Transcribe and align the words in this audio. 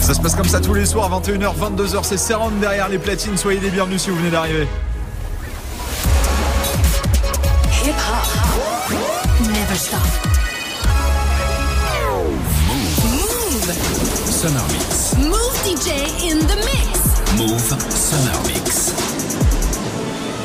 Ça 0.00 0.12
se 0.12 0.20
passe 0.20 0.34
comme 0.34 0.48
ça 0.48 0.60
tous 0.60 0.74
les 0.74 0.84
soirs, 0.84 1.10
21h, 1.20 1.54
22h, 1.56 2.00
c'est 2.02 2.18
Serrand 2.18 2.50
derrière 2.60 2.88
les 2.88 2.98
platines. 2.98 3.36
Soyez 3.38 3.58
les 3.58 3.70
bienvenus 3.70 4.02
si 4.02 4.10
vous 4.10 4.16
venez 4.16 4.30
d'arriver. 4.30 4.68
Hip 7.84 7.90
hop. 7.90 8.94
Never 9.40 9.76
stop. 9.76 10.00
Move. 13.02 13.72
Summer 14.30 14.62
Mix. 14.72 15.14
Move 15.18 15.54
DJ 15.64 15.90
in 16.30 16.38
the 16.46 16.56
mix. 16.56 17.14
Move 17.38 17.60
Summer 17.90 18.38
Mix. 18.46 18.93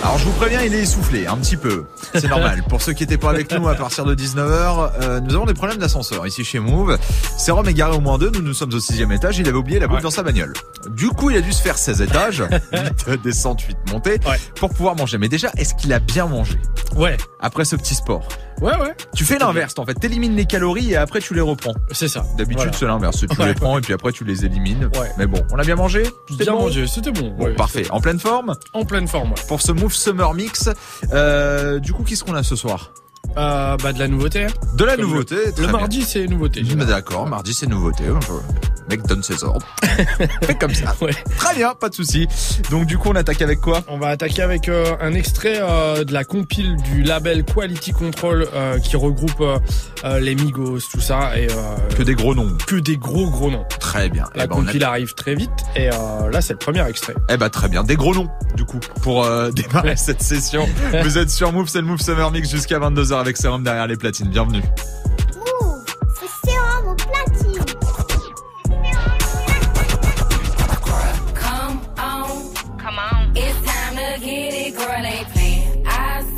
Alors 0.02 0.18
je 0.18 0.26
vous 0.26 0.32
préviens, 0.32 0.62
il 0.62 0.74
est 0.74 0.80
essoufflé 0.82 1.28
un 1.28 1.36
petit 1.38 1.58
peu. 1.58 1.86
C'est 2.14 2.28
normal. 2.30 2.64
Pour 2.70 2.82
ceux 2.82 2.94
qui 2.94 3.04
n'étaient 3.04 3.18
pas 3.18 3.30
avec 3.32 3.52
nous 3.52 3.68
à 3.68 3.76
partir 3.76 4.06
de 4.06 4.16
19h, 4.16 4.92
euh, 5.02 5.20
nous 5.20 5.36
avons 5.36 5.46
des 5.46 5.54
problèmes 5.54 5.78
d'ascenseur 5.78 6.26
ici 6.26 6.44
chez 6.46 6.60
Move. 6.60 6.98
Sérum 7.38 7.68
est 7.68 7.74
garé 7.74 7.96
au 7.96 8.00
moins 8.00 8.18
deux, 8.18 8.32
nous 8.32 8.42
nous 8.42 8.54
sommes 8.54 8.74
au 8.74 8.80
sixième 8.80 9.12
étage, 9.12 9.38
il 9.40 9.48
avait 9.48 9.58
oublié 9.58 9.78
la 9.80 9.88
bouffe 9.88 10.02
dans 10.02 10.10
sa 10.10 10.24
bagnole. 10.24 10.54
Du 10.90 11.10
coup, 11.10 11.30
il 11.32 11.38
a 11.38 11.42
dû 11.42 11.52
se 11.52 11.62
faire 11.62 11.78
16 11.78 12.02
étages, 12.02 12.44
8 13.08 13.22
descente, 13.22 13.62
8 13.62 13.78
montées, 13.92 14.20
Ouais. 14.26 14.40
pour 14.56 14.70
pouvoir 14.70 14.96
manger. 14.96 15.18
Mais 15.18 15.28
déjà, 15.30 15.50
est-ce 15.58 15.76
qu'il 15.76 15.92
a 15.94 16.00
bien 16.00 16.26
mangé 16.28 16.58
Ouais, 16.96 17.18
après 17.42 17.66
ce 17.66 17.76
petit 17.76 17.96
sport? 17.96 18.28
Ouais, 18.62 18.76
ouais. 18.78 18.96
Tu 19.16 19.26
fais 19.26 19.38
l'inverse 19.40 19.74
en 19.78 19.86
fait, 19.86 19.94
t'élimines 19.96 20.36
les 20.36 20.46
calories 20.46 20.92
et 20.92 20.96
après 20.98 21.20
tu 21.20 21.34
les 21.34 21.42
reprends. 21.42 21.74
C'est 21.92 22.08
ça. 22.08 22.24
D'habitude 22.38 22.58
Voilà. 22.58 22.72
c'est 22.74 22.86
l'inverse, 22.86 23.18
tu 23.20 23.26
Ouais. 23.40 23.48
les 23.48 23.54
prends 23.54 23.78
et 23.78 23.82
puis 23.82 23.94
après 23.94 24.12
tu 24.12 24.24
les 24.24 24.46
élimines. 24.46 24.90
Ouais. 25.00 25.10
Mais 25.18 25.28
bon, 25.28 25.42
on 25.52 25.58
a 25.60 25.64
bien 25.64 25.76
mangé? 25.76 26.04
C'était 26.30 26.44
Bien 26.46 26.54
bon? 26.54 26.62
mangé, 26.64 26.88
c'était 26.88 27.12
bon. 27.12 27.34
Bon, 27.38 27.46
ouais, 27.46 27.54
parfait. 27.56 27.84
En 27.92 28.00
pleine 28.02 28.20
forme? 28.20 28.56
En 28.74 28.86
pleine 28.86 29.08
forme, 29.08 29.30
ouais. 29.30 29.42
pour 29.48 29.62
ce 29.62 29.72
Move 29.72 29.94
Summer 29.94 30.34
Mix. 30.34 30.70
Euh, 31.14 31.80
du 31.80 31.94
coup, 31.94 32.04
qu'est-ce 32.04 32.24
qu'on 32.24 32.36
a 32.36 32.44
ce 32.44 32.56
soir? 32.56 32.92
Euh, 33.40 33.78
bah, 33.82 33.94
de 33.94 34.00
la 34.00 34.08
nouveauté. 34.08 34.44
hein. 34.46 34.48
De 34.76 34.84
la 34.84 34.96
Comme 34.96 35.06
nouveauté. 35.06 35.36
Le 35.46 35.52
très 35.54 35.72
mardi, 35.72 36.02
c'est 36.04 36.28
nouveauté. 36.28 36.62
D'accord, 36.62 37.26
mardi 37.28 37.54
c'est 37.54 37.68
nouveauté. 37.68 38.04
Le 38.06 38.16
mec 38.90 39.06
donne 39.08 39.24
ses 39.24 39.44
ordres. 39.44 39.66
Fait 40.44 40.56
comme 40.60 40.74
ça. 40.74 40.96
Ouais. 41.00 41.12
Très 41.38 41.56
bien, 41.56 41.74
pas 41.76 41.90
de 41.90 41.94
souci. 41.96 42.28
Donc 42.72 42.86
du 42.86 42.98
coup, 42.98 43.10
on 43.10 43.16
attaque 43.16 43.42
avec 43.42 43.62
quoi? 43.62 43.82
On 43.88 43.98
va 43.98 44.08
attaquer 44.10 44.42
avec 44.42 44.68
euh, 44.68 44.96
un 45.00 45.14
extrait 45.14 45.60
euh, 45.62 46.04
de 46.04 46.12
la 46.12 46.24
compile 46.24 46.76
du 46.92 47.04
label 47.04 47.46
Quality 47.46 47.92
Control 47.92 48.48
qui 48.84 48.96
regroupe 48.98 49.44
les 50.20 50.36
Migos, 50.36 50.80
tout 50.92 51.00
ça, 51.02 51.38
et 51.38 51.48
Que 51.96 52.04
des 52.04 52.16
gros 52.16 52.36
noms. 52.36 52.58
que 52.68 52.76
des 52.76 52.98
gros 52.98 53.30
gros 53.30 53.52
noms. 53.52 53.66
Très 53.80 54.10
bien. 54.10 54.26
La 54.36 54.44
eh 54.46 54.48
ben, 54.48 54.56
on 54.58 54.62
a- 54.62 54.66
compile 54.66 54.84
arrive 54.84 55.14
très 55.14 55.36
vite, 55.36 55.50
et 55.76 55.88
là 55.90 56.42
c'est 56.42 56.54
le 56.54 56.60
premier 56.60 56.86
extrait. 56.90 57.16
eh 57.30 57.38
ben, 57.38 57.50
très 57.50 57.70
bien. 57.70 57.84
Des 57.84 57.96
gros 57.96 58.14
noms, 58.16 58.28
du 58.56 58.66
coup, 58.66 58.80
pour 59.02 59.26
démarrer 59.54 59.96
cette 59.96 60.22
session. 60.24 60.68
Vous 61.04 61.18
êtes 61.18 61.30
sur 61.30 61.52
Move, 61.54 61.68
c'est 61.70 61.80
le 61.82 61.86
Move 61.88 62.02
Summer 62.02 62.32
Mix 62.32 62.50
jusqu'à 62.50 62.80
22h 62.80 63.14
avec 63.30 63.38
Serum 63.38 63.64
derrière 63.64 63.86
les 63.86 63.96
platines. 63.96 64.30
Bienvenue. 64.30 64.64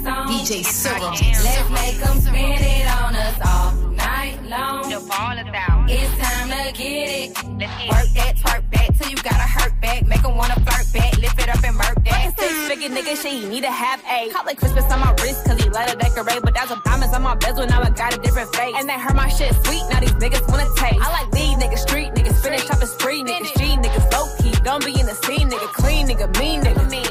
Sérum. 0.04 0.34
DJ 0.44 0.64
Serum. 0.66 1.14
Let's 1.14 1.70
make 1.70 1.98
them 2.00 2.20
spin 2.20 2.60
it 2.60 2.88
on 3.02 3.16
us 3.16 3.40
all 3.46 3.72
night 3.92 4.38
long. 4.50 4.90
The 4.90 5.00
ball 5.08 5.38
is 5.38 5.48
out. 5.56 5.90
It's 5.90 6.12
time 6.18 6.50
to 6.50 6.74
get 6.74 7.08
it. 7.08 7.38
Let's 7.58 7.78
get 7.78 7.90
work 7.90 8.10
that, 8.16 8.36
twerk 8.36 8.64
that 8.74 8.98
till 9.00 9.10
you 9.10 9.16
gotta 9.16 9.48
hurt 9.48 9.80
back. 9.82 10.06
Make 10.08 10.26
figure 12.82 13.02
nigga, 13.02 13.22
she 13.22 13.48
need 13.48 13.62
to 13.62 13.72
have 13.72 14.02
a 14.10 14.30
Call 14.32 14.48
it 14.48 14.58
Christmas 14.58 14.86
on 14.92 15.00
my 15.00 15.12
wrist, 15.22 15.46
cause 15.46 15.62
he 15.62 15.70
let 15.70 15.90
her 15.90 15.96
decorate. 15.96 16.42
But 16.42 16.54
that's 16.54 16.72
a 16.72 16.82
diamonds 16.84 17.14
on 17.14 17.22
my 17.22 17.36
bezel, 17.36 17.68
now 17.68 17.82
I 17.82 17.90
got 17.90 18.16
a 18.16 18.18
different 18.18 18.54
face. 18.56 18.74
And 18.78 18.90
they 18.90 18.94
heard 18.94 19.16
my 19.16 19.28
shit 19.28 19.54
sweet, 19.66 19.84
now 19.90 20.00
these 20.00 20.12
niggas 20.14 20.48
wanna 20.50 20.68
taste. 20.76 21.00
I 21.02 21.12
like 21.12 21.32
these 21.32 21.56
niggas, 21.58 21.80
street 21.80 22.14
niggas, 22.14 22.42
finish 22.42 22.70
up 22.70 22.82
a 22.82 22.88
spree, 22.88 23.24
niggas, 23.24 23.54
G 23.58 23.78
niggas, 23.78 24.12
low 24.12 24.26
key. 24.40 24.52
Don't 24.64 24.84
be 24.84 25.00
in 25.00 25.06
the 25.06 25.16
scene, 25.16 25.50
nigga, 25.50 25.68
clean 25.74 26.08
nigga, 26.08 26.28
mean 26.40 26.62
nigga, 26.62 26.82
type 26.90 27.11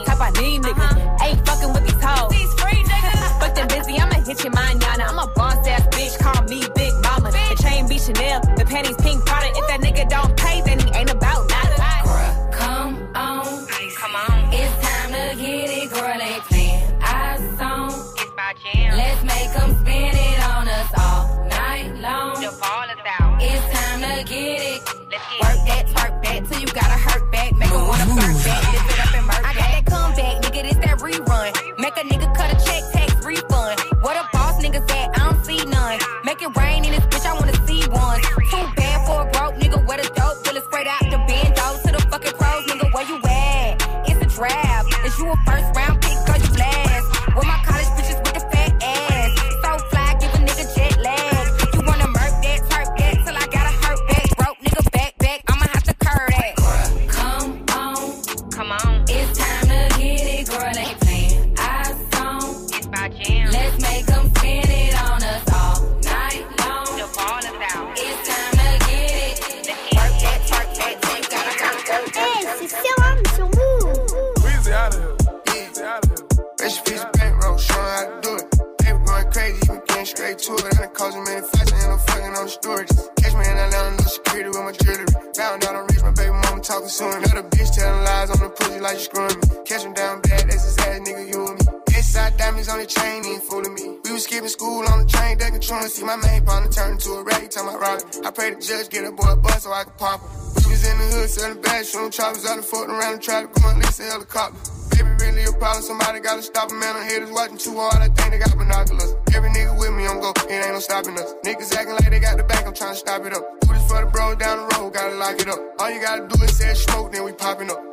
school 94.51 94.83
on 94.91 95.07
the 95.07 95.07
train, 95.07 95.39
they 95.39 95.51
controlling. 95.51 95.89
See 95.89 96.05
my 96.05 96.17
main 96.17 96.45
partner 96.45 96.71
turn 96.71 96.99
into 96.99 97.13
a 97.15 97.23
rag, 97.23 97.51
tell 97.51 97.65
my 97.65 97.77
rock. 97.79 98.03
I 98.25 98.31
pray 98.31 98.51
the 98.51 98.61
judge 98.61 98.91
get 98.91 99.07
a 99.07 99.13
boy 99.13 99.31
a 99.31 99.37
bus 99.37 99.63
so 99.63 99.73
I 99.73 99.85
can 99.85 99.95
pop 99.95 100.21
him. 100.21 100.29
We 100.67 100.75
was 100.75 100.83
in 100.83 100.99
the 100.99 101.07
hood 101.15 101.31
selling 101.31 101.63
bad, 101.63 101.87
shooting 101.87 102.11
choppers 102.11 102.45
out 102.45 102.59
of 102.59 102.67
floating 102.67 102.95
around 102.95 103.15
the 103.17 103.23
trap, 103.23 103.53
going 103.55 103.79
listen 103.79 104.11
to 104.11 104.11
the 104.11 104.11
helicopter. 104.11 104.59
Baby, 104.91 105.11
really 105.23 105.45
a 105.47 105.53
problem, 105.55 105.83
somebody 105.83 106.19
gotta 106.21 106.43
stop 106.43 106.71
him, 106.71 106.81
man. 106.81 106.97
I'm 106.97 107.07
haters 107.07 107.31
watching 107.31 107.59
too 107.59 107.79
hard, 107.79 108.03
I 108.03 108.09
think 108.11 108.35
they 108.35 108.39
got 108.39 108.59
binoculars. 108.59 109.15
Every 109.33 109.51
nigga 109.51 109.79
with 109.79 109.95
me, 109.95 110.07
I'm 110.07 110.21
go, 110.21 110.35
it 110.35 110.51
ain't 110.51 110.75
no 110.75 110.81
stopping 110.81 111.15
us. 111.15 111.33
Niggas 111.47 111.73
acting 111.73 111.95
like 111.95 112.11
they 112.11 112.21
got 112.21 112.37
the 112.37 112.45
back. 112.45 112.67
I'm 112.67 112.75
trying 112.75 112.95
to 112.95 112.99
stop 112.99 113.25
it 113.25 113.33
up. 113.33 113.45
Do 113.63 113.73
this 113.73 113.87
for 113.87 114.03
the 114.03 114.11
bros 114.11 114.37
down 114.37 114.59
the 114.59 114.67
road, 114.75 114.93
gotta 114.93 115.15
lock 115.15 115.39
it 115.41 115.49
up. 115.49 115.61
All 115.79 115.91
you 115.91 116.03
gotta 116.03 116.27
do 116.27 116.43
is 116.43 116.59
say 116.59 116.75
smoke, 116.75 117.13
then 117.13 117.25
we 117.25 117.33
popping 117.33 117.71
up. 117.71 117.90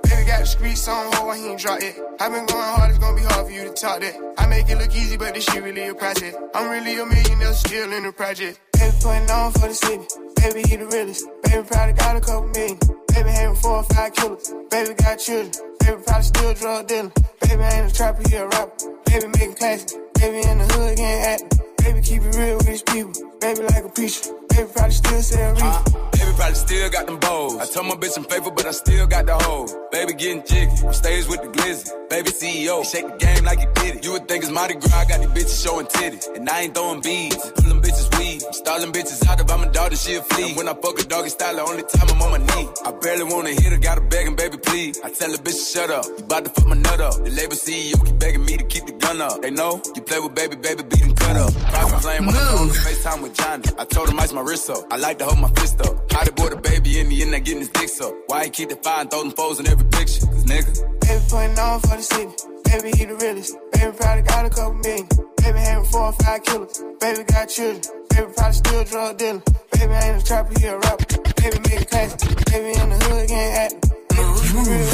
Streets 0.48 0.88
on 0.88 1.14
hold, 1.14 1.36
he 1.36 1.48
ain't 1.48 1.60
drop 1.60 1.82
it. 1.82 1.96
I've 2.22 2.32
been 2.32 2.46
going 2.46 2.64
hard, 2.64 2.90
it's 2.90 3.00
gonna 3.00 3.18
be 3.18 3.24
hard 3.24 3.48
for 3.48 3.52
you 3.52 3.66
to 3.66 3.74
talk 3.74 4.00
that. 4.00 4.16
I 4.38 4.48
make 4.48 4.70
it 4.70 4.78
look 4.78 4.96
easy, 4.96 5.18
but 5.18 5.34
this 5.34 5.44
shit 5.44 5.62
really 5.62 5.88
a 5.88 5.94
process. 5.94 6.34
I'm 6.56 6.70
really 6.72 6.98
a 6.98 7.06
millionaire, 7.06 7.54
still 7.54 7.92
in 7.92 8.04
the 8.04 8.14
project. 8.14 8.60
Baby 8.72 8.96
putting 9.02 9.30
on 9.30 9.52
for 9.52 9.68
the 9.68 9.74
city. 9.74 10.08
Baby, 10.38 10.62
he 10.70 10.76
the 10.78 10.88
realest. 10.88 11.28
Baby, 11.44 11.68
probably 11.68 11.94
got 11.94 12.16
a 12.16 12.22
couple 12.22 12.48
million. 12.50 12.80
Baby, 13.14 13.30
having 13.30 13.56
four 13.58 13.78
or 13.78 13.84
five 13.84 14.14
killers. 14.14 14.54
Baby, 14.72 14.94
got 14.94 15.20
children. 15.20 15.52
Baby, 15.80 16.02
probably 16.06 16.24
still 16.24 16.54
drug 16.54 16.88
dealing. 16.88 17.12
Baby, 17.42 17.64
ain't 17.64 17.92
a 17.92 17.94
trapper, 17.94 18.24
he 18.30 18.36
a 18.38 18.48
rapper. 18.48 18.76
Baby, 19.06 19.28
making 19.28 19.56
classics. 19.56 19.94
Baby, 20.16 20.48
in 20.48 20.58
the 20.60 20.66
hood, 20.74 20.96
getting 20.96 21.24
acting. 21.28 21.50
Baby, 21.84 22.02
keep 22.02 22.22
it 22.24 22.36
real 22.36 22.58
with 22.58 22.68
his 22.68 22.84
people. 22.84 23.12
Baby, 23.42 23.62
like 23.64 23.84
a 23.84 23.90
preacher. 23.90 24.32
Probably 24.66 24.92
still 24.92 25.52
reefer. 25.52 25.84
Baby 26.14 26.32
probably 26.36 26.56
still 26.56 26.90
got 26.90 27.06
them 27.06 27.20
bows. 27.20 27.58
I 27.58 27.66
told 27.68 27.88
my 27.88 27.94
bitch 27.94 28.18
I'm 28.18 28.24
faithful, 28.24 28.52
but 28.52 28.66
I 28.66 28.72
still 28.72 29.06
got 29.06 29.28
the 29.28 29.36
hoe. 29.36 29.68
Baby 29.92 30.14
getting 30.14 30.44
jiggy, 30.44 30.76
stage 30.94 31.28
with 31.28 31.44
the 31.44 31.50
glizzy. 31.50 32.10
Baby 32.10 32.30
CEO, 32.32 32.84
shake 32.84 33.08
the 33.08 33.18
game 33.18 33.46
like 33.46 33.60
he 33.60 33.68
did 33.76 33.98
it. 33.98 34.04
You 34.04 34.14
would 34.14 34.28
think 34.28 34.44
it's 34.44 34.52
Mardi 34.52 34.74
Gras, 34.76 34.96
I 34.96 35.06
got 35.06 35.20
these 35.20 35.30
bitches 35.30 35.64
showing 35.64 35.86
titties. 35.86 36.36
And 36.36 36.50
I 36.50 36.62
ain't 36.62 36.74
throwing 36.74 37.02
beads, 37.02 37.38
I'm 37.46 37.54
pulling 37.54 37.82
bitches 37.82 38.10
weed. 38.18 38.42
I'm 38.68 38.92
bitches 38.92 39.28
out 39.28 39.38
I'm 39.52 39.64
a 39.64 39.72
daughter, 39.72 39.96
she 39.96 40.16
a 40.16 40.22
flea. 40.22 40.50
And 40.50 40.58
when 40.58 40.68
I 40.68 40.74
fuck 40.74 41.00
a 41.00 41.04
doggy 41.04 41.30
style, 41.30 41.56
the 41.56 41.62
only 41.62 41.84
time 41.84 42.10
I'm 42.10 42.22
on 42.22 42.32
my 42.32 42.38
knee. 42.38 42.68
I 42.86 42.92
barely 42.92 43.24
wanna 43.24 43.50
hit 43.50 43.72
her, 43.74 43.78
gotta 43.78 44.02
begging, 44.02 44.36
baby, 44.36 44.58
please. 44.58 45.00
I 45.04 45.10
tell 45.10 45.32
the 45.32 45.38
bitch 45.38 45.74
shut 45.74 45.90
up, 45.90 46.06
you 46.18 46.24
bout 46.26 46.46
to 46.46 46.50
fuck 46.50 46.68
my 46.68 46.76
nut 46.76 47.00
up. 47.00 47.16
The 47.24 47.30
label 47.30 47.56
CEO 47.56 47.94
keep 48.06 48.20
begging 48.20 48.46
me 48.46 48.58
to 48.58 48.64
gun 49.08 49.22
up. 49.22 49.42
They 49.42 49.52
know 49.52 49.82
you 49.96 50.02
play 50.02 50.20
with 50.20 50.36
baby, 50.36 50.56
baby, 50.56 50.84
beat 50.84 51.00
him 51.00 51.16
cut 51.16 51.36
up. 51.36 51.54
Private 51.54 52.02
flame 52.02 52.26
when 52.26 52.36
I'm 52.36 52.58
on 52.58 52.70
FaceTime 52.70 53.22
with 53.24 53.34
Johnny. 53.36 53.64
I 53.80 53.86
told 53.86 54.10
him 54.10 54.20
ice 54.20 54.34
my 54.34 54.42
wrist 54.42 54.70
up. 54.70 54.84
I 54.92 54.98
like 54.98 55.18
to 55.20 55.26
hold 55.26 55.40
my 55.40 55.50
fist 55.50 55.80
up. 55.82 56.12
How 56.12 56.24
the 56.24 56.32
boy 56.32 56.50
the 56.50 56.58
baby 56.58 57.00
in 57.00 57.08
me 57.08 57.22
and 57.24 57.34
I 57.34 57.40
getting 57.40 57.60
his 57.60 57.70
dick 57.70 57.90
up. 58.02 58.14
Why 58.28 58.46
he 58.46 58.50
keep 58.50 58.70
the 58.70 58.76
fire 58.76 59.02
and 59.02 59.10
throw 59.10 59.24
them 59.24 59.32
foes 59.32 59.60
in 59.60 59.68
every 59.68 59.88
picture? 59.88 60.26
Cause 60.26 60.46
nigga. 60.46 60.72
Baby 61.02 61.24
putting 61.30 61.60
on 61.60 61.80
for 61.80 61.96
the 61.96 62.04
city. 62.04 62.34
Baby, 62.66 62.98
he 62.98 63.06
the 63.06 63.16
realest. 63.16 63.56
Baby, 63.72 63.98
probably 63.98 64.24
got 64.24 64.46
a 64.46 64.50
couple 64.50 64.74
million. 64.74 65.08
Baby, 65.38 65.60
having 65.60 65.86
four 65.86 66.06
or 66.12 66.14
five 66.14 66.44
killers. 66.44 66.84
Baby, 67.00 67.24
got 67.24 67.46
children. 67.48 67.82
Baby, 68.10 68.28
probably 68.36 68.54
still 68.54 68.84
drug 68.84 69.18
dealer. 69.18 69.42
Baby, 69.72 69.94
ain't 70.04 70.22
a 70.22 70.26
trapper, 70.26 70.60
he 70.60 70.66
a 70.68 70.78
rapper. 70.78 71.06
Baby, 71.40 71.58
make 71.64 71.82
it 71.82 71.90
classy. 71.90 72.18
Baby, 72.52 72.80
in 72.80 72.90
the 72.90 72.98
hood, 73.08 73.28
gang 73.30 73.52
acting. 73.64 73.82
Baby, 74.12 74.34
real, 74.68 74.88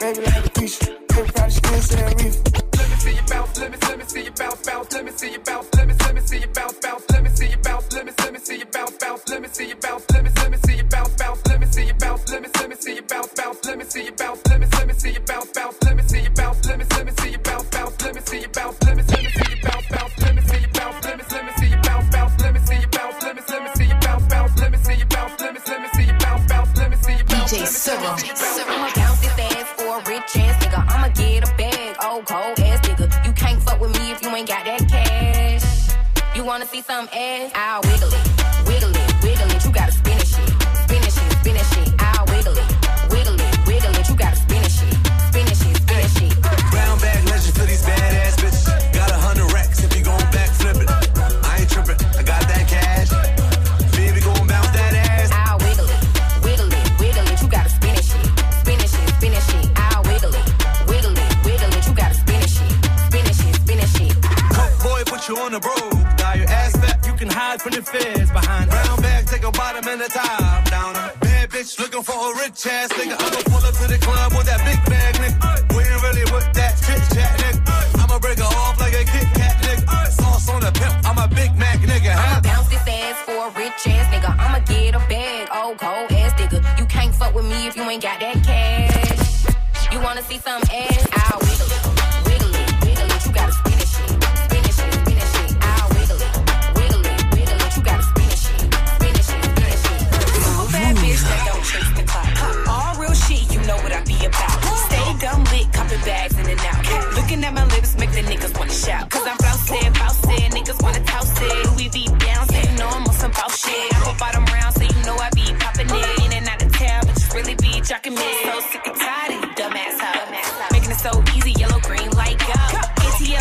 baby, 0.00 0.20
like 0.22 0.46
a 0.46 0.50
preacher. 0.50 0.86
Baby, 1.08 1.30
probably 1.34 1.50
still 1.50 1.82
sell 1.82 2.14
reefer 2.14 2.73
see 3.04 3.14
you 3.14 3.22
bounce, 3.28 3.58
let 3.58 3.70
me, 3.70 3.78
let 3.82 3.98
me 3.98 4.04
see 4.04 4.24
you 4.24 4.30
bounce, 4.30 4.62
bounce, 4.66 4.92
let 4.92 5.04
me 5.04 5.12
see 5.12 5.32
you 5.32 5.38
bounce, 5.40 5.68
let 5.74 5.86
me, 5.88 5.94
let 6.00 6.14
me 6.14 6.20
see 6.22 6.38
you 6.40 6.46
bounce, 6.48 6.78
bounce, 6.80 7.10
let 7.10 7.22
me 7.22 7.30
see 7.30 7.48
you 7.50 7.56
bounce, 7.58 7.92
let 7.92 8.06
me, 8.06 8.12
let 8.18 8.32
me 8.32 8.38
see 8.38 8.58
you 8.58 8.66
bounce, 8.66 8.96
bounce, 8.98 9.28
let 9.28 9.42
me 9.42 9.48
see 9.48 9.68
you 9.68 9.76
bounce. 9.76 10.13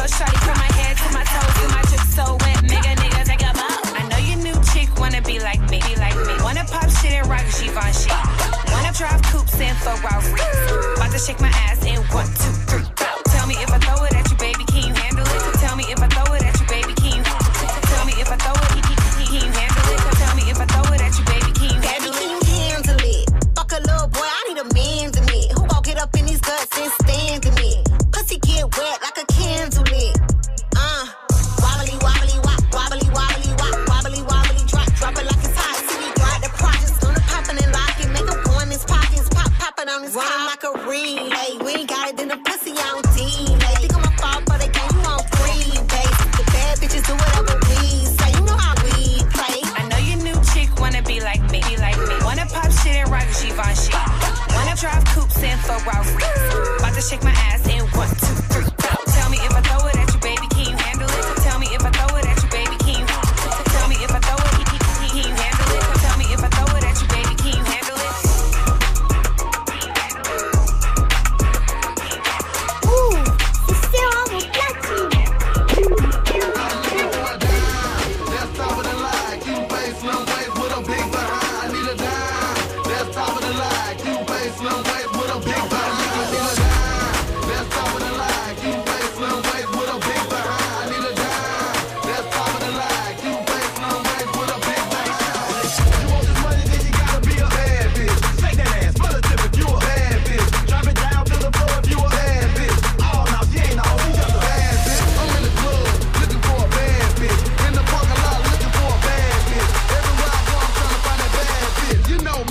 Yo, 0.03 0.09
shawty, 0.09 0.38
from 0.44 0.57
my 0.57 0.69
head 0.75 0.97
to 0.97 1.13
my 1.13 1.23
toes, 1.23 1.63
and 1.63 1.71
my 1.71 1.81
drip 1.83 2.01
so 2.11 2.35
wet. 2.44 2.57
Nigga, 2.67 2.94
niggas, 3.00 3.29
I 3.29 3.38
got 3.38 3.55
mouth. 3.55 3.88
I 3.95 4.03
know 4.09 4.17
your 4.17 4.35
new 4.44 4.61
chick 4.73 4.89
wanna 5.00 5.21
be 5.21 5.39
like 5.39 5.61
me, 5.69 5.79
be 5.79 5.95
like 5.95 6.17
me. 6.27 6.33
Wanna 6.44 6.65
pop 6.65 6.89
shit 6.89 7.13
and 7.13 7.27
rock 7.29 7.45
Givenchy. 7.55 8.11
Wanna 8.73 8.91
drive 8.91 9.21
coupes 9.21 9.57
and 9.61 9.77
Ferraris. 9.77 10.97
About 10.97 11.09
to 11.09 11.19
shake 11.19 11.39
my 11.39 11.47
ass 11.47 11.85
in 11.85 12.03
one, 12.11 12.27
two, 12.35 12.62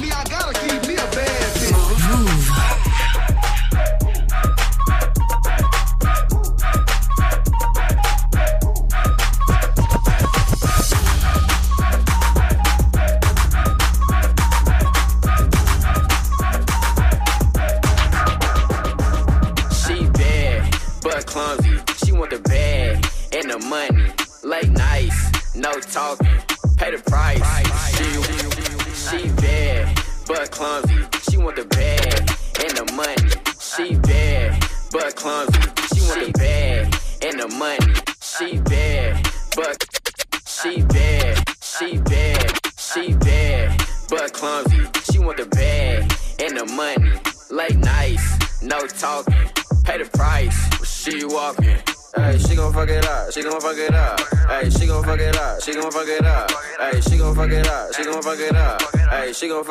me, 0.01 0.11
I 0.11 0.32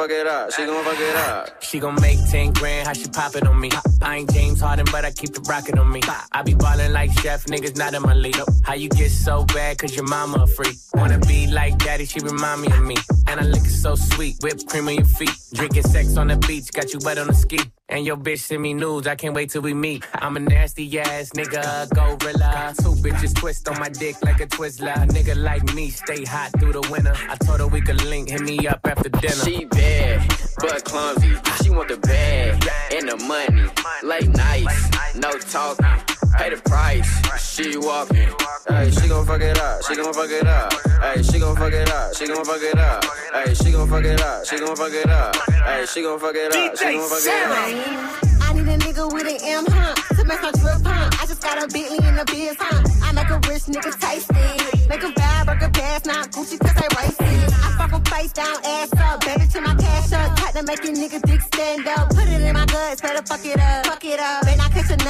fuck 0.02 0.12
it 0.12 0.28
up, 0.28 0.52
she 0.52 0.66
gon' 0.66 0.84
fuck 0.84 1.00
it 1.00 1.16
up. 1.16 1.64
She 1.64 1.80
gon' 1.80 1.96
make 2.02 2.18
10 2.30 2.54
grand, 2.54 2.88
how 2.88 2.94
she 2.94 3.08
pop 3.08 3.36
it 3.36 3.46
on 3.46 3.60
me. 3.60 3.70
I 4.02 4.18
ain't 4.18 4.34
James 4.34 4.60
Harden, 4.60 4.86
but 4.92 5.06
I 5.06 5.12
keep 5.12 5.34
the 5.34 5.42
rockin' 5.42 5.78
on 5.78 5.92
me. 5.92 6.02
I 6.32 6.42
be 6.42 6.56
ballin' 6.56 6.94
like 6.94 7.12
chef, 7.20 7.46
niggas 7.46 7.78
not 7.78 7.94
in 7.94 8.02
my 8.02 8.16
league. 8.16 8.36
How 8.64 8.74
you 8.74 8.90
get 8.90 9.12
so 9.12 9.46
bad, 9.46 9.78
cause 9.78 9.96
your 9.96 10.06
mama 10.06 10.44
a 10.44 10.48
freak. 10.48 10.78
Wanna 11.02 11.18
be 11.18 11.48
like 11.48 11.80
daddy, 11.80 12.06
she 12.06 12.20
remind 12.20 12.62
me 12.62 12.68
of 12.68 12.84
me. 12.84 12.96
And 13.28 13.40
I 13.40 13.44
look 13.44 13.66
so 13.66 13.96
sweet, 13.96 14.36
whipped 14.44 14.68
cream 14.68 14.88
on 14.88 14.94
your 14.94 15.06
feet. 15.06 15.36
Drinking 15.52 15.82
sex 15.82 16.16
on 16.16 16.28
the 16.28 16.38
beach, 16.38 16.72
got 16.72 16.94
you 16.94 17.00
wet 17.02 17.18
on 17.18 17.26
the 17.26 17.34
ski. 17.34 17.58
And 17.90 18.06
your 18.06 18.18
bitch 18.18 18.42
send 18.42 18.62
me 18.62 18.76
nudes, 18.76 19.08
I 19.08 19.16
can't 19.16 19.34
wait 19.34 19.50
till 19.50 19.64
we 19.64 19.74
meet. 19.74 20.06
I'm 20.14 20.38
a 20.38 20.40
nasty 20.40 21.00
ass 21.00 21.32
nigga, 21.32 21.90
gorilla. 21.90 22.76
Two 22.78 22.94
bitches 23.02 23.34
twist 23.34 23.68
on 23.68 23.80
my 23.80 23.90
dick 23.90 24.16
like 24.24 24.42
a 24.42 24.46
Twizzler. 24.46 24.94
A 24.94 25.08
nigga 25.08 25.36
like 25.36 25.74
me 25.74 25.90
stay 25.90 26.24
hot 26.24 26.52
through 26.60 26.74
the 26.74 26.88
winter. 26.92 27.16
I 27.28 27.36
told 27.36 27.62
her 27.62 27.68
we 27.68 27.82
could 27.82 28.04
link, 28.06 28.30
hit 28.30 28.42
me 28.42 28.68
up 28.68 28.82
after 28.86 29.10
dinner. 29.10 29.34
She 29.44 29.66
bad, 29.66 30.30
but 30.60 30.86
clumsy. 30.86 31.34
She 31.64 31.72
want 31.72 31.90
the 31.90 31.98
bag 31.98 32.64
and 32.94 33.10
the 33.10 33.18
money. 33.26 33.64
Late 34.04 34.30
nights, 34.30 35.16
no 35.16 35.32
talking. 35.32 36.11
Pay 36.38 36.50
the 36.50 36.62
price, 36.66 37.10
she 37.40 37.78
walking. 37.78 38.30
Hey, 38.68 38.92
she 38.92 39.08
gon' 39.08 39.26
fuck 39.26 39.42
it 39.42 39.60
up, 39.60 39.84
she 39.84 39.96
gon' 39.96 40.14
fuck 40.14 40.30
it 40.30 40.48
up. 40.48 40.74
Hey, 41.02 41.22
she 41.24 41.40
gon' 41.40 41.56
fuck 41.56 41.74
it 41.74 41.92
up, 41.92 42.16
she 42.16 42.28
gon' 42.28 42.46
fuck 42.46 42.62
it 42.62 42.78
up. 42.78 43.06
Hey, 43.34 43.54
she 43.54 43.72
gon' 43.72 43.88
fuck 43.90 44.04
it 44.06 44.22
up, 44.22 44.46
she 44.46 44.60
gon' 44.60 44.76
fuck 44.76 44.94
it 44.94 45.10
up. 45.10 45.36
Hey, 45.36 45.86
she 45.86 46.02
gon' 46.02 46.20
fuck 46.20 46.36
it 46.36 46.56
up, 46.56 46.78
she 46.78 46.86
gon' 46.86 47.10
fuck 47.10 47.26
it 47.26 47.52
up. 47.52 48.32
I 48.42 48.54
need 48.54 48.68
a 48.68 48.78
nigga 48.78 49.14
with 49.14 49.28
an 49.28 49.40
M, 49.44 49.66
huh? 49.68 49.96
To 50.16 50.26
make 50.26 50.42
my 50.42 50.52
drip, 50.52 50.82
huh? 50.84 51.10
I 51.22 51.26
just 51.26 51.42
got 51.42 51.58
a 51.58 51.68
Bentley 51.68 52.06
in 52.06 52.16
the 52.16 52.26
biz, 52.26 52.56
huh? 52.60 52.84
I 53.04 53.12
make 53.14 53.30
a 53.30 53.40
rich 53.48 53.64
nigga 53.72 53.92
tasty. 54.00 54.88
Make 54.90 55.04
a 55.04 55.08
vibe, 55.08 55.48
work 55.48 55.62
a 55.62 55.70
pass, 55.70 56.06
not 56.06 56.32
Gucci, 56.32 56.60
cause 56.60 56.76
they 56.76 56.88
racy. 57.00 57.48
I 57.48 57.76
fuck 57.78 57.94
a 57.94 58.10
face 58.10 58.34
down, 58.34 58.58
ass 58.66 58.92
up, 59.00 59.24
baby 59.24 59.48
to 59.48 59.62
my 59.62 59.76
cash 59.76 60.12
up. 60.12 60.36
Tight 60.38 60.54
to 60.56 60.64
make 60.64 60.84
your 60.84 60.94
nigga 60.94 61.22
dick 61.22 61.42
stand 61.42 61.88
up. 61.88 62.10
Put 62.10 62.28
it 62.28 62.42
in 62.42 62.54
my 62.54 62.66
guts, 62.66 63.02
better 63.02 63.24
fuck 63.24 63.46
it 63.46 63.60
up. 63.60 63.86
Fuck 63.86 64.04
it 64.06 64.20
up. 64.20 64.44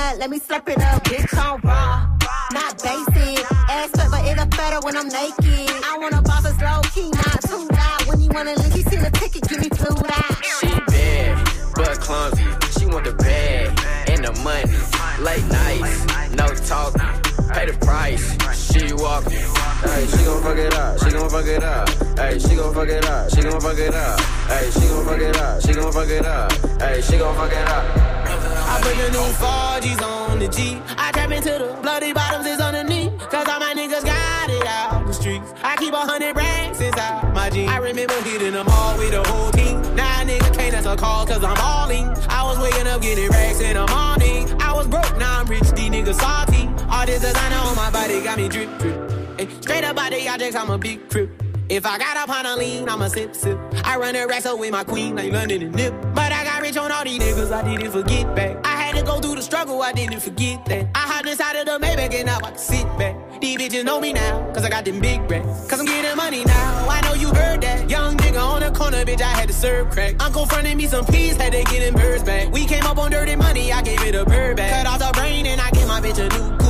Nut, 0.02 0.18
let 0.18 0.30
me 0.32 0.40
slurp 0.40 0.68
it 0.68 0.82
up. 0.82 1.04
Bitch 1.04 1.38
on 1.38 1.62
raw, 1.62 2.10
not 2.54 2.74
basic. 2.82 3.46
Ass 3.70 3.94
up, 4.00 4.10
but 4.10 4.26
it'll 4.26 4.48
better 4.48 4.80
when 4.86 4.98
I'm 4.98 5.10
naked. 5.10 5.41
Pay 17.62 17.68
the 17.70 17.86
price, 17.86 18.26
she 18.58 18.92
walking. 18.94 19.38
Hey, 19.86 20.08
she 20.08 20.26
gon' 20.26 20.42
fuck 20.42 20.58
it 20.58 20.74
up, 20.74 20.98
she 20.98 21.12
gon' 21.12 21.30
fuck 21.30 21.46
it 21.46 21.64
up. 21.64 21.90
Hey, 22.18 22.40
she 22.40 22.56
gon' 22.56 22.74
fuck 22.74 22.90
it 22.90 23.06
up, 23.06 23.30
she 23.30 23.42
gon' 23.44 23.62
fuck 23.62 23.78
it 23.78 23.94
up. 23.94 24.20
Hey, 24.50 24.72
she 24.72 24.88
gon' 24.88 25.06
fuck 25.06 25.22
it 25.22 25.38
up, 25.38 25.62
she 25.62 25.74
gon' 25.74 25.92
fuck 25.92 26.10
it 26.10 26.26
up. 26.26 26.52
Hey, 26.82 27.02
she 27.02 27.18
gon' 27.20 27.36
fuck 27.36 27.52
it 27.52 27.68
up. 27.70 27.86
I 28.66 28.82
put 28.82 28.98
the 28.98 29.12
new 29.12 29.30
4G's 29.38 30.02
on 30.02 30.40
the 30.40 30.48
G. 30.48 30.82
I 30.98 31.12
tap 31.12 31.30
into 31.30 31.52
the 31.52 31.78
bloody 31.84 32.14
bottoms 32.14 32.48
is 32.48 32.60
underneath. 32.60 33.12
Cause 33.30 33.48
all 33.48 33.60
my 33.60 33.76
niggas 33.76 34.06
got 34.06 34.50
it 34.50 34.66
out 34.66 35.06
the 35.06 35.14
streets. 35.14 35.54
I 35.62 35.76
keep 35.78 35.94
a 35.94 35.98
hundred 35.98 36.36
racks 36.36 36.82
inside 36.82 37.32
my 37.32 37.52
jeans. 37.52 37.70
I 37.70 37.78
remember 37.78 38.20
hitting 38.24 38.54
them 38.54 38.70
all 38.70 38.98
with 38.98 39.12
the 39.12 39.22
whole 39.30 39.52
team. 39.52 39.80
Now 39.96 40.24
nigga 40.24 40.52
can't 40.58 40.74
answer 40.74 40.96
call 40.96 41.28
cause 41.28 41.44
I'm 41.44 41.58
all 41.62 41.92
in. 41.92 42.08
I 42.28 42.44
was 42.44 42.58
waking 42.58 42.88
up 42.88 43.04
getting 43.04 43.30
racks 43.30 43.62
in 43.62 43.76
the 43.76 43.86
morning. 43.86 44.50
I 44.60 44.74
was 44.74 44.88
broke, 44.88 45.16
now 45.20 45.42
I'm 45.42 45.46
rich, 45.46 45.70
these 45.74 45.92
niggas 45.92 46.16
salty. 46.16 46.71
All 47.02 47.08
this 47.08 47.20
designer 47.20 47.56
on 47.56 47.76
my 47.76 47.90
body 47.90 48.22
got 48.22 48.38
me 48.38 48.48
drip, 48.48 48.70
drip. 48.78 49.12
Hey, 49.40 49.48
straight 49.60 49.84
up 49.84 49.96
body 49.96 50.28
objects, 50.28 50.56
I'm 50.56 50.70
a 50.70 50.78
big 50.78 51.10
crip. 51.10 51.32
If 51.68 51.84
I 51.84 51.98
got 51.98 52.16
up 52.16 52.30
on 52.30 52.46
a 52.46 52.56
lean, 52.56 52.88
I'ma 52.88 53.08
sip, 53.08 53.36
sip. 53.36 53.58
I 53.84 53.98
run 53.98 54.14
the 54.14 54.28
racks 54.28 54.46
with 54.46 54.72
my 54.72 54.84
queen, 54.84 55.16
like 55.16 55.32
London 55.32 55.64
and 55.64 55.74
Nip. 55.74 55.96
But 56.14 56.32
I 56.32 56.44
got 56.44 56.62
rich 56.62 56.78
on 56.78 56.92
all 56.92 57.04
these 57.04 57.20
niggas, 57.20 57.52
I 57.52 57.64
didn't 57.64 57.92
forget 57.92 58.36
back. 58.36 58.64
I 58.64 58.80
had 58.80 58.96
to 58.98 59.02
go 59.02 59.20
through 59.20 59.34
the 59.34 59.42
struggle, 59.42 59.82
I 59.82 59.94
didn't 59.94 60.20
forget 60.20 60.64
that. 60.66 60.92
I 60.94 61.00
hopped 61.00 61.28
inside 61.28 61.56
of 61.56 61.66
the 61.66 61.84
Maybach 61.84 62.14
and 62.14 62.28
now 62.28 62.38
I 62.38 62.52
can 62.52 62.60
sit 62.60 62.86
back. 63.00 63.42
These 63.42 63.58
bitches 63.58 63.84
know 63.84 64.00
me 64.00 64.14
now, 64.14 64.54
cause 64.54 64.64
I 64.64 64.70
got 64.70 64.86
them 64.86 65.00
big 65.00 65.22
racks. 65.22 65.68
Cause 65.68 65.80
I'm 65.80 65.88
getting 65.88 66.16
money 66.16 66.46
now, 66.46 66.88
I 66.88 67.02
know 67.02 67.16
you 67.16 67.30
heard 67.30 67.62
that. 67.62 67.90
Young 67.90 68.16
nigga 68.18 68.44
on 68.44 68.62
the 68.62 68.70
corner, 68.78 69.04
bitch, 69.06 69.22
I 69.22 69.34
had 69.40 69.48
to 69.48 69.56
serve 69.56 69.90
crack. 69.90 70.22
Uncle 70.22 70.46
fronted 70.46 70.78
me 70.78 70.86
some 70.86 71.06
peas, 71.06 71.36
had 71.36 71.54
to 71.54 71.64
get 71.64 71.80
them 71.80 71.96
birds 71.96 72.22
back. 72.22 72.52
We 72.52 72.68
came 72.68 72.84
up 72.84 73.00
on 73.00 73.10
dirty 73.10 73.36
money, 73.36 73.74
I 73.74 73.82
gave 73.82 74.04
it 74.04 74.14
a 74.14 74.24
bird 74.24 74.58
back. 74.58 74.86
Cut 74.86 74.86
off 74.86 75.00
the 75.00 75.20
brain 75.20 75.48
and 75.48 75.60
I 75.60 75.72
gave 75.72 75.88
my 75.88 76.00
bitch 76.00 76.20
a 76.20 76.30
new 76.38 76.61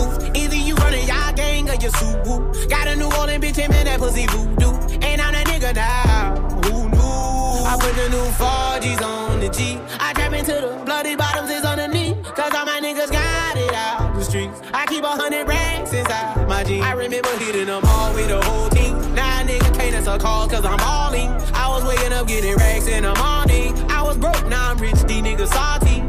you 0.91 0.97
running 0.97 1.07
y'all 1.07 1.33
gang 1.33 1.69
or 1.69 1.73
you 1.73 1.89
Subaru. 1.89 2.69
Got 2.69 2.87
a 2.87 2.95
New 2.95 3.11
Orleans 3.17 3.43
bitch, 3.43 3.59
and 3.59 3.73
that 3.73 3.99
pussy 3.99 4.25
voodoo. 4.27 4.71
And 5.01 5.21
I'm 5.21 5.33
that 5.33 5.47
nigga 5.47 5.75
now, 5.75 6.35
who 6.65 6.89
knew? 6.89 7.65
I 7.65 7.77
put 7.79 7.95
the 7.95 8.09
new 8.09 8.27
4G's 8.35 9.01
on 9.01 9.39
the 9.39 9.49
G. 9.49 9.79
I 9.99 10.13
trap 10.13 10.33
into 10.33 10.53
the 10.53 10.81
bloody 10.85 11.15
bottoms 11.15 11.49
is 11.49 11.63
underneath. 11.63 12.23
Cause 12.35 12.53
all 12.53 12.65
my 12.65 12.79
niggas 12.81 13.11
got 13.11 13.57
it 13.57 13.73
out 13.73 14.15
the 14.15 14.23
streets. 14.23 14.61
I 14.73 14.85
keep 14.87 15.03
a 15.03 15.07
hundred 15.07 15.47
racks 15.47 15.93
inside 15.93 16.47
my 16.47 16.63
jeans. 16.63 16.83
I 16.83 16.93
remember 16.93 17.29
hitting 17.37 17.67
them 17.67 17.83
all 17.85 18.13
with 18.13 18.27
the 18.27 18.41
whole 18.41 18.69
team. 18.69 18.93
Now 19.15 19.43
nigga 19.43 19.73
can't 19.75 19.95
answer 19.95 20.17
call 20.17 20.47
cause 20.47 20.65
I'm 20.65 20.79
all 20.81 21.13
in. 21.13 21.29
I 21.53 21.67
was 21.69 21.83
waking 21.83 22.13
up 22.13 22.27
getting 22.27 22.55
racks 22.55 22.87
in 22.87 23.03
the 23.03 23.15
morning. 23.15 23.75
I 23.89 24.01
was 24.01 24.17
broke, 24.17 24.45
now 24.47 24.71
I'm 24.71 24.77
rich, 24.77 25.01
these 25.03 25.21
niggas 25.21 25.47
salty. 25.47 26.01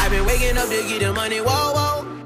I've 0.00 0.10
been 0.10 0.24
waking 0.26 0.56
up 0.56 0.68
to 0.68 0.82
get 0.88 1.00
the 1.00 1.12
money, 1.12 1.40
whoa, 1.40 1.72
whoa. 1.74 2.07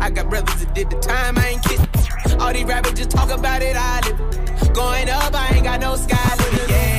I 0.00 0.10
got 0.10 0.28
brothers 0.28 0.54
that 0.64 0.74
did 0.74 0.90
the 0.90 0.98
time, 0.98 1.38
I 1.38 1.48
ain't 1.48 1.62
kidding. 1.62 2.40
All 2.40 2.52
these 2.52 2.64
rappers 2.64 2.94
just 2.94 3.10
talk 3.10 3.30
about 3.30 3.62
it, 3.62 3.76
I 3.76 4.00
live. 4.06 4.72
Going 4.74 5.08
up, 5.08 5.34
I 5.34 5.54
ain't 5.54 5.64
got 5.64 5.80
no 5.80 5.96
sky 5.96 6.36
limit. 6.36 6.70
Yeah, 6.70 6.93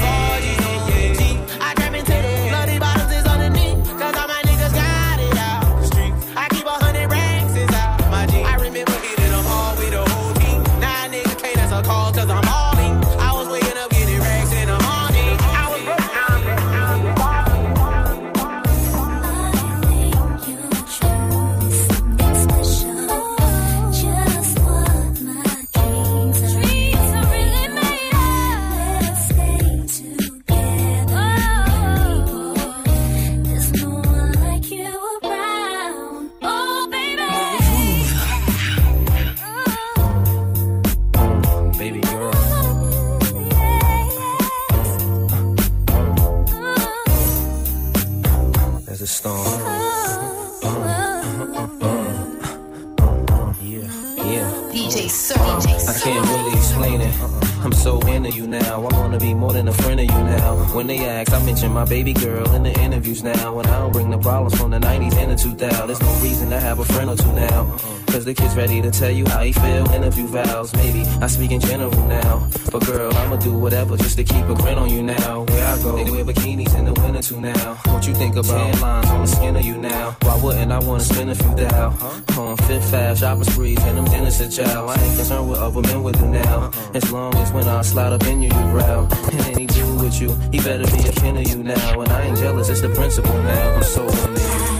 so 57.86 58.00
into 58.08 58.32
you 58.32 58.48
now. 58.48 58.84
I 58.84 58.98
wanna 58.98 59.20
be 59.20 59.36
more 59.36 59.54
than 59.54 59.68
a 59.68 59.72
friend 59.72 60.00
of 60.00 60.08
you 60.08 60.24
now. 60.24 60.56
When 60.74 60.88
they 60.88 61.06
ask, 61.06 61.32
I 61.32 61.39
mention 61.46 61.72
my 61.72 61.86
baby 61.86 62.13
girl 62.13 62.51
in 62.56 62.63
the 62.63 62.74
interviews 62.82 63.22
now. 63.22 63.60
And 63.60 63.68
I 63.68 63.77
don't 63.77 63.94
bring 63.94 64.10
the 64.10 64.18
problems 64.18 64.56
from 64.60 64.72
the 64.72 64.80
90s 64.80 65.15
and 65.22 65.30
the 65.32 65.36
2000s. 65.36 65.86
There's 65.86 66.01
no 66.01 66.13
reason 66.27 66.50
to 66.50 66.60
have 66.60 66.80
a 66.80 66.86
friend 66.86 67.12
or 67.12 67.15
two 67.15 67.32
now. 67.34 67.77
Cause 68.08 68.24
the 68.24 68.34
kid's 68.34 68.56
ready 68.56 68.82
to 68.82 68.89
tell 68.92 69.12
you 69.12 69.25
how 69.27 69.42
he 69.44 69.51
feel. 69.51 69.92
Interview 69.92 70.25
vows, 70.25 70.74
maybe 70.75 71.01
I 71.22 71.27
speak 71.27 71.51
in 71.51 71.60
general 71.60 71.92
now. 72.08 72.48
But 72.72 72.86
girl, 72.86 73.13
I'ma 73.13 73.36
do 73.36 73.54
whatever 73.54 73.98
just 73.98 74.15
to 74.18 74.24
keep 74.24 74.46
a 74.46 74.56
grin 74.56 74.77
on 74.77 74.89
you 74.89 75.04
now. 75.04 75.44
Where 75.44 75.68
I 75.68 75.77
go, 75.84 75.98
they 75.98 76.10
wear 76.10 76.24
bikinis 76.24 76.74
in 76.80 76.86
the 76.86 76.94
winter 76.94 77.22
to 77.22 77.42
now. 77.42 77.74
What 77.92 78.08
you 78.08 78.15
think 78.15 78.36
about 78.38 78.72
tan 78.72 78.80
lines 78.80 79.10
on 79.10 79.22
the 79.22 79.27
skin 79.27 79.56
of 79.58 79.65
you 79.65 79.77
now? 79.77 80.15
Why 80.22 80.39
wouldn't 80.42 80.72
I 80.72 80.80
wanna 80.80 81.04
spend 81.04 81.30
a 81.30 81.36
few 81.36 81.56
thou? 81.56 81.89
On 82.38 82.58
fifth 82.58 82.89
fast, 82.89 83.20
shopping 83.20 83.44
sprees, 83.44 83.84
and 83.84 83.98
them 83.98 84.06
dinners 84.06 84.39
at 84.39 84.51
chow. 84.51 84.88
I 84.88 84.94
ain't 84.94 85.18
concerned 85.18 85.50
with 85.50 85.60
other 85.60 85.82
men 85.82 86.01
with 86.01 86.20
you 86.22 86.27
now. 86.27 86.72
As 86.94 87.12
long 87.12 87.36
as 87.36 87.51
when 87.51 87.68
I 87.68 87.75
slide 87.84 88.13
up 88.13 88.24
in 88.24 88.41
you, 88.41 88.50
you 88.50 88.72
growl. 88.72 89.08
And 89.32 89.41
any 89.48 89.65
dude 89.65 90.00
with 90.00 90.22
you, 90.22 90.34
he 90.51 90.60
better 90.60 90.86
be 90.86 91.08
a 91.08 91.12
kin 91.12 91.38
of 91.38 91.48
you 91.48 91.63
now. 91.63 92.00
And 92.00 92.10
I 92.10 92.22
ain't 92.27 92.38
jealous, 92.38 92.70
it's 92.70 92.82
the 92.82 92.89
principle 92.89 93.34
now. 93.44 93.75
I'm 93.75 93.84
so 93.84 94.03
into 94.08 94.41
you. 94.41 94.75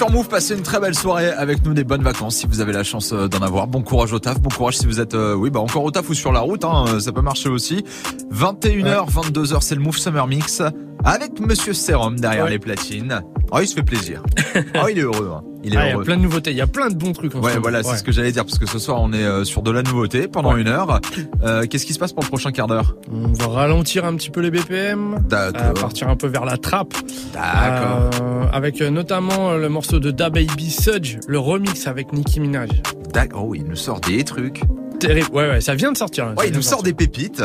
Sur 0.00 0.10
Move, 0.10 0.28
passez 0.28 0.54
une 0.54 0.62
très 0.62 0.80
belle 0.80 0.94
soirée 0.94 1.28
avec 1.30 1.62
nous, 1.62 1.74
des 1.74 1.84
bonnes 1.84 2.02
vacances 2.02 2.36
si 2.36 2.46
vous 2.46 2.62
avez 2.62 2.72
la 2.72 2.82
chance 2.82 3.12
euh, 3.12 3.28
d'en 3.28 3.40
avoir. 3.44 3.66
Bon 3.66 3.82
courage 3.82 4.14
au 4.14 4.18
taf, 4.18 4.40
bon 4.40 4.48
courage 4.48 4.78
si 4.78 4.86
vous 4.86 4.98
êtes 4.98 5.12
euh, 5.12 5.34
oui 5.34 5.50
bah 5.50 5.60
encore 5.60 5.84
au 5.84 5.90
taf 5.90 6.08
ou 6.08 6.14
sur 6.14 6.32
la 6.32 6.40
route, 6.40 6.64
hein, 6.64 6.86
euh, 6.88 7.00
ça 7.00 7.12
peut 7.12 7.20
marcher 7.20 7.50
aussi. 7.50 7.84
21h, 8.32 9.10
22h, 9.10 9.60
c'est 9.60 9.74
le 9.74 9.82
Move 9.82 9.98
Summer 9.98 10.26
Mix 10.26 10.62
avec 11.04 11.38
Monsieur 11.38 11.74
Serum 11.74 12.18
derrière 12.18 12.44
Ouais. 12.44 12.50
les 12.52 12.58
platines. 12.58 13.20
Oh, 13.52 13.58
il 13.60 13.66
se 13.66 13.74
fait 13.74 13.82
plaisir. 13.82 14.22
oh, 14.56 14.86
il 14.90 14.98
est 14.98 15.02
heureux. 15.02 15.32
hein. 15.34 15.42
Il 15.62 15.74
est 15.74 15.76
Ah, 15.76 15.84
il 15.84 15.88
y 15.88 15.90
a 15.90 15.94
heureux. 15.94 16.04
plein 16.04 16.16
de 16.16 16.22
nouveautés, 16.22 16.52
il 16.52 16.56
y 16.56 16.60
a 16.62 16.66
plein 16.66 16.88
de 16.88 16.94
bons 16.94 17.12
trucs 17.12 17.34
en 17.34 17.40
ce 17.40 17.44
Ouais, 17.44 17.50
moment. 17.50 17.62
voilà, 17.62 17.82
c'est 17.82 17.90
Ouais. 17.90 17.96
ce 17.98 18.02
que 18.02 18.12
j'allais 18.12 18.32
dire 18.32 18.44
parce 18.46 18.58
que 18.58 18.64
ce 18.66 18.78
soir 18.78 18.98
on 19.02 19.12
est 19.12 19.22
euh, 19.24 19.44
sur 19.44 19.60
de 19.62 19.70
la 19.70 19.82
nouveauté 19.82 20.26
pendant 20.28 20.56
une 20.56 20.68
heure. 20.68 21.00
Euh, 21.42 21.66
Qu'est-ce 21.66 21.84
qui 21.84 21.92
se 21.92 21.98
passe 21.98 22.12
pour 22.14 22.22
le 22.22 22.28
prochain 22.28 22.50
quart 22.52 22.66
d'heure? 22.66 22.96
On 23.12 23.32
va 23.32 23.46
ralentir 23.48 24.04
un 24.06 24.14
petit 24.16 24.30
peu 24.30 24.40
les 24.40 24.50
BPM. 24.50 25.18
D'accord. 25.28 25.60
euh, 25.62 25.72
partir 25.74 26.08
un 26.08 26.16
peu 26.16 26.28
vers 26.28 26.44
la 26.46 26.56
trappe. 26.56 26.94
D'accord. 27.34 28.10
Euh, 28.22 28.44
avec 28.52 28.80
euh, 28.80 28.88
notamment 28.90 29.50
euh, 29.50 29.58
le 29.58 29.68
morceau 29.68 29.98
de 29.98 30.10
Da 30.10 30.30
Baby 30.30 30.70
Sudge, 30.70 31.18
le 31.28 31.38
remix 31.38 31.86
avec 31.86 32.12
Nicki 32.14 32.40
Minaj. 32.40 32.70
D'accord. 33.12 33.46
Oh, 33.48 33.54
il 33.54 33.64
nous 33.64 33.76
sort 33.76 34.00
des 34.00 34.24
trucs. 34.24 34.62
Terrible. 35.00 35.28
Ouais, 35.32 35.48
ouais, 35.48 35.60
ça 35.60 35.74
vient 35.74 35.90
de 35.92 35.96
sortir. 35.96 36.26
ça 36.26 36.34
Ouais, 36.40 36.48
il 36.48 36.54
nous 36.54 36.62
sort 36.62 36.82
des 36.82 36.92
pépites 36.92 37.42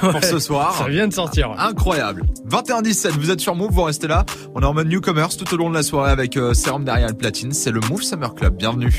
pour 0.00 0.14
Ouais, 0.16 0.22
ce 0.22 0.38
soir. 0.38 0.74
Ça 0.76 0.88
vient 0.88 1.06
de 1.08 1.12
sortir. 1.14 1.50
ouais. 1.50 1.56
Incroyable. 1.58 2.24
21-17, 2.50 3.10
vous 3.12 3.30
êtes 3.30 3.40
sur 3.40 3.54
Move, 3.54 3.70
vous 3.72 3.82
restez 3.84 4.08
là. 4.08 4.24
On 4.54 4.60
est 4.62 4.66
en 4.66 4.74
mode 4.74 4.88
newcomers 4.88 5.36
tout 5.36 5.52
au 5.54 5.56
long 5.56 5.70
de 5.70 5.74
la 5.74 5.82
soirée 5.82 6.10
avec 6.10 6.36
euh, 6.36 6.54
Serum 6.54 6.84
derrière 6.84 7.08
le 7.08 7.14
platine. 7.14 7.52
C'est 7.52 7.70
le 7.70 7.80
Move 7.88 8.02
Summer 8.02 8.34
Club. 8.34 8.56
Bienvenue. 8.56 8.92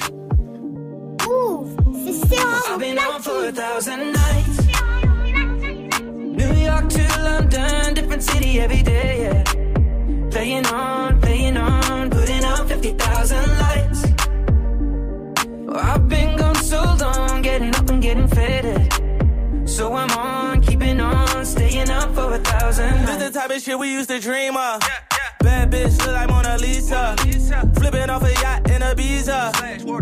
I've 2.71 2.79
been 2.79 2.97
on 2.99 3.19
for 3.21 3.45
a 3.45 3.51
thousand 3.51 4.13
nights. 4.13 4.67
New 6.37 6.53
York 6.63 6.87
to 6.89 7.21
London, 7.23 7.93
different 7.93 8.23
city 8.23 8.59
every 8.59 8.83
day, 8.83 9.21
yeah. 9.23 9.43
Playing 10.31 10.65
on, 10.67 11.19
playing 11.19 11.57
on, 11.57 12.09
putting 12.09 12.43
out 12.45 12.67
50,000 12.69 13.37
lights. 13.59 14.05
I've 15.75 16.07
been 16.07 16.37
gone 16.37 16.38
so 16.38 16.38
long, 16.38 16.38
getting 18.09 18.23
up 18.23 18.37
and 18.37 18.91
getting 18.91 18.91
faded. 18.91 19.69
So 19.69 19.93
I'm 19.93 20.09
on, 20.11 20.61
keeping 20.61 20.99
on, 20.99 21.45
staying 21.45 21.89
up 21.89 22.13
for 22.15 22.33
a 22.33 22.39
thousand 22.39 23.05
This 23.05 23.21
is 23.21 23.31
the 23.31 23.39
type 23.39 23.51
of 23.51 23.61
shit 23.61 23.77
we 23.77 23.91
used 23.91 24.09
to 24.09 24.19
dream 24.19 24.57
of. 24.57 24.81
Bad 25.39 25.71
bitch 25.71 25.97
look 25.99 26.13
like 26.13 26.29
Mona 26.29 26.57
Lisa. 26.57 27.15
Flipping 27.75 28.09
off 28.09 28.23
a 28.23 28.31
yacht 28.41 28.69
in 28.69 28.81
Ibiza. 28.81 29.51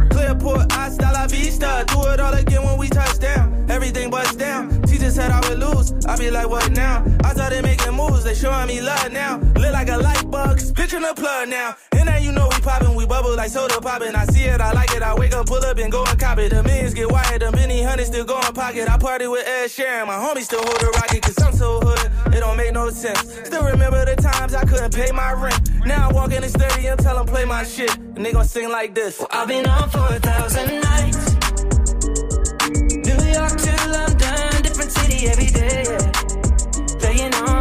Clearport, 0.10 0.72
hasta 0.72 1.12
la 1.14 1.28
vista. 1.28 1.84
Do 1.88 2.02
it 2.10 2.20
all 2.20 2.34
again 2.34 2.64
when 2.64 2.78
we 2.78 2.90
touch 2.90 3.20
down. 3.20 3.66
Everything 3.70 4.10
busts 4.10 4.36
down. 4.36 4.82
Teacher 4.84 5.12
said 5.12 5.30
I 5.32 5.40
would 5.48 5.60
lose. 5.60 5.94
I 6.06 6.18
be 6.18 6.32
like, 6.32 6.50
what 6.50 6.72
now? 6.72 7.06
I 7.24 7.34
started 7.34 7.64
making 7.64 7.94
moves. 7.94 8.24
They 8.24 8.34
showing 8.34 8.68
me 8.68 8.82
love 8.82 9.12
now. 9.12 9.38
Look 9.56 9.74
like 9.74 9.90
a 9.90 9.98
light 9.98 10.30
bug. 10.32 10.60
Pitching 10.76 11.02
the 11.02 11.14
plug 11.16 11.50
now. 11.50 11.76
And 11.92 12.06
now 12.06 12.18
you 12.18 12.32
know 12.32 12.48
we 12.52 12.60
popping. 12.62 12.96
We 12.96 13.06
bubble 13.06 13.36
like 13.36 13.52
soda 13.52 13.80
popping. 13.80 14.16
I 14.16 14.26
see 14.26 14.46
it. 14.46 14.60
I 14.60 14.72
like 14.72 14.92
it. 14.96 15.04
I 15.04 15.14
wake 15.14 15.36
up, 15.36 15.46
pull 15.46 15.64
up, 15.64 15.78
and 15.78 15.92
go 15.92 16.04
and 16.04 16.20
cop 16.20 16.40
it. 16.40 16.50
The 16.50 16.64
millions 16.64 16.96
get 16.96 17.12
wired. 17.12 17.42
The 17.42 17.52
many 17.52 17.84
hundreds 17.84 18.10
still 18.10 18.26
go 18.26 18.40
in 18.40 18.54
pocket. 18.54 18.90
I 18.90 18.98
party 18.98 19.28
with 19.28 19.46
Ed 19.48 19.68
Sheeran. 19.68 20.08
My 20.08 20.16
homies 20.16 20.46
still 20.46 20.64
hold 20.64 20.80
the 20.80 20.88
rocket. 20.96 21.22
Cause 21.22 21.38
I'm 21.44 21.54
so 21.54 21.80
hood. 21.82 22.07
It 22.38 22.42
don't 22.42 22.56
make 22.56 22.72
no 22.72 22.92
sense. 22.92 23.20
Still 23.46 23.64
remember 23.64 24.06
the 24.06 24.16
times 24.16 24.54
I 24.54 24.64
couldn't 24.64 24.94
pay 24.94 25.12
my 25.12 25.34
rent. 25.34 25.60
Now 25.88 26.08
I 26.08 26.14
walk 26.14 26.32
in 26.32 26.44
the 26.44 26.50
stadium, 26.50 26.96
tell 27.00 27.16
them 27.16 27.26
play 27.26 27.46
my 27.46 27.64
shit. 27.64 27.98
And 27.98 28.24
they 28.24 28.32
gon' 28.32 28.46
sing 28.46 28.70
like 28.70 28.94
this. 28.94 29.26
I've 29.32 29.48
been 29.48 29.66
on 29.66 29.90
for 29.90 30.06
a 30.06 30.20
thousand 30.20 30.82
nights. 30.82 31.34
New 33.10 33.20
York 33.34 33.58
to 33.58 33.74
London, 33.90 34.62
different 34.62 34.92
city 34.92 35.28
every 35.30 35.48
day. 35.50 35.84
Playing 37.00 37.34
on, 37.34 37.57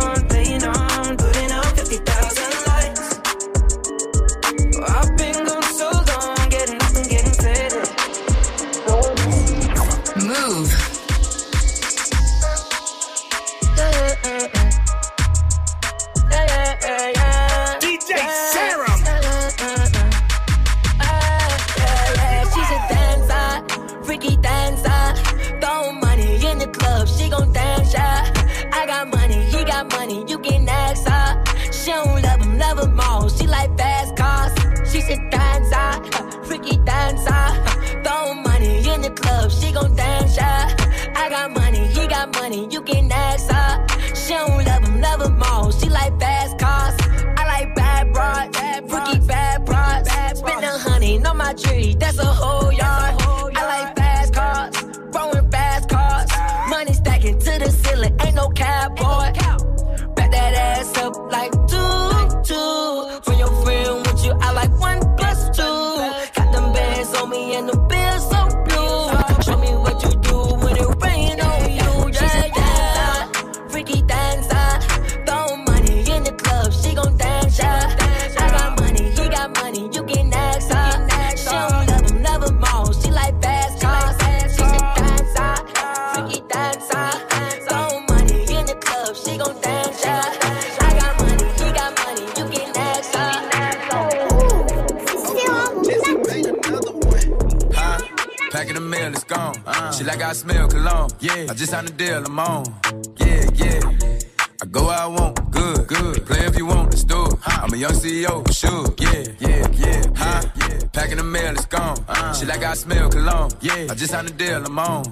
Yeah, 114.16 114.22
I 114.22 114.28
just 114.28 114.28
signed 114.28 114.30
a 114.30 114.32
deal, 114.32 114.64
I'm 114.64 114.78
on. 114.78 115.04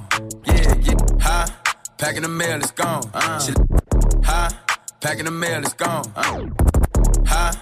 Yeah, 0.47 0.75
yeah, 0.81 0.95
huh? 1.21 1.47
Packing 1.99 2.23
the 2.23 2.29
mail, 2.29 2.57
it's 2.57 2.71
gone. 2.71 3.03
Uh. 3.12 3.38
She, 3.38 3.53
huh? 4.25 4.49
Packing 5.01 5.27
the 5.27 5.31
mail, 5.31 5.62
it's 5.62 5.75
gone. 5.75 6.11
Uh. 6.17 6.47
Huh? 7.27 7.53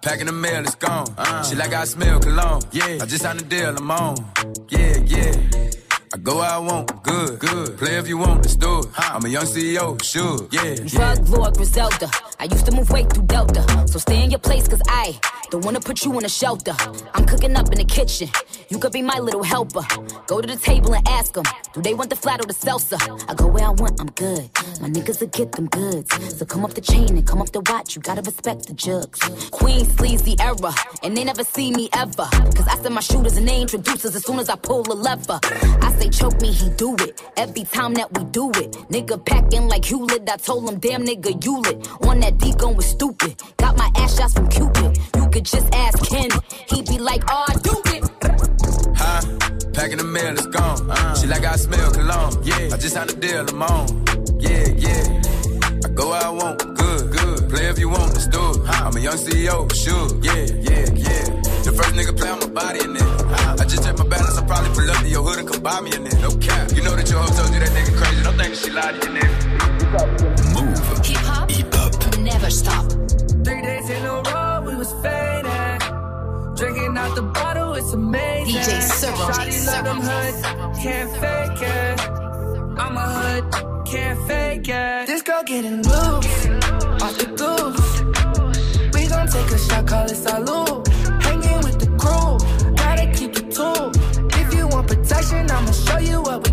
Packing 0.00 0.26
the 0.26 0.32
mail, 0.32 0.62
it's 0.62 0.76
gone. 0.76 1.06
Uh. 1.18 1.42
She 1.42 1.56
like 1.56 1.72
I 1.72 1.84
smell 1.84 2.20
cologne. 2.20 2.62
Yeah, 2.70 2.98
I 3.00 3.06
just 3.06 3.22
signed 3.22 3.40
a 3.40 3.44
deal, 3.44 3.76
I'm 3.76 3.90
on. 3.90 4.16
Yeah, 4.68 4.98
yeah. 5.04 5.32
I 6.14 6.18
go 6.18 6.36
where 6.36 6.50
I 6.50 6.58
want, 6.58 7.02
good, 7.02 7.38
good. 7.38 7.78
Play 7.78 7.96
if 7.96 8.06
you 8.06 8.18
want, 8.18 8.42
let's 8.42 8.54
do 8.54 8.80
it. 8.80 8.86
I'm 8.98 9.24
a 9.24 9.28
young 9.28 9.44
CEO, 9.44 10.02
sure, 10.02 10.46
yeah, 10.50 10.64
yeah. 10.64 10.84
Drug 10.84 11.28
Lord 11.30 11.56
Griselda. 11.56 12.10
I 12.38 12.44
used 12.44 12.66
to 12.66 12.72
move 12.72 12.90
weight 12.90 13.10
through 13.10 13.24
Delta. 13.24 13.62
So 13.88 13.98
stay 13.98 14.22
in 14.22 14.30
your 14.30 14.38
place, 14.38 14.68
cause 14.68 14.82
I 14.88 15.18
don't 15.50 15.64
wanna 15.64 15.80
put 15.80 16.04
you 16.04 16.18
in 16.18 16.24
a 16.26 16.28
shelter. 16.28 16.74
I'm 17.14 17.24
cooking 17.24 17.56
up 17.56 17.72
in 17.72 17.78
the 17.78 17.84
kitchen. 17.84 18.28
You 18.68 18.78
could 18.78 18.92
be 18.92 19.00
my 19.00 19.18
little 19.20 19.42
helper. 19.42 19.82
Go 20.26 20.42
to 20.42 20.46
the 20.46 20.56
table 20.56 20.94
and 20.94 21.06
ask 21.08 21.32
them, 21.32 21.44
do 21.72 21.80
they 21.80 21.94
want 21.94 22.10
the 22.10 22.16
flat 22.16 22.40
or 22.40 22.46
the 22.46 22.52
salsa? 22.54 22.98
I 23.30 23.34
go 23.34 23.46
where 23.46 23.64
I 23.64 23.70
want, 23.70 23.98
I'm 23.98 24.10
good. 24.10 24.50
My 24.82 24.90
niggas 24.90 25.20
will 25.20 25.28
get 25.28 25.52
them 25.52 25.66
goods. 25.68 26.10
So 26.36 26.44
come 26.44 26.62
off 26.64 26.74
the 26.74 26.82
chain 26.82 27.08
and 27.16 27.26
come 27.26 27.40
off 27.40 27.52
the 27.52 27.60
watch. 27.70 27.96
You 27.96 28.02
gotta 28.02 28.20
respect 28.20 28.66
the 28.66 28.74
jugs. 28.74 29.18
Queen 29.50 29.86
sleazy 29.86 30.36
era. 30.38 30.74
And 31.02 31.16
they 31.16 31.24
never 31.24 31.44
see 31.44 31.70
me 31.72 31.88
ever. 31.94 32.28
Cause 32.56 32.68
I 32.68 32.76
send 32.76 32.94
my 32.94 33.00
shooters 33.00 33.38
and 33.38 33.48
they 33.48 33.62
introducers 33.62 34.14
as 34.14 34.24
soon 34.26 34.38
as 34.38 34.50
I 34.50 34.56
pull 34.56 34.84
a 34.92 34.94
lever. 34.94 35.40
I 35.42 35.90
say 36.02 36.08
choke 36.08 36.40
me, 36.40 36.52
he 36.52 36.68
do 36.70 36.94
it. 36.96 37.22
Every 37.36 37.64
time 37.64 37.94
that 37.94 38.08
we 38.16 38.24
do 38.24 38.50
it. 38.50 38.72
Nigga 38.90 39.24
packing 39.24 39.68
like 39.68 39.84
Hewlett. 39.84 40.28
I 40.28 40.36
told 40.36 40.68
him, 40.68 40.78
damn 40.78 41.04
nigga, 41.04 41.44
you 41.44 41.60
lit. 41.60 41.88
On 42.02 42.20
that 42.20 42.38
D 42.38 42.54
going 42.54 42.80
stupid. 42.80 43.40
Got 43.56 43.76
my 43.76 43.90
ass 43.96 44.16
shots 44.16 44.34
from 44.34 44.48
Cupid. 44.48 44.98
You 45.16 45.28
could 45.28 45.44
just 45.44 45.74
ask 45.74 46.04
Ken. 46.08 46.30
he'd 46.68 46.86
be 46.86 46.98
like, 46.98 47.22
oh, 47.28 47.44
I 47.48 47.54
do 47.68 47.74
it. 47.94 48.02
Huh? 48.96 49.20
Packing 49.72 49.98
the 49.98 50.04
mail, 50.04 50.32
it's 50.32 50.46
gone. 50.46 50.90
Uh. 50.90 51.14
She 51.14 51.26
like 51.26 51.44
I 51.44 51.56
smell 51.56 51.90
cologne. 51.90 52.34
Yeah, 52.42 52.74
I 52.74 52.76
just 52.76 52.96
had 52.96 53.10
a 53.10 53.14
deal, 53.14 53.48
I'm 53.48 53.62
on. 53.62 53.86
Yeah, 54.38 54.68
yeah. 54.76 55.22
I 55.84 55.88
go 55.88 56.10
where 56.10 56.22
I 56.22 56.30
want, 56.30 56.58
good, 56.76 57.12
good. 57.12 57.50
Play 57.50 57.66
if 57.68 57.78
you 57.78 57.88
want, 57.88 58.12
let's 58.14 58.26
do 58.26 58.50
it. 58.50 58.60
I'm 58.68 58.96
a 58.96 59.00
young 59.00 59.16
CEO, 59.16 59.56
sure. 59.74 60.08
Yeah, 60.22 60.44
yeah, 60.68 60.86
yeah. 61.06 61.24
The 61.64 61.72
first 61.76 61.94
nigga 61.94 62.16
play 62.16 62.28
on 62.28 62.40
my 62.40 62.46
body 62.48 62.84
in 62.84 62.96
it. 62.96 63.31
Probably 64.52 64.74
pull 64.74 64.90
up 64.90 64.98
to 64.98 65.08
your 65.08 65.22
hood 65.22 65.38
and 65.38 65.48
come 65.48 65.62
buy 65.62 65.80
me 65.80 65.96
in 65.96 66.06
it. 66.06 66.20
No 66.20 66.30
cap. 66.36 66.70
You 66.76 66.82
know 66.82 66.94
that 66.94 67.08
your 67.08 67.20
hoe 67.20 67.32
told 67.32 67.54
you 67.54 67.60
that 67.60 67.70
nigga 67.70 67.96
crazy. 67.96 68.22
Don't 68.22 68.36
think 68.36 68.54
she 68.54 68.68
lied 68.68 69.00
to 69.00 69.08
you, 69.08 69.14
nigga. 69.16 69.36
Mouv'. 70.52 71.06
Hip 71.06 71.16
hop. 71.24 71.50
Hip 71.50 71.74
hop. 71.74 72.18
Never 72.18 72.50
stop. 72.50 72.84
Three 73.46 73.62
days 73.62 73.88
in 73.88 74.04
a 74.04 74.20
row, 74.20 74.62
we 74.66 74.76
was 74.76 74.92
faded. 75.00 75.80
Drinking 76.54 76.98
out 76.98 77.14
the 77.14 77.22
bottle, 77.22 77.72
it's 77.72 77.94
amazing. 77.94 78.60
DJ 78.60 78.82
Serum. 78.82 79.16
Shawty 79.16 79.66
love 79.68 79.84
them 79.86 80.00
hood, 80.02 80.34
can't 80.82 81.10
fake 81.22 81.62
it. 81.62 82.00
I'm 82.78 82.94
a 82.94 83.06
hood, 83.16 83.86
can't 83.86 84.20
fake 84.28 84.68
it. 84.68 85.06
This 85.06 85.22
girl 85.22 85.42
getting 85.44 85.80
loose, 85.80 86.46
off 87.00 87.16
the 87.16 87.28
goose. 87.40 88.02
We 88.92 89.08
gon' 89.08 89.28
take 89.28 89.50
a 89.50 89.58
shot, 89.58 89.86
call 89.86 90.04
it 90.04 90.14
salute. 90.14 90.91
I'ma 95.62 95.70
show 95.70 95.98
you 95.98 96.20
what 96.20 96.42
we 96.44 96.51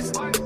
want 0.00 0.37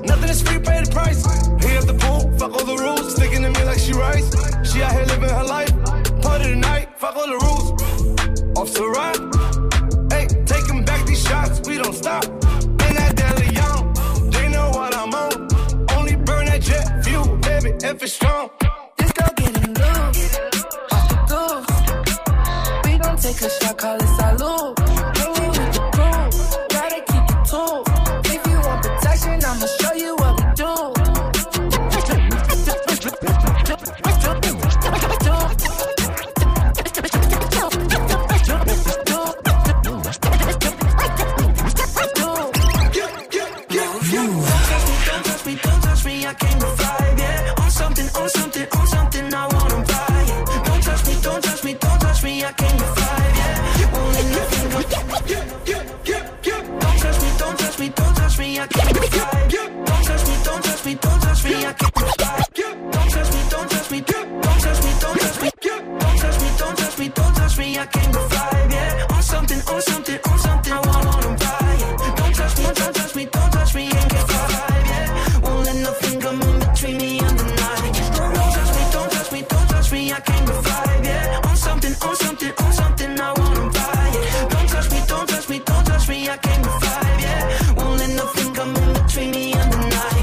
I 86.29 86.37
came 86.37 86.63
to 86.63 86.69
five, 86.69 87.21
yeah. 87.21 87.73
Won't 87.73 87.99
let 87.99 88.09
nothing 88.11 88.53
come 88.53 88.75
in 88.75 88.93
between 88.93 89.31
me 89.31 89.53
and 89.53 89.73
the 89.73 89.77
night. 89.77 90.13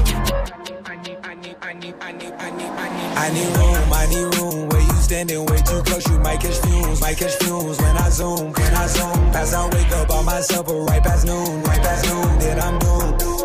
I 1.63 3.29
need, 3.33 3.45
room, 3.55 3.93
I 3.93 4.05
need 4.07 4.35
room. 4.35 4.69
Where 4.69 4.81
you 4.81 4.93
standing 4.93 5.45
way 5.45 5.57
too 5.57 5.81
close, 5.83 6.07
you 6.09 6.19
might 6.19 6.39
catch 6.39 6.57
fumes, 6.57 7.01
might 7.01 7.17
catch 7.17 7.35
fumes. 7.35 7.77
When 7.79 7.97
I 7.97 8.09
zoom, 8.09 8.51
when 8.51 8.73
I 8.73 8.87
zoom, 8.87 9.31
pass 9.31 9.53
I 9.53 9.65
wake 9.69 9.91
up 9.91 10.07
by 10.07 10.21
myself, 10.23 10.65
but 10.65 10.79
right 10.89 11.03
past 11.03 11.25
noon, 11.25 11.63
right 11.63 11.81
past 11.81 12.05
noon, 12.07 12.39
then 12.39 12.59
I'm 12.59 12.79
doomed. 12.79 13.40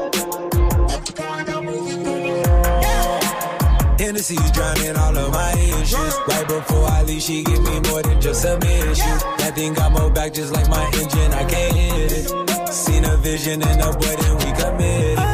Hennessy's 4.07 4.53
drowning 4.53 4.95
all 4.95 5.19
of 5.19 5.33
my 5.33 5.51
issues. 5.51 6.15
Right 6.29 6.47
before 6.47 6.85
I 6.85 7.03
leave, 7.03 7.21
she 7.21 7.43
give 7.43 7.61
me 7.61 7.81
more 7.91 8.03
than 8.03 8.21
just 8.21 8.43
submission. 8.43 9.19
That 9.39 9.55
thing 9.57 9.75
got 9.75 9.91
more 9.91 10.11
back 10.11 10.33
just 10.33 10.53
like 10.53 10.69
my 10.69 10.85
engine, 10.95 11.33
I 11.33 11.45
can't 11.45 11.75
hit 11.75 12.13
it. 12.13 12.73
Seen 12.73 13.05
a 13.05 13.17
vision 13.17 13.55
in 13.63 13.79
the 13.79 14.17
then 14.21 14.37
we 14.37 14.63
committed. 14.63 15.26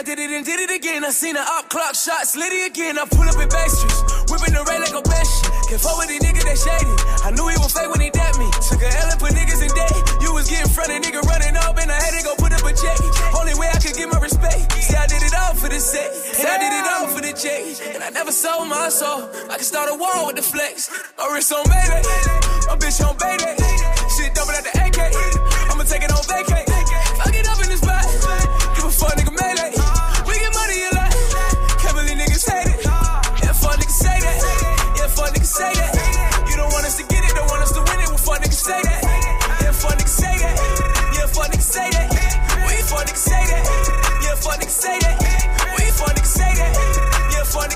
I 0.00 0.02
did 0.02 0.16
it 0.16 0.32
and 0.32 0.40
did 0.48 0.56
it 0.56 0.72
again. 0.72 1.04
I 1.04 1.12
seen 1.12 1.36
the 1.36 1.44
up 1.44 1.68
clock 1.68 1.92
shot, 1.92 2.24
slitty 2.24 2.64
again. 2.64 2.96
I 2.96 3.04
pull 3.04 3.28
up 3.28 3.36
in 3.36 3.52
back 3.52 3.68
streets, 3.68 4.00
whipping 4.32 4.56
the 4.56 4.64
ray 4.64 4.80
like 4.80 4.96
a 4.96 5.04
best 5.04 5.28
shit. 5.28 5.52
Can't 5.68 5.76
fuck 5.76 6.00
with 6.00 6.08
these 6.08 6.24
niggas 6.24 6.40
that 6.48 6.56
shady. 6.56 6.88
I 7.20 7.28
knew 7.36 7.44
he 7.52 7.60
was 7.60 7.68
fake 7.76 7.92
when 7.92 8.00
he 8.00 8.08
dapped 8.08 8.40
me. 8.40 8.48
Took 8.64 8.80
a 8.80 8.88
L 8.88 9.12
and 9.12 9.20
put 9.20 9.36
niggas 9.36 9.60
in 9.60 9.68
day. 9.76 9.92
You 10.24 10.32
was 10.32 10.48
getting 10.48 10.72
front 10.72 10.88
of 10.88 11.04
nigga 11.04 11.20
running 11.28 11.52
up 11.52 11.76
and 11.76 11.92
I 11.92 12.00
had 12.00 12.16
to 12.16 12.22
go 12.24 12.32
put 12.40 12.48
up 12.48 12.64
a 12.64 12.72
check. 12.72 12.96
Only 13.36 13.52
way 13.60 13.68
I 13.68 13.76
could 13.76 13.92
get 13.92 14.08
my 14.08 14.16
respect. 14.24 14.72
See, 14.80 14.96
I 14.96 15.04
did 15.04 15.20
it 15.20 15.36
all 15.36 15.52
for 15.52 15.68
the 15.68 15.76
set. 15.76 16.08
And 16.40 16.48
I 16.48 16.56
did 16.56 16.72
it 16.80 16.86
all 16.88 17.04
for 17.12 17.20
the 17.20 17.36
check. 17.36 17.60
And 17.92 18.00
I 18.00 18.08
never 18.08 18.32
sold 18.32 18.72
my 18.72 18.88
soul. 18.88 19.28
I 19.52 19.60
can 19.60 19.68
start 19.68 19.92
a 19.92 19.96
war 20.00 20.32
with 20.32 20.40
the 20.40 20.46
flex. 20.48 20.88
Oh, 21.20 21.28
my 21.28 21.36
wrist 21.36 21.52
on 21.52 21.68
Mayday. 21.68 22.00
My 22.72 22.80
bitch 22.80 23.04
on 23.04 23.20
Bayday. 23.20 23.52
Shit 24.16 24.32
double 24.32 24.56
at 24.56 24.64
the 24.64 24.72
AK. 24.80 25.12
I'ma 25.68 25.84
take 25.84 26.08
it 26.08 26.12
on 26.16 26.24
vacay. 26.24 26.69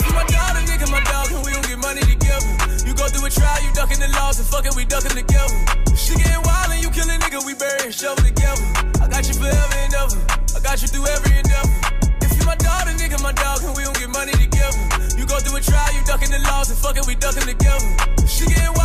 You 0.00 0.12
my 0.12 0.24
dog, 0.26 0.56
a 0.56 0.60
nigga, 0.66 0.90
my 0.90 1.00
dog, 1.04 1.30
and 1.32 1.44
we 1.44 1.52
don't 1.52 1.66
get 1.66 1.78
money 1.78 2.00
together. 2.00 2.46
You 2.86 2.94
go 2.94 3.06
through 3.08 3.26
a 3.26 3.30
trial, 3.30 3.62
you 3.62 3.72
ducking 3.72 4.00
the 4.00 4.08
laws, 4.18 4.38
and 4.38 4.48
fuck 4.48 4.66
it, 4.66 4.74
we 4.74 4.84
ducking 4.84 5.10
together. 5.10 5.54
She 5.96 6.14
getting 6.16 6.42
wild 6.42 6.72
and 6.72 6.82
you 6.82 6.90
kill 6.90 7.08
a 7.08 7.16
nigga, 7.18 7.44
we 7.46 7.54
bury 7.54 7.84
and 7.84 7.94
shovel 7.94 8.24
together. 8.24 8.62
I 9.00 9.08
got 9.08 9.28
you 9.28 9.34
forever 9.34 9.76
and 9.78 9.94
ever. 9.94 10.18
I 10.56 10.60
got 10.60 10.82
you 10.82 10.88
through 10.88 11.06
every 11.06 11.38
endeavor. 11.38 11.70
If 12.22 12.36
you 12.38 12.44
my 12.46 12.56
dog, 12.56 12.88
a 12.88 12.92
nigga, 12.98 13.22
my 13.22 13.32
dog, 13.32 13.62
and 13.62 13.76
we 13.76 13.84
don't 13.84 13.98
get 13.98 14.10
money 14.10 14.32
together. 14.32 14.78
You 15.16 15.26
go 15.26 15.38
through 15.38 15.58
a 15.58 15.60
trial, 15.60 15.92
you 15.94 16.02
ducking 16.04 16.30
the 16.30 16.40
laws, 16.50 16.70
and 16.70 16.78
fuck 16.78 16.96
it, 16.96 17.06
we 17.06 17.14
ducking 17.14 17.46
together. 17.46 17.86
She 18.26 18.46
getting 18.46 18.72
wild 18.74 18.79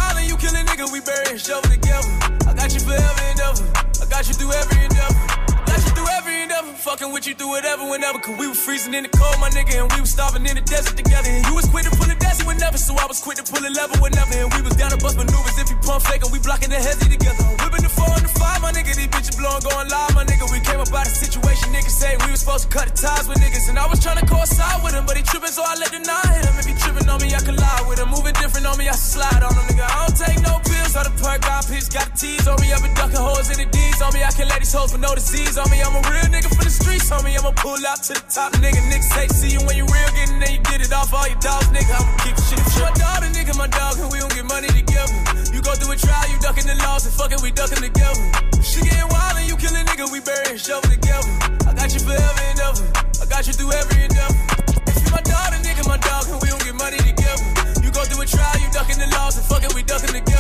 got 4.26 4.42
you 4.42 4.42
through 4.42 4.58
every 4.58 4.82
endeavor. 4.82 5.22
Got 5.70 5.86
you 5.86 5.92
through 5.94 6.10
every 6.18 6.42
endeavor. 6.42 6.74
Fucking 6.74 7.14
with 7.14 7.28
you 7.30 7.36
through 7.38 7.54
whatever, 7.54 7.86
whenever. 7.86 8.18
Cause 8.18 8.34
we 8.42 8.48
were 8.50 8.58
freezing 8.58 8.98
in 8.98 9.06
the 9.06 9.14
cold, 9.14 9.38
my 9.38 9.54
nigga, 9.54 9.78
and 9.78 9.86
we 9.94 10.02
was 10.02 10.10
starving 10.10 10.50
in 10.50 10.58
the 10.58 10.66
desert 10.66 10.98
together. 10.98 11.30
And 11.30 11.46
you 11.46 11.54
was 11.54 11.70
quick 11.70 11.86
to 11.86 11.94
pull 11.94 12.10
a 12.10 12.18
daisy 12.18 12.42
whenever, 12.42 12.78
so 12.82 12.98
I 12.98 13.06
was 13.06 13.22
quick 13.22 13.38
to 13.38 13.46
pull 13.46 13.62
a 13.62 13.70
lever 13.70 14.02
whenever. 14.02 14.34
And 14.34 14.50
we 14.50 14.66
was 14.66 14.74
down 14.82 14.90
to 14.90 14.98
bust 14.98 15.14
maneuvers 15.14 15.62
if 15.62 15.70
you 15.70 15.78
pump 15.86 16.02
fake, 16.10 16.26
and 16.26 16.34
we 16.34 16.42
blocking 16.42 16.74
the 16.74 16.82
hezzy 16.82 17.06
together. 17.06 17.46
Whipping 17.62 17.86
the 17.86 17.94
four 17.94 18.10
and 18.18 18.26
the 18.26 18.34
five, 18.34 18.66
my 18.66 18.74
nigga, 18.74 18.98
these 18.98 19.14
bitches 19.14 19.38
blowing, 19.38 19.62
going 19.62 19.94
live, 19.94 20.18
my 20.18 20.26
nigga. 20.26 20.50
We 20.50 20.58
came 20.66 20.82
up 20.82 20.90
out 20.90 21.06
of 21.06 21.14
situation, 21.14 21.70
niggas 21.70 21.94
say 21.94 22.18
we 22.26 22.34
was 22.34 22.42
supposed 22.42 22.66
to 22.66 22.70
cut 22.74 22.90
the 22.90 22.98
ties 22.98 23.30
with 23.30 23.38
niggas. 23.38 23.70
And 23.70 23.78
I 23.78 23.86
was 23.86 24.02
trying 24.02 24.18
to 24.18 24.26
coincide 24.26 24.82
with 24.82 24.98
him, 24.98 25.06
but 25.06 25.22
he 25.22 25.22
tripping, 25.22 25.54
so 25.54 25.62
I 25.62 25.78
let 25.78 25.94
the 25.94 26.02
nine 26.02 26.34
hit 26.34 26.50
him. 26.50 26.58
If 26.58 26.66
he 26.66 26.74
tripping 26.74 27.06
on 27.14 27.22
me, 27.22 27.30
I 27.30 27.42
can 27.46 27.62
lie 27.62 27.86
with 27.86 28.02
him. 28.02 28.10
Moving 28.10 28.34
different 28.42 28.66
on 28.66 28.82
me, 28.82 28.90
I 28.90 28.98
slide 28.98 29.46
on 29.46 29.54
him, 29.54 29.70
nigga. 29.70 29.86
I 29.86 29.96
don't 30.02 30.18
take 30.18 30.42
no 30.42 30.58
pills, 30.66 30.75
all 30.95 31.03
the 31.03 31.12
perk 31.19 31.43
got 31.43 31.67
piss, 31.67 31.91
got 31.91 32.08
the 32.08 32.15
tease 32.15 32.47
on 32.47 32.55
me. 32.63 32.71
I've 32.71 32.79
been 32.79 32.95
ducking 32.95 33.19
hoes 33.19 33.51
in 33.51 33.60
the 33.60 33.67
D's 33.67 33.99
on 33.99 34.15
me. 34.15 34.23
I 34.23 34.31
can 34.31 34.47
let 34.47 34.63
these 34.63 34.71
hoes 34.71 34.95
for 34.95 34.97
no 34.97 35.12
disease 35.12 35.60
on 35.60 35.67
me. 35.67 35.84
I'm 35.84 35.91
a 35.91 36.01
real 36.08 36.27
nigga 36.31 36.47
for 36.55 36.63
the 36.63 36.71
streets 36.71 37.12
on 37.12 37.23
me. 37.27 37.36
I'ma 37.36 37.51
pull 37.60 37.79
out 37.84 37.99
to 38.08 38.15
the 38.15 38.23
top, 38.31 38.55
nigga. 38.63 38.79
Niggas 38.88 39.12
hate 39.12 39.31
see 39.36 39.51
you 39.51 39.62
when 39.67 39.75
you 39.75 39.84
real, 39.91 40.10
getting 40.15 40.39
there, 40.39 40.51
you 40.55 40.63
get 40.63 40.79
it 40.79 40.91
off 40.95 41.12
all 41.12 41.27
your 41.27 41.39
dogs, 41.43 41.67
nigga. 41.75 41.91
I'ma 41.91 42.15
keep 42.23 42.38
shit. 42.47 42.60
If 42.63 42.79
you 42.79 42.88
my 42.88 43.27
a 43.27 43.29
nigga, 43.36 43.53
my 43.60 43.67
dog, 43.67 43.99
and 43.99 44.08
we 44.08 44.23
don't 44.23 44.31
get 44.31 44.47
money 44.47 44.71
together. 44.71 45.12
You 45.51 45.60
go 45.60 45.75
through 45.75 45.91
a 45.91 45.97
trial, 45.99 46.27
you 46.31 46.39
ducking 46.39 46.67
the 46.67 46.75
laws, 46.88 47.03
and 47.03 47.13
fuck 47.13 47.36
it, 47.36 47.43
we 47.43 47.51
ducking 47.51 47.84
together. 47.84 48.23
She 48.63 48.79
getting 48.79 49.10
wild 49.12 49.36
and 49.36 49.47
you 49.51 49.60
kill 49.60 49.75
a 49.75 49.84
nigga, 49.84 50.08
we 50.08 50.23
bury 50.23 50.55
and 50.55 50.60
shovel 50.60 50.88
together. 50.88 51.27
I 51.67 51.75
got 51.75 51.91
you 51.91 51.99
forever 51.99 52.43
and 52.47 52.60
ever. 52.71 52.88
I 53.19 53.25
got 53.27 53.43
you 53.43 53.53
through 53.53 53.75
every 53.75 54.08
endeavor. 54.08 54.38
You 55.03 55.12
my 55.12 55.19
a 55.19 55.60
nigga, 55.60 55.84
my 55.91 55.99
dog, 55.99 56.23
and 56.31 56.39
we 56.39 56.47
don't 56.47 56.63
get 56.63 56.75
money 56.79 57.03
together. 57.03 57.43
You 57.84 57.91
go 57.91 58.08
through 58.08 58.23
a 58.23 58.27
trial, 58.27 58.55
you 58.63 58.71
ducking 58.71 58.99
the 58.99 59.12
laws, 59.12 59.36
and 59.36 59.45
fuck 59.45 59.63
it, 59.63 59.75
we 59.75 59.84
ducking 59.84 60.15
together. 60.15 60.35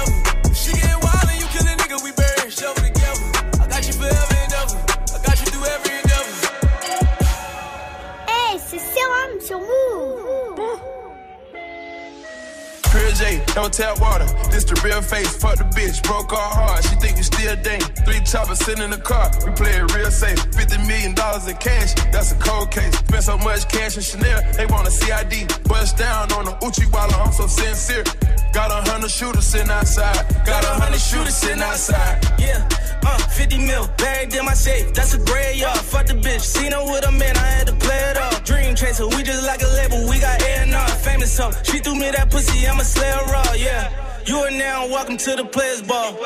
Don't 13.55 13.73
tap 13.73 13.99
water. 14.01 14.27
This 14.51 14.65
the 14.65 14.75
real 14.83 15.01
face. 15.01 15.31
Fuck 15.37 15.57
the 15.57 15.63
bitch, 15.71 16.03
broke 16.03 16.31
our 16.33 16.51
heart. 16.51 16.83
She 16.83 16.95
think 16.99 17.15
we 17.15 17.23
still 17.23 17.55
dang. 17.63 17.79
Three 18.03 18.19
choppers 18.21 18.59
sitting 18.59 18.83
in 18.83 18.91
the 18.91 18.97
car. 18.99 19.31
We 19.45 19.51
play 19.53 19.71
it 19.71 19.95
real 19.95 20.11
safe. 20.11 20.37
Fifty 20.53 20.77
million 20.85 21.15
dollars 21.15 21.47
in 21.47 21.55
cash. 21.57 21.95
That's 22.11 22.31
a 22.33 22.35
cold 22.35 22.69
case. 22.69 22.93
Spent 22.99 23.23
so 23.23 23.37
much 23.37 23.67
cash 23.69 23.95
in 23.95 24.03
Chanel. 24.03 24.41
They 24.53 24.65
want 24.67 24.87
a 24.87 24.91
CID. 24.91 25.47
Bust 25.63 25.97
down 25.97 26.31
on 26.33 26.45
the 26.45 26.55
Uchi 26.61 26.85
Walla. 26.91 27.15
I'm 27.15 27.31
so 27.31 27.47
sincere. 27.47 28.03
Got 28.51 28.71
a 28.71 28.89
hundred 28.91 29.11
shooters 29.11 29.45
sitting 29.45 29.71
outside. 29.71 30.19
Got 30.45 30.63
a 30.63 30.73
hundred 30.75 30.99
shooters 30.99 31.35
sitting 31.35 31.63
outside. 31.63 32.23
Yeah, 32.37 32.67
uh, 33.05 33.17
50 33.17 33.57
mil, 33.65 33.87
bagged 33.97 34.35
in 34.35 34.45
my 34.45 34.53
safe. 34.53 34.93
That's 34.93 35.13
a 35.13 35.19
gray 35.19 35.53
yard. 35.55 35.77
Fuck 35.77 36.07
the 36.07 36.13
bitch. 36.13 36.41
Seen 36.41 36.71
her 36.71 36.83
with 36.83 37.07
a 37.07 37.11
man, 37.11 37.37
I 37.37 37.47
had 37.57 37.67
to 37.67 37.75
play 37.75 38.01
it 38.11 38.17
off. 38.17 38.43
Dream 38.43 38.75
chaser, 38.75 39.07
we 39.07 39.23
just 39.23 39.45
like 39.45 39.61
a 39.61 39.67
label. 39.67 40.09
We 40.09 40.19
got 40.19 40.41
A&R, 40.41 40.87
famous 41.07 41.37
hoe. 41.37 41.51
She 41.63 41.79
threw 41.79 41.95
me 41.95 42.11
that 42.11 42.29
pussy, 42.31 42.67
I'ma 42.67 42.83
slay 42.83 43.11
her 43.11 43.25
raw, 43.31 43.53
yeah. 43.53 43.91
You 44.25 44.37
are 44.37 44.51
now 44.51 44.87
welcome 44.87 45.17
to 45.17 45.35
the 45.35 45.45
players 45.45 45.81
ball. 45.83 46.17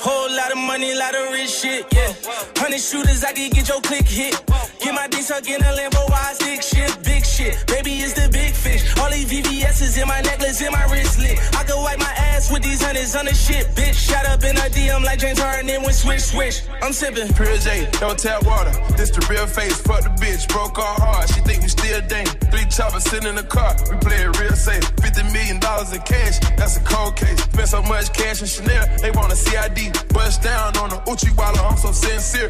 Whole 0.00 0.30
lot 0.36 0.52
of 0.52 0.58
money, 0.58 0.94
lot 0.94 1.14
of 1.14 1.32
rich 1.32 1.50
shit, 1.50 1.86
yeah. 1.92 2.12
Hundred 2.56 2.80
shooters, 2.80 3.24
I 3.24 3.32
can 3.32 3.50
get 3.50 3.68
your 3.68 3.80
click 3.80 4.06
hit. 4.06 4.34
Get 4.80 4.94
my 4.94 5.08
dick 5.08 5.22
suck 5.22 5.48
in 5.48 5.60
a 5.60 5.72
Lambo, 5.72 6.08
why 6.10 6.32
stick 6.34 6.62
shit, 6.62 6.92
big 7.04 7.24
shit. 7.24 7.54
Baby, 7.66 8.04
it's 8.04 8.12
the 8.12 8.28
big 8.28 8.52
fish. 8.52 8.84
All 8.98 9.10
these 9.10 9.24
VVS's 9.30 9.96
in 9.96 10.06
my 10.06 10.20
necklace, 10.20 10.60
in 10.60 10.72
my 10.72 10.84
wristlet. 10.92 11.38
I 11.56 11.64
can 11.64 11.80
wipe 11.82 11.98
my 11.98 12.12
ass 12.16 12.52
with 12.52 12.62
these 12.62 12.82
hundreds 12.82 13.16
on 13.16 13.24
the 13.24 13.34
shit, 13.34 13.66
bitch. 13.74 13.94
Shot 13.94 14.26
up 14.26 14.44
in 14.44 14.56
a 14.56 14.68
DM 14.68 15.04
like 15.04 15.18
James 15.20 15.38
Harden, 15.38 15.66
then 15.66 15.82
went 15.82 15.94
swish, 15.94 16.24
swish. 16.24 16.62
I'm 16.82 16.92
sipping. 16.92 17.32
Pure 17.32 17.58
J, 17.58 17.88
don't 18.00 18.18
tap 18.18 18.44
water. 18.44 18.72
This 18.96 19.10
the 19.10 19.24
real 19.30 19.46
face. 19.46 19.80
Fuck 19.80 20.02
the 20.02 20.10
bitch, 20.20 20.48
broke 20.48 20.78
our 20.78 21.00
heart. 21.00 21.28
She 21.30 21.40
think 21.40 21.62
we 21.62 21.68
still 21.68 22.00
dang. 22.08 22.26
Three 22.52 22.66
choppers 22.68 23.04
sitting 23.04 23.28
in 23.28 23.36
the 23.36 23.44
car. 23.44 23.74
We 23.90 23.96
play 23.98 24.20
it 24.20 24.38
real 24.38 24.52
safe. 24.52 24.84
Fifty 25.00 25.22
million 25.32 25.60
dollars 25.60 25.92
in 25.92 26.02
cash. 26.02 26.40
That's 26.56 26.76
a 26.76 26.84
cold 26.84 27.16
case. 27.16 27.40
Spent 27.40 27.68
so 27.68 27.82
much 27.82 28.12
cash 28.12 28.42
in 28.42 28.48
Chanel. 28.48 28.84
They 29.00 29.10
want 29.12 29.32
a 29.32 29.36
CID. 29.36 29.93
Bust 30.12 30.42
down 30.42 30.76
on 30.76 30.90
the 30.90 31.00
Uchi. 31.10 31.28
I'm 31.38 31.76
so 31.76 31.92
sincere. 31.92 32.48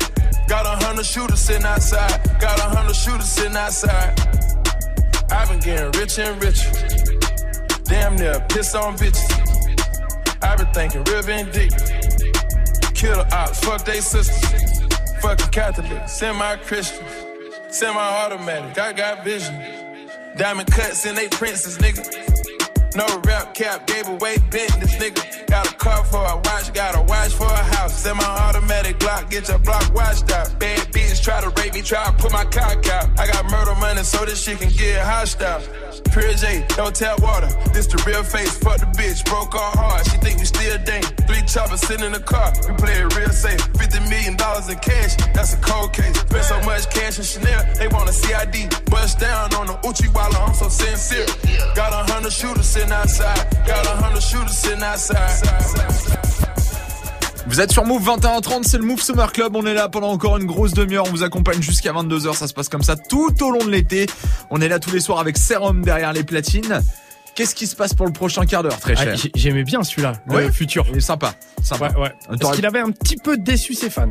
Got 0.48 0.66
a 0.66 0.85
hundred 0.85 1.07
shooters 1.07 1.40
sitting 1.40 1.64
outside. 1.64 2.20
Got 2.40 2.59
a 2.59 2.68
hundred 2.76 2.96
shooters 2.96 3.28
sitting 3.28 3.57
outside. 3.57 4.18
I've 5.30 5.48
been 5.48 5.61
getting 5.61 5.90
rich 6.00 6.18
and 6.18 6.42
richer. 6.42 6.70
Damn 7.85 8.16
near 8.16 8.40
piss 8.48 8.74
on 8.74 8.96
bitches. 8.96 9.30
I've 10.42 10.59
been 10.59 10.72
thinking 10.74 11.04
real 11.04 11.22
vindictive. 11.22 11.88
Kill 12.94 13.16
the 13.16 13.28
ops, 13.35 13.61
fuck 13.64 13.85
they 13.85 14.00
sisters. 14.00 14.80
Fucking 15.20 15.48
Catholic, 15.48 16.09
semi-Christian, 16.09 17.07
semi-automatic. 17.70 18.78
I 18.78 18.92
got 18.92 19.24
vision. 19.24 19.54
Diamond 20.37 20.70
cuts 20.70 21.07
in 21.07 21.14
they 21.14 21.28
princes, 21.28 21.78
nigga. 21.78 22.23
No 22.94 23.07
rap 23.24 23.54
cap, 23.54 23.88
gave 23.88 24.07
away 24.07 24.38
business, 24.50 24.94
nigga. 24.96 25.46
Got 25.48 25.70
a 25.70 25.74
car 25.74 26.04
for 26.04 26.24
a 26.24 26.37
watch, 26.37 26.72
got 26.72 26.96
a 26.96 27.02
watch 27.02 27.33
for 27.33 27.46
a 27.46 27.64
house. 27.74 28.02
Semi-automatic 28.02 28.98
Glock, 28.98 29.30
get 29.30 29.48
your 29.48 29.59
block 29.59 29.92
washed 29.92 30.30
out. 30.30 30.57
Bad 30.61 30.78
bitch 30.92 31.20
try 31.20 31.40
to 31.40 31.48
rape 31.61 31.74
me, 31.74 31.83
try 31.83 32.04
to 32.04 32.12
put 32.12 32.30
my 32.33 32.44
cock 32.44 32.87
out. 32.88 33.18
I 33.18 33.26
got 33.26 33.50
murder 33.50 33.74
money 33.80 34.04
so 34.04 34.24
this 34.24 34.42
shit 34.44 34.61
can 34.61 34.70
get 34.70 35.04
hostile. 35.04 35.61
Pure 36.14 36.35
J, 36.35 36.64
don't 36.77 36.94
tap 36.94 37.18
water. 37.20 37.50
This 37.74 37.88
the 37.88 37.98
real 38.07 38.22
face. 38.22 38.57
Fuck 38.59 38.79
the 38.79 38.87
bitch, 38.94 39.24
broke 39.27 39.53
our 39.57 39.74
heart. 39.74 40.07
She 40.07 40.16
think 40.18 40.38
we 40.38 40.44
still 40.44 40.79
dang. 40.87 41.03
Three 41.27 41.42
choppers 41.42 41.81
sitting 41.81 42.07
in 42.07 42.12
the 42.12 42.20
car. 42.20 42.55
We 42.68 42.74
play 42.79 43.03
it 43.03 43.16
real 43.18 43.31
safe. 43.31 43.59
Fifty 43.74 43.98
million 44.07 44.37
dollars 44.37 44.68
in 44.70 44.79
cash. 44.79 45.16
That's 45.35 45.55
a 45.55 45.59
cold 45.59 45.92
case. 45.92 46.14
Spent 46.14 46.44
so 46.44 46.62
much 46.62 46.88
cash 46.94 47.18
in 47.18 47.24
Chanel. 47.24 47.66
They 47.74 47.88
want 47.88 48.09
a 48.09 48.12
CID. 48.12 48.70
Bust 48.87 49.18
down 49.18 49.55
on 49.55 49.66
the 49.66 49.77
Uchi 49.83 50.07
Walla. 50.14 50.38
I'm 50.38 50.55
so 50.55 50.68
sincere. 50.68 51.27
Got 51.74 51.90
a 51.90 52.07
hundred 52.12 52.33
shooters 52.33 52.66
sitting 52.66 52.92
outside. 52.92 53.50
Got 53.66 53.85
a 53.85 53.96
hundred 53.98 54.22
shooters 54.22 54.57
sitting 54.57 54.85
outside. 54.85 56.13
Vous 57.46 57.61
êtes 57.61 57.72
sur 57.72 57.85
Move 57.85 58.02
21h30, 58.09 58.62
c'est 58.64 58.78
le 58.78 58.85
Move 58.85 59.00
Summer 59.02 59.30
Club. 59.33 59.54
On 59.54 59.66
est 59.66 59.74
là 59.74 59.88
pendant 59.88 60.09
encore 60.11 60.38
une 60.38 60.46
grosse 60.46 60.72
demi-heure. 60.72 61.04
On 61.07 61.11
vous 61.11 61.22
accompagne 61.22 61.61
jusqu'à 61.61 61.92
22h. 61.92 62.35
Ça 62.35 62.48
se 62.48 62.54
passe 62.54 62.68
comme 62.68 62.83
ça 62.83 62.96
tout 62.96 63.33
au 63.44 63.50
long 63.50 63.64
de 63.64 63.70
l'été. 63.70 64.07
On 64.50 64.61
est 64.61 64.68
là 64.68 64.78
tous 64.78 64.90
les 64.92 65.00
soirs 65.00 65.18
avec 65.20 65.37
Serum 65.37 65.83
derrière 65.83 66.12
les 66.12 66.24
platines. 66.24 66.80
Qu'est-ce 67.35 67.54
qui 67.54 67.66
se 67.66 67.76
passe 67.76 67.94
pour 67.94 68.07
le 68.07 68.12
prochain 68.12 68.46
quart 68.46 68.62
d'heure, 68.62 68.78
très 68.80 68.94
Ah, 68.96 69.04
cher 69.16 69.16
J'aimais 69.35 69.64
bien 69.64 69.83
celui-là, 69.83 70.12
le 70.28 70.35
Ouais. 70.37 70.52
futur. 70.52 70.87
Il 70.90 70.96
est 70.96 71.00
sympa. 71.00 71.35
sympa. 71.62 71.90
Ouais, 71.92 72.00
ouais. 72.02 72.12
Parce 72.40 72.57
qu'il 72.57 72.64
avait 72.66 72.80
un 72.80 72.90
petit 72.90 73.16
peu 73.16 73.37
déçu 73.37 73.74
ses 73.74 73.90
fans. 73.90 74.11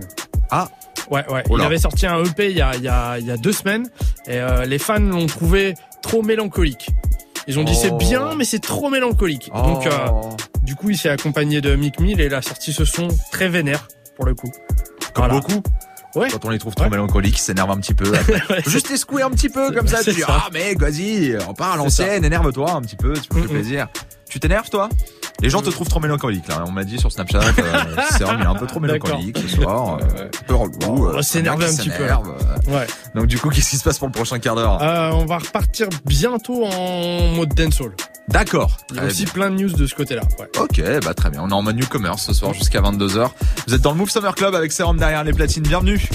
Ah. 0.52 0.69
Ouais, 1.10 1.26
ouais. 1.30 1.43
Oh 1.50 1.58
il 1.58 1.63
avait 1.63 1.78
sorti 1.80 2.06
un 2.06 2.24
EP 2.24 2.50
il 2.52 2.58
y 2.58 2.62
a, 2.62 2.76
il 2.76 2.84
y 2.84 2.88
a, 2.88 3.17
il 3.19 3.26
y 3.26 3.32
a 3.32 3.36
deux 3.38 3.52
semaines 3.52 3.88
et 4.28 4.38
euh, 4.39 4.63
les 4.65 4.78
fans 4.80 5.00
l'ont 5.00 5.26
trouvé 5.26 5.74
trop 6.02 6.22
mélancolique. 6.22 6.89
Ils 7.48 7.60
ont 7.60 7.64
dit 7.64 7.74
Oh. 7.76 7.80
c'est 7.82 7.98
bien, 7.98 8.36
mais 8.36 8.46
c'est 8.46 8.60
trop 8.60 8.90
mélancolique. 8.90 9.52
Donc, 9.54 9.86
euh, 9.88 9.92
du 10.62 10.76
coup, 10.76 10.90
il 10.90 10.98
s'est 10.98 11.10
accompagné 11.10 11.62
de 11.62 11.76
Mick 11.76 12.00
Mill 12.00 12.20
et 12.22 12.26
il 12.26 12.34
a 12.34 12.42
sorti 12.42 12.72
ce 12.74 12.86
son 12.86 13.08
très 13.32 13.50
vénère 13.50 13.88
pour 14.16 14.26
le 14.26 14.34
coup. 14.36 14.50
Comme 15.14 15.26
Voilà. 15.26 15.34
beaucoup. 15.40 15.62
Quand 16.14 16.46
on 16.46 16.50
les 16.52 16.60
trouve 16.60 16.76
trop 16.76 16.90
mélancoliques, 16.90 17.38
ils 17.38 17.42
s'énervent 17.42 17.72
un 17.72 17.78
petit 17.80 17.96
peu. 17.96 18.12
Juste 18.68 18.90
les 18.92 18.98
secouer 18.98 19.24
un 19.24 19.32
petit 19.32 19.50
peu 19.50 19.72
comme 19.72 19.88
ça. 19.88 20.04
Tu 20.04 20.12
dis, 20.14 20.22
ah 20.28 20.48
mec, 20.54 20.80
vas-y, 20.80 21.36
on 21.50 21.54
part 21.56 21.72
à 21.74 21.78
l'ancienne, 21.78 22.24
énerve-toi 22.24 22.72
un 22.72 22.82
petit 22.82 22.96
peu, 22.96 23.14
tu 23.14 23.28
peux 23.30 23.42
faire 23.42 23.50
plaisir. 23.50 23.88
Tu 24.30 24.40
t'énerves 24.40 24.70
toi? 24.70 24.90
Les 25.41 25.50
gens 25.50 25.62
te 25.62 25.69
trouvent 25.69 25.88
trop 25.89 26.00
mélancolique 26.00 26.48
là. 26.48 26.63
On 26.67 26.72
m'a 26.72 26.84
dit 26.84 26.98
sur 26.98 27.12
Snapchat, 27.12 27.39
euh, 27.39 27.52
c'est 28.12 28.24
il 28.24 28.41
est 28.41 28.46
un 28.46 28.56
peu 28.56 28.65
trop 28.65 28.80
mélancolique 28.80 29.38
ce 29.38 29.48
soir. 29.62 29.98
euh, 30.02 30.30
peu 30.48 30.56
relou. 30.56 30.74
on 30.88 30.96
va 31.04 31.17
euh, 31.19 31.22
s'énerver 31.22 31.65
un 31.65 31.76
petit 31.76 31.89
peu, 31.89 32.04
euh. 32.04 32.15
Ouais. 32.67 32.88
Donc 33.15 33.28
du 33.28 33.38
coup, 33.38 33.50
qu'est-ce 33.50 33.72
qui 33.72 33.78
se 33.78 33.84
passe 33.84 33.98
pour 33.98 34.08
le 34.08 34.13
prochain 34.13 34.39
quart 34.39 34.56
d'heure? 34.56 34.82
Euh, 34.82 35.12
on 35.12 35.26
va 35.26 35.39
repartir 35.39 35.88
bientôt 36.06 36.65
en 36.65 37.28
mode 37.36 37.54
dancehall. 37.54 37.91
D'accord. 38.30 38.78
Il 38.91 38.96
y 38.96 39.00
a 39.00 39.06
aussi 39.06 39.26
bien. 39.26 39.34
plein 39.34 39.50
de 39.50 39.56
news 39.62 39.74
de 39.74 39.86
ce 39.86 39.93
côté-là. 39.96 40.22
Ouais. 40.39 40.48
Ok, 40.60 40.82
bah 41.04 41.13
très 41.13 41.30
bien. 41.30 41.41
On 41.43 41.50
est 41.50 41.54
en 41.54 41.62
mode 41.62 41.76
newcomer 41.76 42.13
ce 42.17 42.32
soir 42.32 42.54
jusqu'à 42.54 42.80
22h. 42.80 43.30
Vous 43.67 43.74
êtes 43.74 43.82
dans 43.82 43.91
le 43.91 43.98
Move 43.98 44.10
Summer 44.10 44.34
Club 44.34 44.56
avec 44.56 44.72
Serum 44.72 44.98
derrière 44.98 45.26
les 45.26 45.34
platines. 45.34 45.63
Bienvenue. 45.63 46.08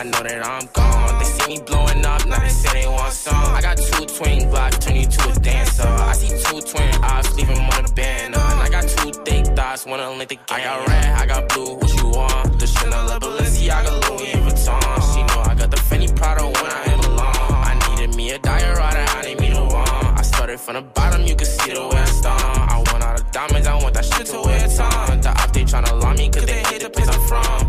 I 0.00 0.02
know 0.04 0.22
that 0.22 0.40
I'm 0.46 0.66
gone. 0.72 1.18
They 1.18 1.26
see 1.26 1.46
me 1.52 1.60
blowing 1.60 2.06
up, 2.06 2.24
now 2.26 2.40
they 2.40 2.48
say 2.48 2.72
they 2.80 2.88
want 2.88 3.12
some. 3.12 3.34
I 3.36 3.60
got 3.60 3.76
two 3.76 4.06
twin 4.06 4.48
blocks, 4.48 4.78
turn 4.78 4.96
you 4.96 5.04
to 5.04 5.28
a 5.28 5.34
dancer. 5.34 5.86
I 5.86 6.14
see 6.14 6.32
two 6.40 6.62
twin 6.62 6.88
eyes, 7.04 7.28
leave 7.36 7.50
on 7.50 7.84
a 7.84 7.92
banner. 7.92 8.38
And 8.38 8.60
I 8.60 8.70
got 8.70 8.88
two 8.88 9.12
thick 9.12 9.44
thighs, 9.54 9.84
wanna 9.84 10.08
link 10.12 10.30
the 10.30 10.36
game. 10.36 10.44
I 10.48 10.64
got 10.64 10.88
red, 10.88 11.04
I 11.04 11.26
got 11.26 11.48
blue, 11.50 11.74
what 11.74 11.92
you 11.98 12.08
want? 12.08 12.58
The 12.58 12.66
Chanel, 12.66 13.20
Balenciaga, 13.20 13.92
Louis 14.08 14.40
Vuitton. 14.40 15.12
She 15.12 15.20
know 15.20 15.40
I 15.42 15.54
got 15.54 15.70
the 15.70 15.76
Fendi 15.76 16.08
Prada 16.16 16.46
when 16.46 16.70
I 16.80 16.82
am 16.94 17.00
alone. 17.00 17.52
I 17.70 17.76
needed 17.90 18.16
me 18.16 18.30
a 18.30 18.38
diorata, 18.38 19.04
I 19.18 19.22
need 19.26 19.38
me 19.38 19.50
the 19.50 19.62
one. 19.62 19.86
I 20.16 20.22
started 20.22 20.58
from 20.58 20.76
the 20.76 20.80
bottom, 20.80 21.26
you 21.26 21.36
can 21.36 21.46
see 21.46 21.74
the 21.74 21.86
way 21.88 22.00
I 22.00 22.04
start. 22.06 22.40
I 22.40 22.78
want 22.78 23.04
all 23.04 23.16
the 23.18 23.24
diamonds, 23.32 23.66
I 23.66 23.74
want 23.74 23.92
that 23.92 24.06
shit 24.06 24.28
to 24.28 24.40
wear 24.40 24.66
time. 24.66 25.20
The 25.20 25.28
op, 25.28 25.52
they 25.52 25.64
tryna 25.64 26.00
lie 26.02 26.14
me, 26.14 26.30
cause 26.30 26.46
they 26.46 26.62
hate 26.62 26.80
the 26.80 26.88
place 26.88 27.06
I'm 27.06 27.20
from. 27.28 27.59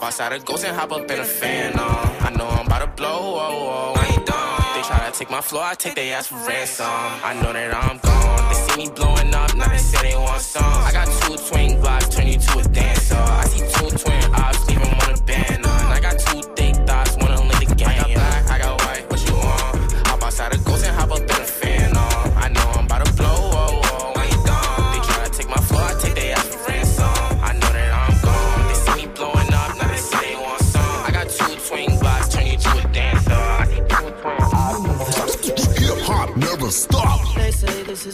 Hop 0.00 0.06
outside 0.06 0.32
a 0.32 0.38
ghost 0.38 0.64
and 0.64 0.74
hop 0.74 0.92
up 0.92 1.10
in 1.10 1.18
a 1.18 1.24
fan, 1.24 1.78
on. 1.78 1.86
I 2.20 2.30
know 2.34 2.48
I'm 2.48 2.64
about 2.64 2.78
to 2.78 2.86
blow, 2.86 3.34
whoa, 3.34 3.64
whoa, 3.66 3.92
when 3.96 4.10
you 4.14 4.24
done. 4.24 4.62
They 4.74 4.80
try 4.80 5.10
to 5.10 5.18
take 5.18 5.30
my 5.30 5.42
floor, 5.42 5.62
I 5.62 5.74
take 5.74 5.94
their 5.94 6.16
ass 6.16 6.28
for 6.28 6.36
ransom. 6.36 6.86
I 6.86 7.34
know 7.34 7.52
that 7.52 7.74
I'm 7.74 7.98
gone. 7.98 8.48
They 8.48 8.54
see 8.54 8.76
me 8.84 8.90
blowing 8.96 9.34
up, 9.34 9.54
now 9.54 9.68
they 9.68 9.76
say 9.76 10.10
they 10.10 10.16
want 10.16 10.40
some. 10.40 10.64
I 10.64 10.90
got 10.92 11.06
two 11.20 11.36
twin 11.36 11.82
blocks, 11.82 12.08
turn 12.08 12.28
you 12.28 12.38
to 12.38 12.58
a 12.60 12.62
dancer. 12.62 13.14
I 13.14 13.44
see 13.44 13.60
two 13.60 13.94
twin 13.98 14.34
eyes, 14.34 14.68
leave 14.68 14.80
'em 14.80 15.00
on 15.00 15.18
a 15.18 15.22
banner. 15.22 15.59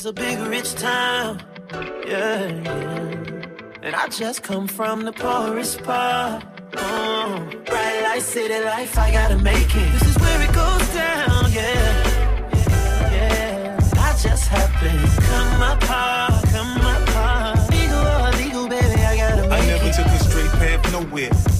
A 0.06 0.12
big 0.12 0.38
rich 0.38 0.72
town. 0.74 1.42
Yeah, 2.06 2.46
yeah. 2.46 3.42
And 3.82 3.94
I 3.94 4.08
just 4.08 4.42
come 4.44 4.68
from 4.68 5.02
the 5.02 5.12
poorest 5.12 5.82
part. 5.82 6.44
Oh, 6.76 7.50
bright 7.64 8.02
light, 8.02 8.22
city 8.22 8.62
life, 8.64 8.96
I 8.96 9.10
gotta 9.10 9.38
make 9.38 9.74
it. 9.74 9.92
This 9.92 10.08
is 10.10 10.18
where 10.18 10.42
it 10.42 10.52
goes 10.54 10.94
down, 10.94 11.52
yeah. 11.52 12.05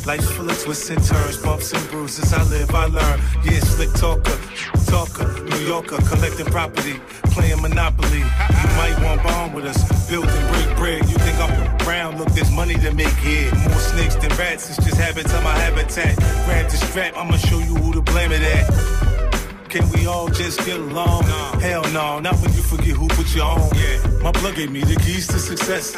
Life's 0.07 0.31
full 0.31 0.49
of 0.49 0.57
twists 0.63 0.89
and 0.89 1.03
turns, 1.03 1.37
bumps 1.39 1.73
and 1.73 1.91
bruises. 1.91 2.33
I 2.33 2.41
live, 2.45 2.73
I 2.73 2.87
learn. 2.87 3.21
Yeah, 3.43 3.59
slick 3.59 3.93
talker, 3.95 4.39
talker, 4.87 5.27
New 5.43 5.67
Yorker, 5.67 5.97
collecting 6.07 6.47
property, 6.47 7.01
playing 7.35 7.61
Monopoly. 7.61 8.21
You 8.21 8.69
might 8.79 8.97
want 9.03 9.25
bond 9.25 9.55
with 9.55 9.65
us, 9.65 10.09
build 10.09 10.29
and 10.29 10.55
break 10.55 10.77
bread. 10.77 11.09
You 11.11 11.17
think 11.19 11.37
I'm 11.41 11.87
around? 11.89 12.19
Look, 12.19 12.29
there's 12.29 12.53
money 12.53 12.75
to 12.75 12.95
make 12.95 13.15
here. 13.15 13.53
More 13.69 13.81
snakes 13.81 14.15
than 14.15 14.31
rats, 14.39 14.69
it's 14.69 14.79
just 14.87 14.97
habits 14.97 15.35
of 15.35 15.43
my 15.43 15.59
habitat. 15.59 16.15
Grab 16.45 16.71
the 16.71 16.77
strap, 16.77 17.17
I'ma 17.17 17.37
show 17.39 17.59
you 17.59 17.75
who 17.75 17.93
to 17.95 18.01
blame 18.01 18.31
it 18.31 18.43
at. 18.43 19.69
Can 19.69 19.91
we 19.91 20.07
all 20.07 20.29
just 20.29 20.65
get 20.65 20.79
along? 20.79 21.25
Hell 21.61 21.83
no, 21.93 22.21
not 22.21 22.37
when 22.37 22.53
you 22.53 22.63
forget 22.63 22.95
who 22.95 23.09
put 23.09 23.35
you 23.35 23.43
on. 23.43 23.69
Yeah. 23.75 24.07
My 24.23 24.31
plug 24.31 24.55
gave 24.55 24.71
me 24.71 24.83
the 24.83 24.95
keys 25.01 25.27
to 25.27 25.41
success. 25.41 25.97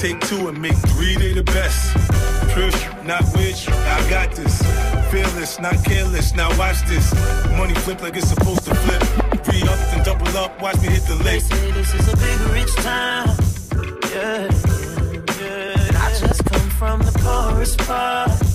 Take 0.00 0.20
two 0.20 0.46
and 0.46 0.62
make 0.62 0.76
three, 0.94 1.16
they 1.16 1.32
the 1.32 1.42
best. 1.42 2.21
Trish, 2.52 3.06
not 3.06 3.24
rich, 3.34 3.66
I 3.66 4.10
got 4.10 4.32
this. 4.32 4.60
Fearless, 5.10 5.58
not 5.58 5.82
careless, 5.84 6.34
now 6.34 6.50
watch 6.58 6.82
this. 6.86 7.14
Money 7.56 7.74
flip 7.74 8.02
like 8.02 8.14
it's 8.14 8.28
supposed 8.28 8.66
to 8.66 8.74
flip. 8.74 9.02
Re 9.48 9.62
up 9.62 9.78
and 9.94 10.04
double 10.04 10.36
up, 10.36 10.60
watch 10.60 10.76
me 10.82 10.88
hit 10.88 11.02
the 11.04 11.14
They 11.24 11.38
say 11.38 11.70
this 11.72 11.94
is 11.94 12.12
a 12.12 12.16
big 12.18 12.40
rich 12.52 12.74
town. 12.76 13.28
Yeah, 14.12 14.50
yeah. 15.40 15.88
And 15.88 15.96
I 15.96 16.18
just 16.18 16.44
come 16.44 16.68
from 16.70 17.00
the 17.00 17.12
poorest 17.22 17.78
part. 17.78 18.51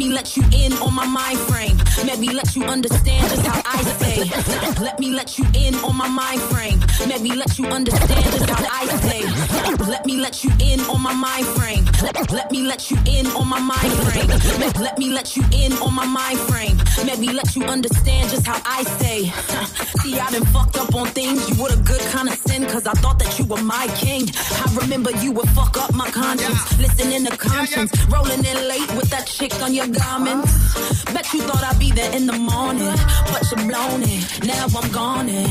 Me 0.00 0.08
let 0.08 0.34
you 0.34 0.42
in 0.54 0.72
on 0.78 0.94
my 0.94 1.06
mind 1.06 1.38
frame. 1.40 1.76
Maybe 2.06 2.32
let 2.32 2.56
you 2.56 2.64
understand 2.64 3.22
just 3.28 3.46
how 3.46 3.60
I 3.66 3.82
say. 4.00 4.16
Let 4.82 4.98
me 4.98 5.10
let 5.10 5.38
you 5.38 5.44
in 5.54 5.74
on 5.84 5.94
my 5.94 6.08
mind 6.08 6.40
frame. 6.40 6.80
Maybe 7.06 7.36
let 7.36 7.58
you 7.58 7.66
understand 7.66 8.24
just 8.32 8.48
how 8.48 8.64
I 8.80 8.86
say. 9.04 9.20
Let 9.90 10.06
me 10.06 10.16
let 10.16 10.42
you 10.42 10.50
in 10.58 10.80
on 10.92 11.02
my 11.02 11.12
mind 11.12 11.46
frame. 11.48 11.84
Let, 12.02 12.32
let 12.32 12.50
me 12.50 12.62
let 12.62 12.90
you 12.90 12.96
in 13.04 13.26
on 13.26 13.46
my 13.46 13.60
mind 13.60 13.92
frame. 14.04 14.28
Let, 14.62 14.80
let 14.80 14.98
me 14.98 15.10
let 15.10 15.36
you 15.36 15.44
in 15.52 15.72
on 15.74 15.92
my 15.94 16.06
mind 16.06 16.38
frame. 16.48 16.78
Maybe 17.04 17.30
let 17.34 17.54
you 17.54 17.64
understand 17.64 18.30
just 18.30 18.46
how 18.46 18.58
I 18.64 18.82
say. 19.00 19.24
See, 20.00 20.18
I 20.18 20.30
done 20.30 20.46
fucked 20.46 20.78
up 20.78 20.94
on 20.94 21.08
things. 21.08 21.46
You 21.50 21.62
were 21.62 21.74
a 21.74 21.76
good 21.76 22.00
kind 22.12 22.28
of 22.28 22.36
sin, 22.46 22.64
cause 22.66 22.86
I 22.86 22.92
thought 23.02 23.18
that 23.18 23.38
you 23.38 23.44
were 23.44 23.62
my 23.62 23.86
king. 23.96 24.24
I 24.64 24.64
remember 24.80 25.10
you 25.22 25.32
would 25.32 25.48
fuck 25.50 25.76
up 25.76 25.94
my 25.94 26.08
conscience. 26.10 26.78
Listening 26.78 27.26
to 27.26 27.36
conscience. 27.36 27.90
Rolling 28.08 28.42
in 28.44 28.68
late 28.68 28.90
with 28.96 29.10
that 29.10 29.26
chick 29.26 29.52
on 29.62 29.74
your 29.74 29.89
garments. 29.90 30.52
Bet 31.12 31.32
you 31.32 31.40
thought 31.42 31.64
I'd 31.64 31.78
be 31.78 31.90
there 31.90 32.14
in 32.14 32.26
the 32.26 32.32
morning, 32.32 32.94
but 33.32 33.42
you're 33.50 33.66
blown 33.68 34.02
it. 34.02 34.44
Now 34.46 34.66
I'm 34.78 34.90
gone. 34.92 35.28
It. 35.28 35.50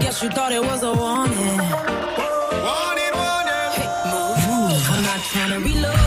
Guess 0.00 0.22
you 0.22 0.30
thought 0.30 0.52
it 0.52 0.62
was 0.62 0.82
a 0.82 0.92
warning. 0.92 1.60
Warning, 2.66 3.14
warning. 3.22 3.68
Hey, 3.78 3.90
move. 4.10 4.82
I'm 4.92 5.02
not 5.10 5.20
trying 5.30 5.52
to 5.54 5.60
reload. 5.68 5.98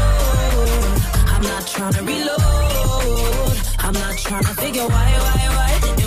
I'm 1.33 1.43
not 1.43 1.67
trying 1.67 1.93
to 1.93 2.03
reload. 2.03 3.57
I'm 3.79 3.93
not 3.93 4.17
trying 4.17 4.43
to 4.43 4.53
figure 4.61 4.87
why, 4.87 5.09
why, 5.25 5.47
why 5.57 6.00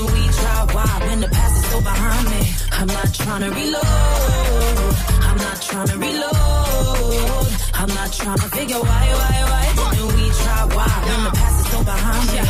why 0.74 0.98
when 1.06 1.20
the 1.20 1.28
past 1.28 1.56
is 1.56 1.70
so 1.70 1.80
behind 1.80 2.28
me? 2.30 2.42
I'm 2.72 2.88
not 2.88 3.14
trying 3.14 3.42
to 3.42 3.50
reload. 3.50 4.94
I'm 5.28 5.36
not 5.36 5.62
trying 5.62 5.86
to 5.86 5.98
reload. 5.98 7.46
I'm 7.74 7.88
not 7.94 8.12
trying 8.12 8.38
to 8.38 8.48
figure 8.48 8.80
why, 8.80 9.04
why, 9.20 9.36
why 9.50 9.90
didn't 9.94 10.16
we 10.16 10.28
try? 10.30 10.64
Why 10.74 10.90
when 11.06 11.24
the 11.26 11.30
past 11.30 11.60
is 11.60 11.72
so 11.72 11.84
behind 11.84 12.26
me? 12.34 12.42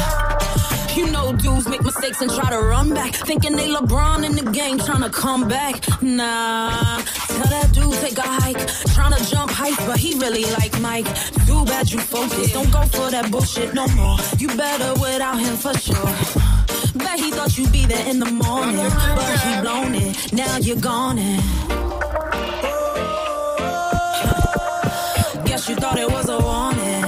You 0.96 1.10
know 1.12 1.32
dudes 1.34 1.68
make 1.68 1.82
mistakes 1.82 2.22
and 2.22 2.30
try 2.30 2.48
to 2.48 2.60
run 2.62 2.94
back, 2.94 3.12
thinking 3.14 3.56
they 3.56 3.68
LeBron 3.68 4.24
in 4.24 4.36
the 4.36 4.50
game, 4.52 4.78
trying 4.78 5.02
to 5.02 5.10
come 5.10 5.46
back. 5.46 5.86
Nah, 6.00 7.02
tell 7.02 7.48
that 7.54 7.72
dude 7.74 7.92
take 7.94 8.16
a 8.16 8.22
hike, 8.22 8.66
trying 8.94 9.12
to 9.12 9.22
jump 9.30 9.50
heights, 9.50 9.84
but 9.84 9.98
he 9.98 10.18
really 10.18 10.46
like 10.52 10.80
Mike. 10.80 11.06
Too 11.46 11.62
bad 11.66 11.92
you 11.92 11.98
focus, 11.98 12.52
don't 12.54 12.72
go 12.72 12.82
for 12.84 13.10
that 13.10 13.30
bullshit 13.30 13.74
no 13.74 13.86
more. 13.88 14.16
You 14.38 14.48
better 14.48 14.98
without 14.98 15.38
him 15.38 15.56
for 15.56 15.74
sure. 15.74 16.53
Bet 16.94 17.18
he 17.18 17.30
thought 17.32 17.58
you'd 17.58 17.72
be 17.72 17.86
there 17.86 18.08
in 18.08 18.20
the 18.20 18.30
morning, 18.30 18.76
but 18.76 19.40
he 19.40 19.60
blown 19.60 19.94
it. 19.94 20.32
Now 20.32 20.58
you're 20.58 20.76
gone. 20.76 21.18
And... 21.18 21.42
Guess 25.44 25.68
you 25.68 25.74
thought 25.76 25.98
it 25.98 26.08
was 26.10 26.28
a 26.28 26.38
warning. 26.38 27.02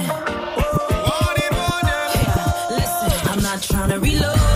Warning, 1.07 1.53
warning. 1.61 2.11
Yeah, 2.13 2.67
listen, 2.69 3.29
I'm 3.29 3.41
not 3.41 3.61
trying 3.61 3.89
to 3.91 3.99
reload. 3.99 4.46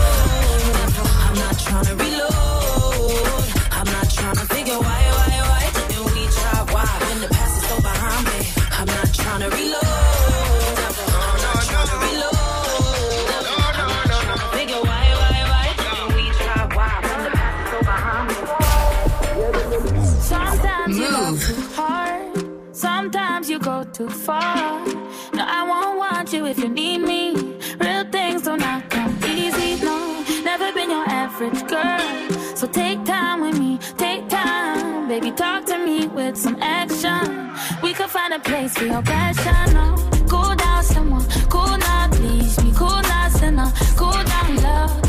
too 24.02 24.14
far. 24.14 24.84
No, 25.32 25.44
I 25.58 25.60
won't 25.70 25.98
want 25.98 26.32
you 26.32 26.46
if 26.46 26.58
you 26.58 26.68
need 26.68 26.98
me. 26.98 27.34
Real 27.80 28.04
things 28.10 28.42
do 28.42 28.56
not 28.56 28.90
come 28.90 29.16
easy. 29.26 29.82
No, 29.84 29.96
never 30.44 30.72
been 30.72 30.90
your 30.90 31.06
average 31.08 31.62
girl. 31.68 32.56
So 32.56 32.66
take 32.66 33.04
time 33.04 33.40
with 33.40 33.58
me, 33.58 33.78
take 33.96 34.28
time. 34.28 35.08
Baby, 35.08 35.30
talk 35.32 35.66
to 35.66 35.78
me 35.78 36.08
with 36.08 36.36
some 36.36 36.56
action. 36.60 37.52
We 37.82 37.92
could 37.92 38.10
find 38.10 38.32
a 38.34 38.40
place 38.40 38.72
for 38.78 38.86
your 38.86 39.02
passion. 39.02 39.74
No, 39.74 39.86
cool 40.28 40.54
down, 40.54 40.82
someone. 40.82 41.26
Cool 41.48 41.76
down, 41.78 42.10
please. 42.10 42.62
me. 42.64 42.72
cool 42.76 43.02
down, 43.02 43.30
sinner. 43.30 43.72
Cool 43.96 44.22
down, 44.32 44.56
love. 44.62 45.01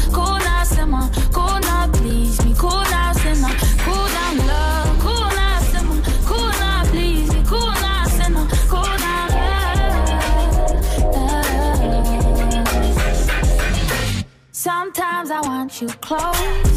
too 15.88 15.94
close 16.00 16.72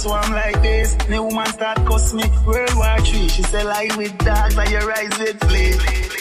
so 0.00 0.12
I'm 0.12 0.32
like 0.32 0.62
this. 0.62 0.96
New 1.08 1.22
woman 1.24 1.46
start 1.46 1.76
cuss 1.86 2.14
me. 2.14 2.24
World 2.46 2.74
War 2.74 2.98
Three. 3.00 3.28
She 3.28 3.42
say 3.42 3.62
lie 3.64 3.90
with 3.96 4.16
dogs 4.18 4.54
but 4.56 4.70
your 4.70 4.90
eyes 4.90 5.18
with 5.18 5.38
fleas. 5.40 6.19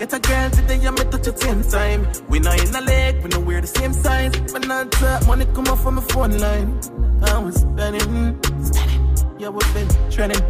Get 0.00 0.14
a 0.14 0.18
girl 0.18 0.48
today, 0.48 0.86
I 0.86 0.90
me 0.92 1.04
touch 1.12 1.28
at 1.28 1.38
same 1.38 1.62
time. 1.62 2.08
We 2.30 2.38
not 2.38 2.58
in 2.58 2.74
a 2.74 2.80
leg, 2.80 3.22
we 3.22 3.28
know 3.28 3.40
we're 3.40 3.60
the 3.60 3.66
same 3.66 3.92
size. 3.92 4.32
But 4.50 4.66
not 4.66 4.90
that 4.92 5.26
money 5.26 5.44
come 5.54 5.66
off 5.66 5.82
from 5.82 5.96
my 5.96 6.00
phone 6.00 6.38
line. 6.38 6.80
I 7.22 7.36
was 7.36 7.56
spending, 7.56 8.40
spending. 8.64 9.36
Yeah, 9.38 9.50
we've 9.50 9.74
been 9.74 9.88
trending. 10.10 10.40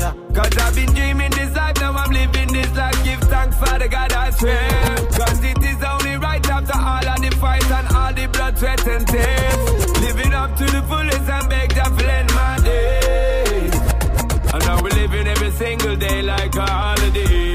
Yeah. 0.00 0.14
Cause 0.32 0.56
I've 0.56 0.74
been 0.74 0.90
dreaming 0.94 1.30
this 1.32 1.54
life, 1.54 1.76
now 1.78 1.92
I'm 1.92 2.10
living 2.10 2.54
this 2.54 2.74
life. 2.74 3.04
Give 3.04 3.20
thanks 3.28 3.54
for 3.58 3.78
the 3.78 3.86
God 3.86 4.12
I 4.14 4.30
swear. 4.30 4.96
Cause 5.12 5.44
it 5.44 5.62
is 5.62 5.84
only 5.84 6.16
right 6.16 6.48
after 6.48 6.78
all 6.78 7.06
of 7.06 7.20
the 7.20 7.36
fight 7.36 7.70
and 7.70 7.88
all 7.94 8.14
the 8.14 8.26
blood, 8.28 8.58
sweat, 8.58 8.86
and 8.88 9.06
tears. 9.06 10.00
Living 10.00 10.32
up 10.32 10.56
to 10.56 10.64
the 10.64 10.82
fullest 10.88 11.28
and 11.36 11.48
beg 11.50 11.68
to 11.68 12.06
lend 12.06 12.32
my 12.32 12.58
day. 12.64 13.70
And 14.54 14.64
now 14.64 14.82
we're 14.82 14.88
living 14.88 15.26
every 15.26 15.50
single 15.50 15.96
day 15.96 16.22
like 16.22 16.56
a 16.56 16.62
holiday. 16.66 17.53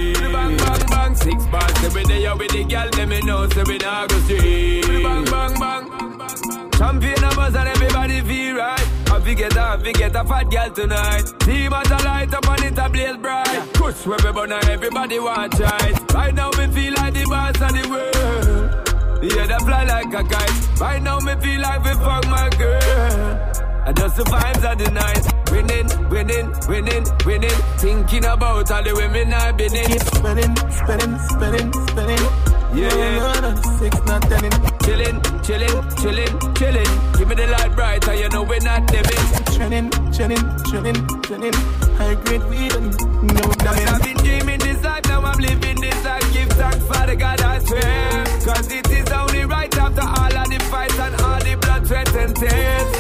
Six 1.30 1.46
bars 1.46 1.84
every 1.84 2.04
day. 2.06 2.26
Out 2.26 2.40
with 2.40 2.52
the 2.52 2.64
girl, 2.64 2.90
let 2.98 3.08
me 3.08 3.22
know, 3.22 3.48
so 3.50 3.64
we 3.68 3.78
not 3.78 4.10
go 4.10 4.18
street. 4.22 4.82
Bang, 5.04 5.26
bang, 5.26 5.60
bang. 5.60 6.72
Champion 6.72 7.24
of 7.24 7.38
us 7.38 7.56
and 7.56 7.70
everybody 7.70 8.22
feel 8.22 8.56
right. 8.56 8.88
I 9.12 9.20
forget 9.20 9.56
I 9.56 9.78
forget 9.78 10.16
a 10.16 10.24
fat 10.24 10.50
girl 10.50 10.70
tonight. 10.72 11.26
Team 11.42 11.74
at 11.74 11.92
a 11.92 12.04
light 12.04 12.34
up 12.34 12.50
and 12.50 12.64
it 12.64 12.80
a 12.80 12.90
blaze 12.90 13.18
bright. 13.18 13.74
Push 13.74 14.08
where 14.08 14.18
we 14.24 14.32
burn 14.32 14.52
and 14.52 14.70
everybody 14.70 15.20
watch 15.20 15.60
right. 15.60 16.14
Right 16.14 16.34
now 16.34 16.50
me 16.58 16.68
feel 16.74 16.94
like 16.96 17.14
the 17.14 17.26
boss 17.26 17.62
of 17.62 17.74
the 17.78 17.90
world. 17.90 19.24
Yeah, 19.24 19.46
that 19.46 19.62
fly 19.62 19.84
like 19.84 20.08
a 20.08 20.24
kite. 20.24 20.80
Right 20.82 21.02
now 21.04 21.20
me 21.20 21.36
feel 21.36 21.62
like 21.62 21.84
we 21.84 21.92
fuck 21.92 22.26
my 22.28 22.50
girl. 22.58 23.69
I 23.86 23.94
just 23.94 24.18
the 24.18 24.24
vibes 24.24 24.72
of 24.72 24.78
the 24.78 24.92
night. 24.92 25.26
Winning, 25.52 25.88
winning, 26.10 26.48
winning, 26.68 27.06
winning. 27.26 27.58
Thinking 27.78 28.26
about 28.26 28.72
all 28.72 28.84
the 28.84 28.94
women 28.96 29.34
I've 29.34 29.58
been 29.58 29.76
in. 29.76 29.86
Keep 29.88 30.02
spinning, 30.02 30.56
spinning, 30.70 31.20
spinning, 31.20 31.74
spinning. 31.88 32.50
Yeah, 32.70 32.94
yeah. 32.94 33.42
No, 33.42 33.50
no, 33.50 33.62
six, 33.80 33.98
not 34.06 34.22
ten. 34.24 34.52
Chilling, 34.86 35.18
chilling, 35.42 35.78
chilling, 35.98 36.34
chillin'. 36.54 37.18
Give 37.18 37.28
me 37.28 37.36
the 37.36 37.48
light 37.48 37.76
bright, 37.76 38.08
and 38.08 38.20
you 38.20 38.30
know 38.30 38.44
we're 38.44 38.60
not 38.60 38.92
living. 38.92 39.26
Trending, 39.56 39.90
trending, 40.14 40.46
trending, 40.70 41.22
trending. 41.22 41.54
High 41.98 42.16
grade 42.24 42.44
weed 42.46 42.74
and 42.74 42.94
no 43.34 43.42
Cause 43.42 43.86
I've 43.86 44.04
been 44.04 44.18
dreaming 44.18 44.60
this 44.60 44.84
life, 44.84 45.04
now 45.06 45.22
I'm 45.22 45.40
living 45.40 45.82
this 45.82 46.06
life. 46.06 46.34
Give 46.34 46.50
thanks 46.50 46.86
for 46.86 47.06
the 47.08 47.16
God 47.16 47.42
I 47.42 47.60
swear. 47.60 48.26
Cause 48.46 48.72
it 48.72 48.90
is 48.90 49.12
only 49.12 49.46
right 49.46 49.78
after 49.78 50.02
all 50.02 50.38
of 50.38 50.50
the 50.50 50.60
fights 50.70 51.00
and 51.00 51.22
all 51.22 51.40
the 51.40 51.56
blood, 51.56 51.88
sweat, 51.88 52.16
and 52.16 52.36
tears. 52.36 52.99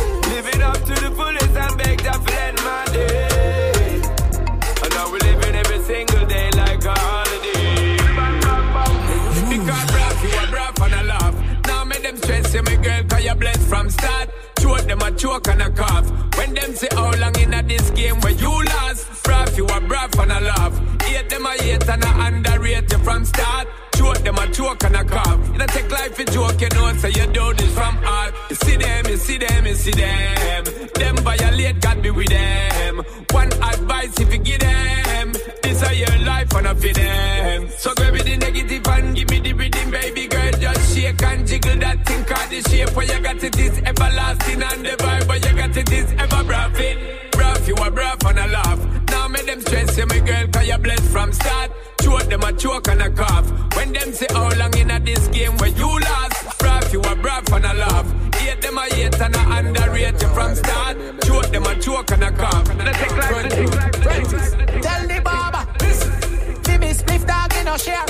From 13.69 13.89
start. 13.89 14.29
Choke 14.59 14.81
them 14.81 15.01
a 15.01 15.11
choke 15.11 15.47
and 15.47 15.61
a 15.61 15.69
cough. 15.69 16.09
When 16.37 16.53
them 16.55 16.73
say 16.73 16.89
how 16.91 17.11
long 17.21 17.39
in 17.39 17.53
a 17.53 17.61
this 17.63 17.89
game 17.91 18.19
where 18.21 18.33
you 18.33 18.51
last. 18.65 19.27
Rough, 19.27 19.55
you 19.55 19.65
a 19.67 19.79
rough 19.81 20.17
and 20.19 20.31
a 20.31 20.41
laugh. 20.41 20.73
Hate 21.03 21.29
them 21.29 21.45
a 21.45 21.51
hate 21.63 21.87
and 21.87 22.03
a 22.03 22.11
underrate 22.25 22.91
you 22.91 22.97
from 22.97 23.23
start. 23.25 23.67
Choke 23.99 24.23
them 24.23 24.37
a 24.37 24.47
choke 24.53 24.83
and 24.85 24.95
a 24.95 25.03
cough. 25.03 25.49
You 25.51 25.57
don't 25.57 25.69
take 25.71 25.91
life 25.91 26.17
a 26.17 26.23
joke, 26.23 26.61
you 26.61 26.69
know, 26.69 26.93
so 26.93 27.07
you 27.07 27.27
do 27.33 27.53
this 27.53 27.73
from 27.73 27.95
heart. 27.97 28.33
You 28.49 28.55
see 28.55 28.77
them, 28.77 29.05
you 29.07 29.17
see 29.17 29.37
them, 29.37 29.65
you 29.65 29.75
see 29.75 29.91
them. 29.91 30.63
Them 30.95 31.15
violate, 31.17 31.81
God 31.81 32.01
be 32.01 32.09
with 32.09 32.29
them. 32.29 33.03
One 33.31 33.51
advice 33.51 34.17
if 34.21 34.31
you 34.31 34.39
give 34.39 34.59
them. 34.59 35.33
This 35.61 35.81
is 35.83 35.99
your 35.99 36.17
life 36.25 36.55
and 36.55 36.67
I 36.69 36.73
for 36.75 36.93
them. 36.93 37.69
So 37.77 37.93
grab 37.93 38.13
me 38.13 38.21
the 38.21 38.37
negative 38.37 38.87
and 38.87 39.15
give 39.17 39.29
me 39.31 39.39
the 39.41 39.51
rhythm, 39.51 39.91
baby 39.91 40.27
girl. 40.27 40.51
Just 40.53 40.95
shake 40.95 41.21
and 41.21 41.45
jiggle 41.45 41.79
that 41.79 42.05
thing, 42.05 42.23
cause 42.23 42.49
the 42.49 42.69
shape 42.69 42.95
where 42.95 43.05
you 43.05 43.19
got 43.21 43.43
it 43.43 43.59
is 43.59 43.79
everlasting 43.79 44.63
and 44.63 44.85
the 44.85 44.95
vibe 45.03 45.27
where 45.27 45.39
you 45.39 45.57
got 45.57 45.75
it 45.75 45.91
is 45.91 46.09
ever 46.13 46.43
braffing. 46.45 46.97
Braff, 47.31 47.67
you 47.67 47.75
a 47.75 47.91
braff 47.91 48.29
and 48.29 48.39
a 48.39 48.47
laugh. 48.47 49.09
Now 49.09 49.27
make 49.27 49.45
them 49.45 49.59
stress 49.59 49.97
you, 49.97 50.05
my 50.05 50.19
girl, 50.19 50.47
cause 50.47 50.67
you're 50.67 50.79
blessed 50.79 51.11
from 51.11 51.33
start. 51.33 51.71
Choke 52.09 52.27
them 52.27 52.41
a 52.41 52.51
choke 52.53 52.87
and 52.87 53.01
a 53.03 53.09
cough. 53.11 53.45
When 53.75 53.93
them 53.93 54.11
say 54.11 54.25
how 54.31 54.49
long 54.57 54.75
in 54.75 54.89
a 54.89 54.99
this 54.99 55.27
game 55.27 55.55
where 55.57 55.69
you 55.69 55.87
last. 55.99 56.57
Braff, 56.57 56.91
you 56.91 57.01
a 57.01 57.15
braff 57.15 57.55
and 57.55 57.65
a 57.65 57.73
laugh. 57.75 58.33
Hate 58.33 58.59
them 58.63 58.79
a 58.79 58.81
hate 58.95 59.21
and 59.21 59.35
a 59.35 59.39
underrate 59.39 60.19
you 60.19 60.27
from 60.29 60.55
start. 60.55 60.97
Choke 61.21 61.51
them 61.51 61.67
a 61.67 61.79
choke 61.79 62.09
and 62.11 62.23
a 62.23 62.31
cough. 62.31 62.67
Let's. 62.79 64.55
Tell 64.81 65.07
the 65.07 65.21
barber, 65.23 65.67
listen. 65.81 66.79
me 66.79 66.93
spliff 66.93 67.27
dog 67.27 67.53
in 67.53 67.65
no 67.65 67.77
share. 67.77 68.03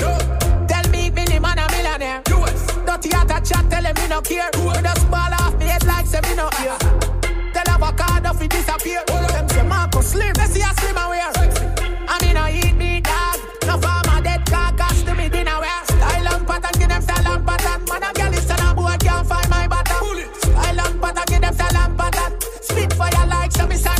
Tell 0.66 0.90
me 0.90 1.10
Billy 1.10 1.38
man 1.38 1.58
a 1.58 1.70
millionaire. 1.70 2.22
Dirty 2.24 3.12
at 3.12 3.30
a 3.30 3.44
chat, 3.44 3.68
tell 3.68 3.84
him 3.84 3.94
me 3.96 4.08
no 4.08 4.22
care. 4.22 4.48
We 4.56 4.80
just 4.80 5.10
ball 5.10 5.34
off 5.40 5.58
me 5.58 5.66
head 5.66 5.84
like 5.84 6.06
say 6.06 6.22
me 6.22 6.36
no 6.36 6.48
ear. 6.64 6.78
Tell 7.52 7.68
avocado 7.68 8.32
fi 8.32 8.46
disappear. 8.48 9.04
Them 9.04 9.46
say 9.50 9.62
Marco 9.68 10.00
slim, 10.00 10.32
they 10.32 10.46
see 10.46 10.62
a 10.62 10.72
slim 10.80 10.96
and 10.96 11.10
wear. 11.10 11.30
I 11.36 11.79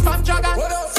from 0.02 0.22
dragon. 0.22 0.89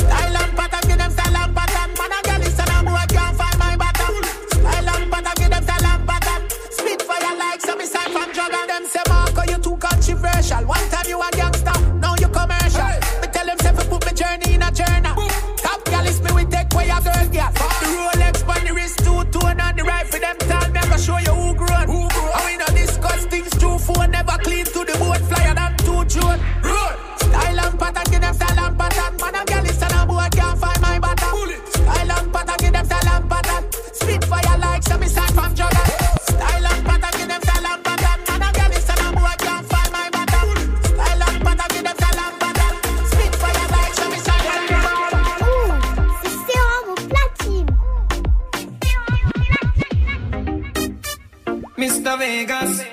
Mr. 52.02 52.18
Vegas. 52.18 52.84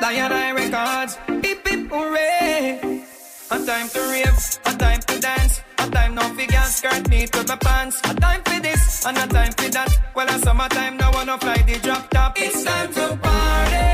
Lion 0.00 0.32
Eye 0.32 0.52
Records. 0.52 1.14
Hip 1.44 1.68
hip 1.68 1.90
hooray. 1.90 3.02
A 3.50 3.66
time 3.66 3.88
to 3.90 4.00
rave, 4.10 4.58
a 4.64 4.72
time 4.78 5.00
to 5.00 5.20
dance. 5.20 5.60
A 5.78 5.90
time 5.90 6.14
now 6.14 6.28
for 6.30 6.46
gas 6.46 6.76
skirt 6.76 7.06
meet 7.10 7.36
with 7.36 7.48
my 7.48 7.56
pants. 7.56 8.00
A 8.04 8.14
time 8.14 8.42
for 8.44 8.60
this, 8.62 9.04
and 9.04 9.18
a 9.18 9.26
time 9.26 9.52
for 9.52 9.68
that. 9.68 9.90
Well, 10.14 10.28
a 10.28 10.38
summertime 10.38 10.96
now 10.96 11.12
wanna 11.12 11.36
fly 11.36 11.58
the 11.66 11.78
drop 11.80 12.08
top. 12.08 12.32
It's 12.38 12.64
time 12.64 12.94
to 12.94 13.16
party. 13.18 13.87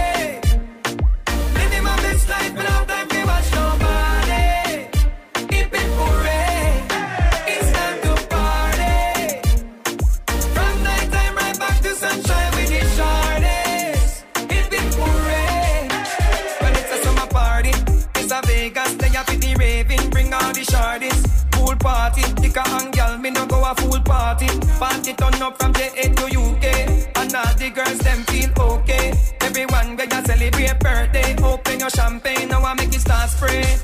Party. 24.15 24.49
Party 24.79 25.13
turn 25.15 25.43
up 25.43 25.55
from 25.61 25.73
JA 25.73 26.05
to 26.19 26.25
UK. 26.45 26.67
And 27.21 27.35
all 27.35 27.55
the 27.61 27.69
girls, 27.75 27.99
them 28.07 28.21
feel 28.31 28.51
okay. 28.71 29.07
Everyone 29.41 29.97
when 29.97 30.11
you 30.15 30.23
celebrate 30.31 30.79
birthday. 30.79 31.37
Open 31.43 31.81
your 31.81 31.91
champagne, 31.91 32.49
now 32.49 32.63
I 32.63 32.75
make 32.75 32.95
it 32.95 33.01
start 33.01 33.31
spray. 33.31 33.84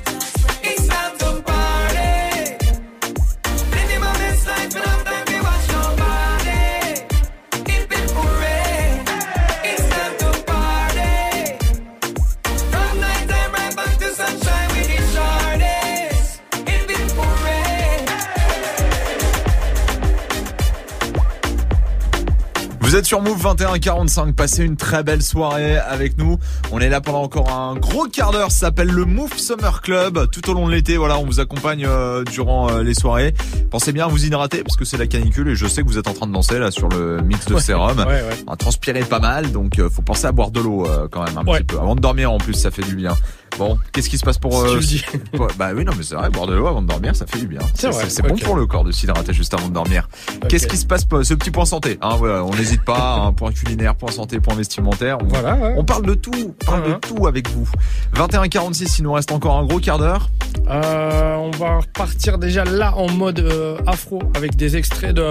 Êtes 23.01 23.07
sur 23.07 23.23
Move 23.23 23.43
2145, 23.57 24.35
passez 24.35 24.63
une 24.63 24.77
très 24.77 25.03
belle 25.03 25.23
soirée 25.23 25.79
avec 25.79 26.19
nous. 26.19 26.37
On 26.71 26.81
est 26.81 26.91
là 26.91 27.01
pendant 27.01 27.23
encore 27.23 27.51
un 27.51 27.75
gros 27.77 28.05
quart 28.05 28.31
d'heure, 28.31 28.51
ça 28.51 28.67
s'appelle 28.67 28.89
le 28.89 29.07
Move 29.07 29.39
Summer 29.39 29.81
Club. 29.81 30.31
Tout 30.31 30.51
au 30.51 30.55
long 30.55 30.67
de 30.67 30.73
l'été, 30.73 30.99
voilà, 30.99 31.19
on 31.19 31.25
vous 31.25 31.41
accompagne 31.41 31.87
euh, 31.87 32.25
durant 32.25 32.71
euh, 32.71 32.83
les 32.83 32.93
soirées. 32.93 33.33
Pensez 33.71 33.93
bien 33.93 34.05
à 34.05 34.09
vous 34.09 34.27
hydrater 34.27 34.63
parce 34.63 34.77
que 34.77 34.85
c'est 34.85 34.99
la 34.99 35.07
canicule 35.07 35.49
et 35.49 35.55
je 35.57 35.67
sais 35.67 35.81
que 35.83 35.87
vous 35.89 35.97
êtes 35.97 36.09
en 36.09 36.13
train 36.13 36.27
de 36.27 36.33
danser 36.33 36.59
là 36.59 36.71
sur 36.71 36.89
le 36.91 37.23
mix 37.23 37.47
de 37.47 37.55
Ouais, 37.55 37.61
sérum. 37.63 37.99
ouais, 37.99 38.05
ouais. 38.05 38.23
On 38.47 38.53
a 38.53 38.57
transpiré 38.57 39.01
pas 39.01 39.19
mal, 39.19 39.51
donc 39.51 39.79
euh, 39.79 39.89
faut 39.89 40.03
penser 40.03 40.27
à 40.27 40.33
boire 40.33 40.51
de 40.51 40.61
l'eau 40.61 40.87
euh, 40.87 41.09
quand 41.11 41.25
même 41.25 41.39
un 41.39 41.45
petit 41.45 41.65
peu. 41.65 41.79
Avant 41.79 41.95
de 41.95 42.01
dormir 42.01 42.31
en 42.31 42.39
plus, 42.39 42.53
ça 42.55 42.71
fait 42.71 42.83
du 42.83 42.97
bien. 42.97 43.17
Bon, 43.61 43.77
qu'est-ce 43.93 44.09
qui 44.09 44.17
se 44.17 44.25
passe 44.25 44.39
pour... 44.39 44.59
Euh, 44.59 44.81
bah 45.59 45.73
oui, 45.77 45.85
non 45.85 45.93
mais 45.95 46.03
c'est 46.03 46.15
vrai, 46.15 46.31
boire 46.31 46.47
de 46.47 46.55
l'eau 46.55 46.67
avant 46.67 46.81
de 46.81 46.87
dormir, 46.87 47.15
ça 47.15 47.27
fait 47.27 47.41
du 47.41 47.47
bien. 47.47 47.61
C'est 47.75 48.27
bon 48.27 48.35
pour 48.39 48.57
le 48.57 48.65
corps 48.65 48.85
de 48.85 48.91
s'hydrater 48.91 49.35
juste 49.35 49.53
avant 49.53 49.69
de 49.69 49.75
dormir. 49.75 50.09
Qu'est-ce 50.49 50.67
qui 50.67 50.79
se 50.79 50.87
passe 50.87 51.05
pour 51.05 51.23
ce 51.23 51.35
petit 51.35 51.51
point 51.51 51.67
santé 51.67 51.99
hein, 52.01 52.17
voilà, 52.17 52.43
On 52.43 52.55
n'hésite 52.55 52.83
pas, 52.87 53.17
hein, 53.17 53.35
point 53.35 53.53
culinaire, 53.53 53.97
point 53.97 54.13
santé, 54.13 54.41
point 54.41 54.55
vestimentaire. 54.55 55.19
On, 55.21 55.27
Voilà, 55.27 55.57
ouais. 55.57 55.75
on 55.77 55.85
parle 55.85 56.07
de 56.07 56.15
tout, 56.15 56.33
on 56.35 56.65
parle 56.65 56.89
de 56.89 56.95
tout 56.95 57.27
avec 57.27 57.51
vous. 57.51 57.69
21h46, 58.15 58.95
il 59.01 59.03
nous 59.03 59.13
reste 59.13 59.31
encore 59.31 59.59
un 59.59 59.67
gros 59.67 59.79
quart 59.79 59.99
d'heure. 59.99 60.31
Euh, 60.71 61.35
on 61.35 61.51
va 61.51 61.81
repartir 61.81 62.39
déjà 62.39 62.65
là 62.65 62.97
en 62.97 63.11
mode 63.11 63.41
euh, 63.41 63.77
afro 63.87 64.23
avec 64.35 64.57
des 64.57 64.79
extraits 64.79 65.15
de 65.15 65.31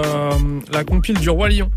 la 0.72 0.84
compile 0.84 1.18
du 1.18 1.30
Roi 1.30 1.48
Lion. 1.48 1.68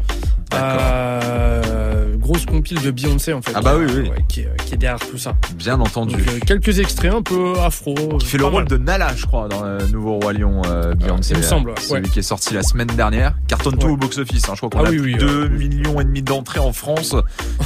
Euh, 0.53 1.92
grosse 2.23 2.45
compile 2.45 2.81
de 2.81 2.89
Beyoncé 2.91 3.33
en 3.33 3.41
fait. 3.41 3.51
Ah 3.53 3.61
bah 3.61 3.75
oui, 3.77 3.85
oui. 3.87 4.09
Ouais, 4.09 4.25
qui, 4.27 4.39
est, 4.41 4.49
qui 4.65 4.73
est 4.73 4.77
derrière 4.77 4.99
tout 4.99 5.17
ça. 5.17 5.35
Bien 5.55 5.79
entendu. 5.79 6.15
Donc, 6.15 6.27
euh, 6.27 6.39
quelques 6.45 6.79
extraits 6.79 7.13
un 7.13 7.21
peu 7.21 7.53
afro. 7.59 7.93
qui 8.19 8.25
fait 8.25 8.37
le 8.37 8.45
rôle 8.45 8.63
mal. 8.63 8.67
de 8.67 8.77
Nala, 8.77 9.13
je 9.15 9.25
crois, 9.25 9.47
dans 9.47 9.63
le 9.63 9.85
nouveau 9.87 10.19
Roi 10.19 10.33
Lion 10.33 10.61
euh, 10.65 10.95
Beyoncé. 10.95 11.33
il 11.33 11.37
me 11.37 11.43
semble. 11.43 11.73
Celui 11.79 11.93
Ouais. 12.03 12.09
qui 12.09 12.19
est 12.19 12.23
sorti 12.23 12.53
la 12.53 12.63
semaine 12.63 12.87
dernière. 12.87 13.35
Cartonne 13.47 13.77
tout 13.77 13.87
au 13.89 13.97
box-office. 13.97 14.49
hein. 14.49 14.53
Je 14.53 14.57
crois 14.57 14.69
qu'on 14.69 14.83
Ah 14.85 14.87
a 14.87 14.91
oui, 14.91 14.99
oui, 14.99 15.15
2 15.17 15.43
ouais. 15.43 15.49
millions 15.49 15.99
et 16.01 16.03
demi 16.05 16.21
d'entrées 16.23 16.59
en 16.59 16.73
France. 16.73 17.15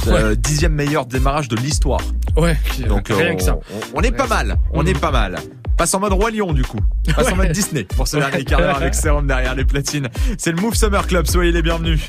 Euh, 0.08 0.34
dixième 0.34 0.72
meilleur 0.74 1.06
démarrage 1.06 1.48
de 1.48 1.56
l'histoire. 1.56 2.00
Ouais, 2.36 2.56
Donc 2.88 3.08
rien 3.08 3.32
euh, 3.32 3.34
que 3.34 3.42
ça. 3.42 3.56
On, 3.94 3.98
on 3.98 4.02
est 4.02 4.12
pas 4.12 4.26
mal. 4.26 4.56
On 4.72 4.84
est 4.84 4.98
pas 4.98 5.10
mal. 5.10 5.36
Passe 5.76 5.94
en 5.94 6.00
mode 6.00 6.12
Roi 6.12 6.30
Lion 6.32 6.52
du 6.52 6.62
coup. 6.64 6.78
Passe 7.14 7.30
en 7.32 7.36
mode 7.36 7.52
Disney 7.52 7.84
pour 7.84 8.08
ce 8.08 8.16
dernier 8.18 8.44
quart 8.44 8.58
d'heure 8.60 8.76
avec 8.76 8.94
Serum 8.94 9.26
derrière 9.28 9.54
les 9.54 9.64
platines. 9.64 10.08
C'est 10.36 10.50
le 10.50 10.60
Move 10.60 10.74
Summer 10.74 11.06
Club. 11.06 11.26
Soyez 11.28 11.52
les 11.52 11.62
bienvenus. 11.62 12.00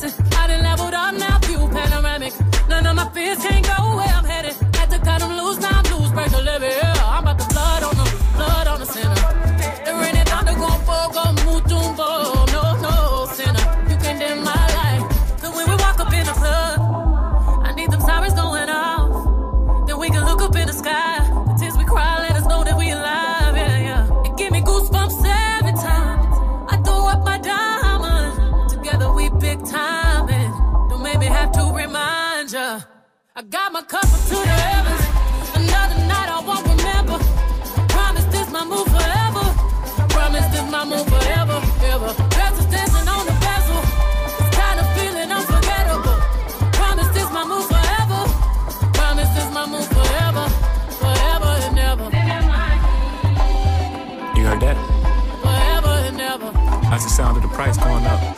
Blessing. 0.00 0.26
I 0.36 0.46
done 0.46 0.62
leveled 0.62 0.94
up 0.94 1.14
now, 1.14 1.38
view 1.40 1.68
panoramic. 1.68 2.32
None 2.68 2.86
of 2.86 2.96
my 2.96 3.08
fears 3.10 3.38
can't 3.38 3.66
go 3.66 3.89
price 57.60 57.76
going 57.76 58.06
up. 58.06 58.36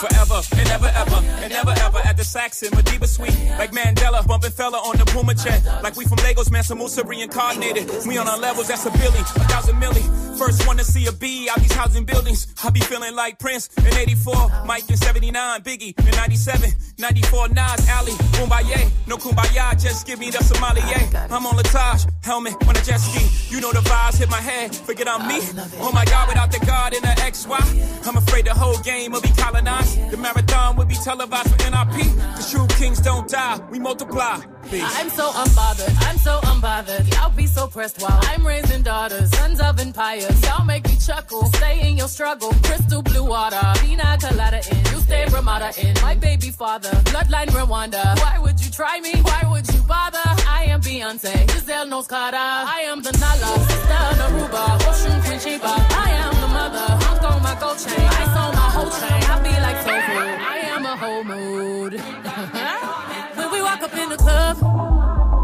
Forever 0.00 0.42
and 0.58 0.68
never 0.68 0.90
ever 0.94 1.20
and 1.42 1.50
never 1.50 1.70
ever 1.70 2.05
the 2.16 2.24
Saxon 2.24 2.70
Madiba 2.70 3.06
Suite. 3.06 3.36
Like 3.58 3.72
Mandela, 3.72 4.26
bumping 4.26 4.50
Fela 4.50 4.82
on 4.84 4.96
the 4.96 5.04
Puma 5.06 5.34
jet. 5.34 5.64
Like 5.82 5.96
we 5.96 6.04
from 6.04 6.18
Lagos, 6.24 6.50
Mansa 6.50 6.74
Musa 6.74 7.04
reincarnated. 7.04 7.90
We 8.06 8.18
on 8.18 8.28
our 8.28 8.38
levels, 8.38 8.68
that's 8.68 8.86
a 8.86 8.90
billy, 8.90 9.20
a 9.20 9.44
thousand 9.50 9.76
milli. 9.76 10.04
First 10.38 10.66
one 10.66 10.76
to 10.76 10.84
see 10.84 11.06
a 11.06 11.12
B 11.12 11.48
out 11.50 11.58
these 11.60 11.72
housing 11.72 12.04
buildings. 12.04 12.46
I 12.62 12.70
be 12.70 12.80
feeling 12.80 13.14
like 13.14 13.38
Prince 13.38 13.68
in 13.78 13.94
84, 13.94 14.64
Mike 14.66 14.88
in 14.90 14.96
79, 14.96 15.62
Biggie 15.62 15.98
in 15.98 16.14
97, 16.16 16.70
94, 16.98 17.48
Nas, 17.48 17.88
Ali, 17.90 18.12
Kumbaya. 18.36 18.90
No 19.06 19.16
Kumbaya, 19.16 19.80
just 19.80 20.06
give 20.06 20.18
me 20.18 20.30
the 20.30 20.42
sommelier. 20.42 21.08
I'm 21.30 21.46
on 21.46 21.56
Latage, 21.56 22.06
helmet 22.24 22.54
on 22.68 22.76
a 22.76 22.82
jet 22.82 22.98
ski. 22.98 23.54
You 23.54 23.60
know 23.60 23.72
the 23.72 23.80
vibes 23.80 24.18
hit 24.18 24.30
my 24.30 24.40
head, 24.40 24.74
forget 24.74 25.08
I'm 25.08 25.26
me. 25.28 25.40
Oh 25.80 25.90
my 25.92 26.04
God, 26.04 26.28
without 26.28 26.52
the 26.52 26.64
God 26.66 26.94
in 26.94 27.02
the 27.02 27.08
XY. 27.08 28.06
I'm 28.06 28.16
afraid 28.16 28.44
the 28.44 28.54
whole 28.54 28.78
game 28.78 29.12
will 29.12 29.20
be 29.20 29.32
colonized. 29.36 30.10
The 30.10 30.16
marathon 30.16 30.76
will 30.76 30.86
be 30.86 30.94
televised 30.94 31.50
for 31.50 31.56
NRP. 32.06 32.36
The 32.36 32.50
true 32.50 32.66
kings 32.78 33.00
don't 33.00 33.28
die, 33.28 33.60
we 33.70 33.78
multiply. 33.78 34.40
Peace. 34.70 34.82
I'm 34.82 35.08
so 35.10 35.30
unbothered, 35.30 35.94
I'm 36.08 36.18
so 36.18 36.40
unbothered. 36.42 37.12
Y'all 37.14 37.30
be 37.30 37.46
so 37.46 37.68
pressed 37.68 38.02
while 38.02 38.18
I'm 38.22 38.46
raising 38.46 38.82
daughters, 38.82 39.30
sons 39.30 39.60
of 39.60 39.78
empires. 39.78 40.42
Y'all 40.42 40.64
make 40.64 40.84
me 40.88 40.96
chuckle, 40.98 41.44
stay 41.54 41.88
in 41.88 41.96
your 41.96 42.08
struggle. 42.08 42.52
Crystal 42.64 43.02
blue 43.02 43.24
water, 43.24 43.60
pina 43.80 44.18
colada 44.20 44.60
in. 44.70 44.78
You 44.92 45.00
stay 45.00 45.24
Ramada 45.26 45.72
in. 45.80 45.94
My 46.02 46.14
baby 46.14 46.50
father, 46.50 46.90
bloodline 47.10 47.48
Rwanda. 47.48 48.18
Why 48.20 48.38
would 48.40 48.58
you 48.64 48.70
try 48.70 49.00
me? 49.00 49.12
Why 49.22 49.42
would 49.50 49.72
you 49.72 49.82
bother? 49.82 50.18
I 50.48 50.66
am 50.68 50.80
Beyonce, 50.80 51.48
Giselle 51.50 51.86
Knowles-Carter. 51.86 52.36
I 52.36 52.80
am 52.90 53.02
the 53.02 53.12
Nala, 53.12 53.58
sister 53.68 54.04
Naruba, 54.18 54.78
Oshun 54.88 55.24
Queen 55.24 55.38
Sheba. 55.38 55.74
I 56.06 56.10
am 56.24 56.34
the 56.40 56.48
mother, 56.48 56.86
I'm 57.06 57.24
on 57.24 57.42
my 57.42 57.54
gold 57.60 57.78
chain. 57.78 58.08
I 58.22 58.24
saw 58.34 58.52
my 58.52 58.68
whole 58.74 58.90
chain. 58.90 59.22
I 59.30 59.38
be 59.42 59.50
like 59.50 59.76
am 59.86 60.62
a 60.62 60.65
whole 61.06 61.24
mood. 61.24 61.92
when 63.38 63.48
we 63.52 63.62
walk 63.62 63.80
up 63.80 63.94
in 63.94 64.08
the 64.08 64.16
club. 64.16 64.56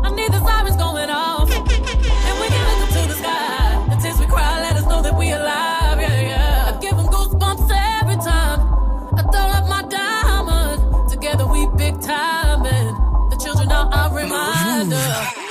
I 0.05 0.11
need 0.19 0.33
the 0.33 0.41
sirens 0.47 0.77
going 0.77 1.11
off. 1.11 1.49
And 1.51 2.35
we 2.41 2.47
can 2.55 2.65
look 2.71 2.83
up 2.85 2.91
to 2.97 3.03
the 3.13 3.17
sky. 3.23 3.87
The 3.91 3.97
tears 4.03 4.19
we 4.19 4.27
cry 4.27 4.61
let 4.61 4.77
us 4.77 4.87
know 4.87 5.01
that 5.03 5.17
we 5.17 5.31
alive. 5.31 6.01
Yeah, 6.01 6.21
yeah. 6.33 6.69
I 6.69 6.81
give 6.81 6.97
them 6.97 7.07
goosebumps 7.07 7.71
every 8.01 8.19
time. 8.31 8.61
I 9.19 9.23
throw 9.33 9.49
up 9.59 9.67
my 9.75 9.83
diamond. 9.99 11.09
Together 11.09 11.47
we 11.47 11.61
big 11.77 12.01
time. 12.01 12.67
And 12.67 13.31
the 13.31 13.37
children 13.37 13.71
are 13.71 13.87
our 13.95 14.11
reminder. 14.23 15.42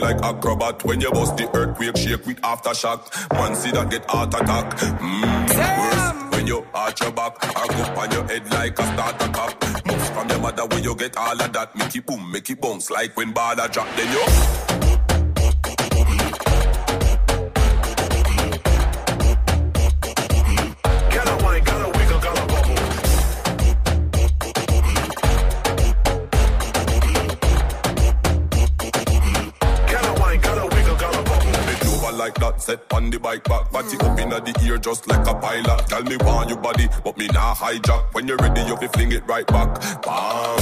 body 0.00 0.14
like 0.14 0.24
acrobat. 0.24 0.84
When 0.84 1.00
you 1.00 1.10
bust 1.10 1.36
the 1.36 1.48
earthquake, 1.56 1.96
shake 1.96 2.26
with 2.26 2.40
aftershock. 2.42 3.32
Man, 3.32 3.54
see 3.54 3.70
that 3.70 3.90
get 3.90 4.08
heart 4.10 4.34
attack. 4.34 4.76
Mmm, 4.76 5.48
worse 5.78 6.36
when 6.36 6.46
you 6.46 6.66
arch 6.74 7.00
your 7.00 7.12
back. 7.12 7.36
I 7.40 7.66
go 7.68 8.00
on 8.00 8.10
your 8.10 8.24
head 8.24 8.50
like 8.52 8.78
a 8.78 8.82
starter 8.82 9.32
cap. 9.32 9.86
Moves 9.86 10.10
from 10.10 10.28
your 10.28 10.40
mother 10.40 10.66
when 10.66 10.84
you 10.84 10.94
get 10.94 11.16
all 11.16 11.40
of 11.40 11.52
that. 11.52 11.76
Make 11.76 11.96
it 11.96 12.06
boom, 12.06 12.30
make 12.32 12.50
it 12.50 12.60
bounce 12.60 12.90
like 12.90 13.16
when 13.16 13.32
ball 13.32 13.54
drop. 13.54 13.88
Then 13.96 14.12
you. 14.12 15.07
bike 33.28 33.44
back. 33.44 33.70
Body 33.70 33.96
up 33.98 34.18
inna 34.18 34.40
the 34.40 34.54
ear 34.64 34.78
just 34.78 35.06
like 35.06 35.26
a 35.26 35.34
pilot. 35.34 35.86
Tell 35.88 36.02
me 36.02 36.16
want 36.18 36.48
your 36.48 36.58
body, 36.58 36.88
but 37.04 37.16
me 37.18 37.26
nah 37.28 37.54
hijack. 37.54 38.14
When 38.14 38.26
you're 38.26 38.38
ready, 38.38 38.62
you 38.62 38.76
fi 38.76 38.86
fling 38.88 39.12
it 39.12 39.24
right 39.26 39.46
back. 39.46 39.68
Bam. 40.02 40.58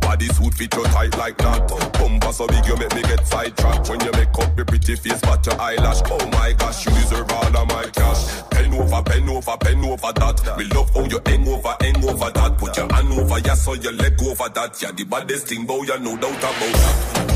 Body 0.00 0.28
suit 0.28 0.54
fit 0.54 0.74
you 0.74 0.84
tight 0.94 1.16
like 1.18 1.36
that. 1.38 1.68
Bumper 1.98 2.32
so 2.32 2.46
big 2.46 2.64
you 2.66 2.76
make 2.76 2.94
me 2.94 3.02
get 3.02 3.26
sidetracked. 3.26 3.88
When 3.88 4.00
you 4.00 4.12
make 4.12 4.38
up 4.38 4.56
your 4.56 4.66
pretty 4.66 4.94
face, 4.94 5.20
but 5.20 5.44
your 5.46 5.60
eyelash. 5.60 6.02
Oh 6.06 6.24
my 6.30 6.52
gosh, 6.52 6.86
you 6.86 6.92
deserve 6.92 7.30
all 7.32 7.56
of 7.56 7.66
my 7.68 7.86
cash. 7.98 8.22
Pen 8.50 8.72
over, 8.74 9.02
pen 9.02 9.28
over, 9.28 9.56
pen 9.58 9.84
over 9.84 10.12
that. 10.20 10.54
We 10.56 10.64
love 10.66 10.90
how 10.94 11.04
you 11.04 11.20
hang 11.26 11.48
over, 11.48 11.74
hang 11.80 12.04
over 12.08 12.30
that. 12.30 12.58
Put 12.58 12.76
your 12.76 12.92
hand 12.92 13.12
over, 13.12 13.38
yeah, 13.40 13.54
so 13.54 13.74
your 13.74 13.92
leg 13.92 14.14
over 14.22 14.48
that. 14.48 14.80
Yeah, 14.80 14.92
the 14.92 15.04
baddest 15.04 15.48
thing, 15.48 15.66
boy, 15.66 15.82
you 15.82 15.98
no 15.98 16.16
doubt 16.16 16.38
about 16.38 16.54
that. 16.54 17.29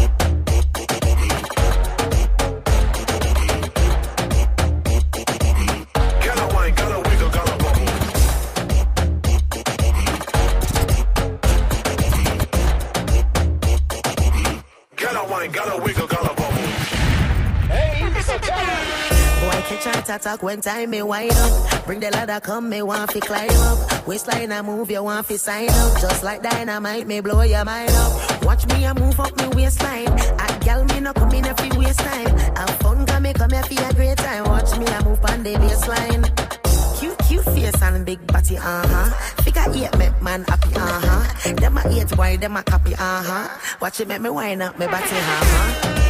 Talk 20.22 20.42
when 20.42 20.60
time 20.60 20.90
me 20.90 21.02
wind 21.02 21.32
up. 21.32 21.86
Bring 21.86 22.00
the 22.00 22.10
ladder, 22.10 22.40
come 22.40 22.70
me 22.70 22.80
want 22.82 23.12
fi 23.12 23.20
climb 23.20 23.50
up. 23.50 24.06
Waistline 24.06 24.52
I 24.52 24.62
move, 24.62 24.90
you 24.90 25.02
want 25.02 25.26
fi 25.26 25.36
sign 25.36 25.68
up. 25.68 26.00
Just 26.00 26.22
like 26.22 26.42
dynamite, 26.42 27.06
me 27.06 27.20
blow 27.20 27.42
your 27.42 27.64
mind 27.64 27.90
up. 27.90 28.44
Watch 28.44 28.66
me 28.68 28.86
I 28.86 28.92
move 28.94 29.18
up 29.20 29.36
me 29.36 29.48
waistline. 29.48 30.08
A 30.08 30.64
gal 30.64 30.84
me 30.84 31.00
no 31.00 31.12
come 31.12 31.32
in 31.32 31.44
a 31.44 31.54
fi 31.54 31.76
waste 31.76 31.98
time. 31.98 32.38
Have 32.56 32.70
fun, 32.80 33.04
come 33.04 33.24
me 33.24 33.32
come 33.34 33.50
here 33.50 33.62
fi 33.64 33.76
a 33.84 33.92
great 33.92 34.16
time. 34.16 34.44
Watch 34.44 34.78
me 34.78 34.86
I 34.86 35.04
move 35.04 35.24
on 35.24 35.42
the 35.42 35.54
baseline. 35.54 36.98
Cute, 36.98 37.18
cute 37.28 37.44
face 37.44 37.82
and 37.82 38.06
big 38.06 38.26
body, 38.28 38.56
uh-huh. 38.56 39.42
Figure 39.42 39.64
eight 39.74 39.98
make 39.98 40.22
man 40.22 40.44
happy, 40.44 40.74
uh-huh. 40.74 41.54
Them 41.54 41.76
a 41.76 41.88
eight 41.88 42.16
boy, 42.16 42.36
them 42.38 42.56
a 42.56 42.62
copy, 42.62 42.94
uh-huh. 42.94 43.48
Watch 43.80 44.00
it 44.00 44.08
make 44.08 44.20
me 44.20 44.30
wind 44.30 44.62
up 44.62 44.78
me 44.78 44.86
body, 44.86 45.04
uh-huh. 45.04 46.03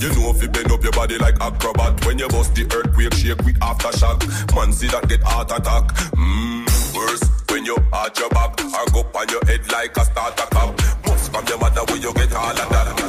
You 0.00 0.08
know 0.14 0.30
if 0.30 0.40
you 0.42 0.48
bend 0.48 0.72
up 0.72 0.82
your 0.82 0.92
body 0.92 1.18
like 1.18 1.38
acrobat. 1.42 2.04
When 2.06 2.18
you 2.18 2.28
bust 2.28 2.54
the 2.54 2.64
earthquake, 2.74 3.12
shake 3.12 3.42
with 3.44 3.58
aftershock. 3.60 4.24
Man, 4.56 4.72
see 4.72 4.88
that 4.88 5.06
get 5.08 5.22
heart 5.22 5.50
attack. 5.52 5.92
Mmm, 6.16 6.96
worse 6.96 7.22
when 7.50 7.66
you 7.66 7.76
arch 7.92 8.18
your 8.18 8.30
back. 8.30 8.58
Or 8.64 8.86
go 8.92 9.00
on 9.18 9.28
your 9.28 9.44
head 9.44 9.60
like 9.70 9.94
a 9.98 10.04
starter 10.04 10.46
cap. 10.50 10.80
Must 11.06 11.30
from 11.30 11.46
your 11.46 11.58
mother 11.58 11.84
when 11.92 12.00
you 12.00 12.14
get 12.14 12.32
all 12.34 12.50
of 12.50 12.68
that. 12.70 12.99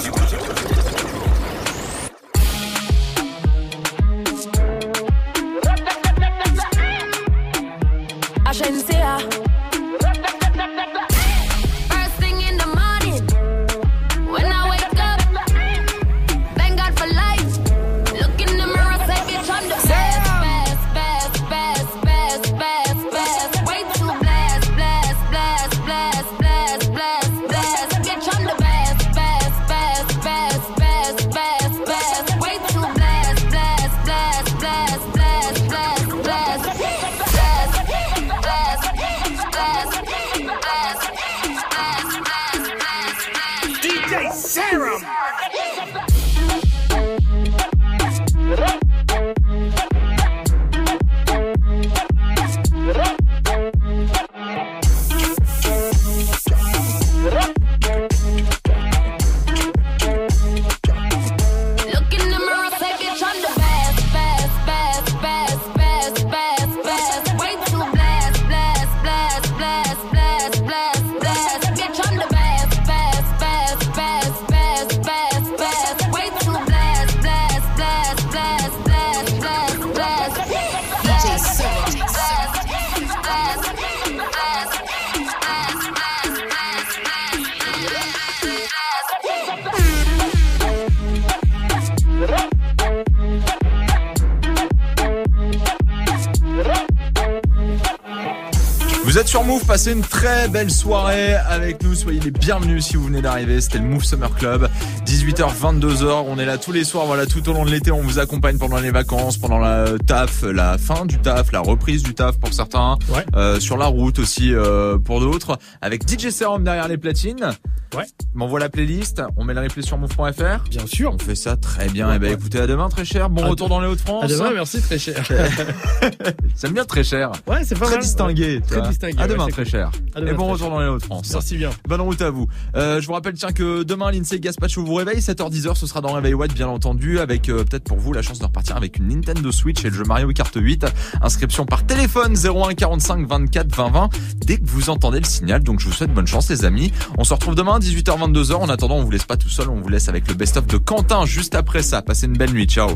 Très 100.42 100.50
belle 100.50 100.72
soirée 100.72 101.36
avec 101.36 101.84
nous. 101.84 101.94
Soyez 101.94 102.20
les 102.20 102.32
bienvenus 102.32 102.88
si 102.88 102.96
vous 102.96 103.06
venez 103.06 103.22
d'arriver. 103.22 103.62
C'était 103.62 103.78
le 103.78 103.84
Move 103.84 104.04
Summer 104.04 104.34
Club. 104.34 104.70
18h, 105.06 105.54
22h. 105.56 106.26
On 106.28 106.40
est 106.40 106.46
là 106.46 106.58
tous 106.58 106.72
les 106.72 106.84
soirs. 106.84 107.06
Voilà, 107.06 107.28
tout 107.28 107.48
au 107.48 107.54
long 107.54 107.64
de 107.64 107.70
l'été, 107.70 107.92
on 107.92 108.02
vous 108.02 108.18
accompagne 108.18 108.58
pendant 108.58 108.80
les 108.80 108.90
vacances, 108.90 109.38
pendant 109.38 109.60
la 109.60 109.86
taf, 110.08 110.42
la 110.42 110.80
fin 110.80 111.06
du 111.06 111.20
taf, 111.20 111.52
la 111.52 111.60
reprise 111.60 112.02
du 112.02 112.16
taf 112.16 112.40
pour 112.40 112.56
certains. 112.56 112.98
Euh, 113.36 113.60
sur 113.60 113.78
la 113.78 113.86
route 113.86 114.18
aussi 114.18 114.52
euh, 114.52 114.98
pour 114.98 115.20
d'autres. 115.20 115.60
Avec 115.80 116.10
DJ 116.10 116.32
Serum 116.32 116.64
derrière 116.64 116.88
les 116.88 116.98
platines. 116.98 117.52
Ouais. 117.96 118.06
M'envoie 118.34 118.60
la 118.60 118.70
playlist. 118.70 119.22
On 119.38 119.44
met 119.44 119.54
le 119.54 119.62
replay 119.62 119.82
sur 119.82 119.98
move.fr. 119.98 120.64
Bien 120.70 120.86
sûr. 120.88 121.14
On 121.14 121.18
fait 121.20 121.36
ça 121.36 121.58
très 121.58 121.90
bien. 121.90 122.14
Eh 122.14 122.20
ben, 122.20 122.32
écoutez, 122.34 122.60
à 122.60 122.68
demain, 122.68 122.88
très 122.90 123.04
cher. 123.06 123.30
Bon 123.30 123.44
À 123.44 123.48
retour 123.48 123.68
dans 123.70 123.82
les 123.82 123.88
Hauts-de-France. 123.88 124.24
À 124.24 124.28
demain, 124.28 124.52
merci, 124.54 124.82
très 124.82 124.98
cher. 124.98 125.22
J'aime 126.62 126.74
bien 126.74 126.86
très 126.86 127.04
cher. 127.04 127.32
Ouais, 127.48 127.64
c'est 127.64 127.78
pas 127.78 127.86
Très 127.86 127.96
mal. 127.96 128.04
distingué. 128.04 128.56
Ouais. 128.56 128.62
Très 128.62 128.82
distingué, 128.88 129.22
À 129.22 129.28
demain, 129.28 129.48
très 129.48 129.64
cool. 129.64 129.72
cher. 129.72 129.92
À 130.16 130.20
demain, 130.22 130.32
Et 130.32 130.34
bon 130.36 130.48
retour 130.48 130.68
cher. 130.68 130.76
dans 130.76 130.82
les 130.82 130.88
Hauts-de-France. 130.88 131.30
Merci 131.34 131.58
bien. 131.58 131.70
Bonne 131.88 132.02
route 132.02 132.22
à 132.22 132.30
vous. 132.30 132.48
Euh, 132.76 133.02
je 133.02 133.08
vous 133.08 133.14
rappelle 133.14 133.34
tiens 133.34 133.52
que 133.52 133.84
demain 133.84 134.12
l'INSEE 134.12 134.40
Gaspacho 134.40 134.84
vous 134.84 134.94
réveille 134.96 135.20
7h10h 135.20 135.76
ce 135.76 135.86
sera 135.88 136.02
dans 136.02 136.14
Réveil 136.14 136.34
Watt 136.34 136.54
bien 136.54 136.68
entendu 136.68 137.20
avec 137.20 137.50
euh, 137.50 137.64
peut-être 137.64 137.84
pour 137.84 137.98
vous 137.98 138.14
la 138.14 138.22
chance 138.22 138.40
de 138.40 138.46
repartir 138.46 138.76
avec 138.78 138.98
une 138.98 139.08
Nintendo 139.10 139.52
Switch 139.52 139.84
et 139.84 139.90
le 139.90 139.96
jeu 139.96 140.04
Mario 140.06 140.30
Kart 140.30 140.52
8 140.56 140.86
inscription 141.22 141.66
par 141.66 141.86
téléphone 141.86 142.36
01 142.36 142.74
45 142.76 143.28
24 143.28 143.76
20 143.76 143.90
20 143.90 144.10
dès 144.46 144.58
que 144.58 144.66
vous 144.66 144.90
entendez 144.90 145.20
le 145.20 145.26
signal 145.26 145.64
donc 145.64 145.80
je 145.80 145.88
vous 145.88 145.94
souhaite 145.94 146.14
bonne 146.14 146.28
chance 146.28 146.50
les 146.50 146.66
amis 146.66 146.92
on 147.18 147.24
se 147.24 147.34
retrouve 147.34 147.56
demain 147.56 147.80
18h 147.80 148.18
22h 148.28 148.54
en 148.54 148.70
attendant 148.70 148.98
on 148.98 149.04
vous 149.04 149.12
laisse 149.12 149.26
pas 149.26 149.38
tout 149.38 149.50
seul 149.50 149.70
on 149.70 149.82
vous 149.82 149.90
laisse 149.90 150.08
avec 150.10 150.28
le 150.28 150.34
best 150.34 150.58
of 150.58 150.68
de 150.68 150.78
Quentin 150.78 151.26
juste 151.26 151.56
après 151.56 151.82
ça. 151.82 152.02
Passez 152.02 152.28
une 152.28 152.38
belle 152.38 152.52
nuit 152.52 152.66
ciao 152.66 152.96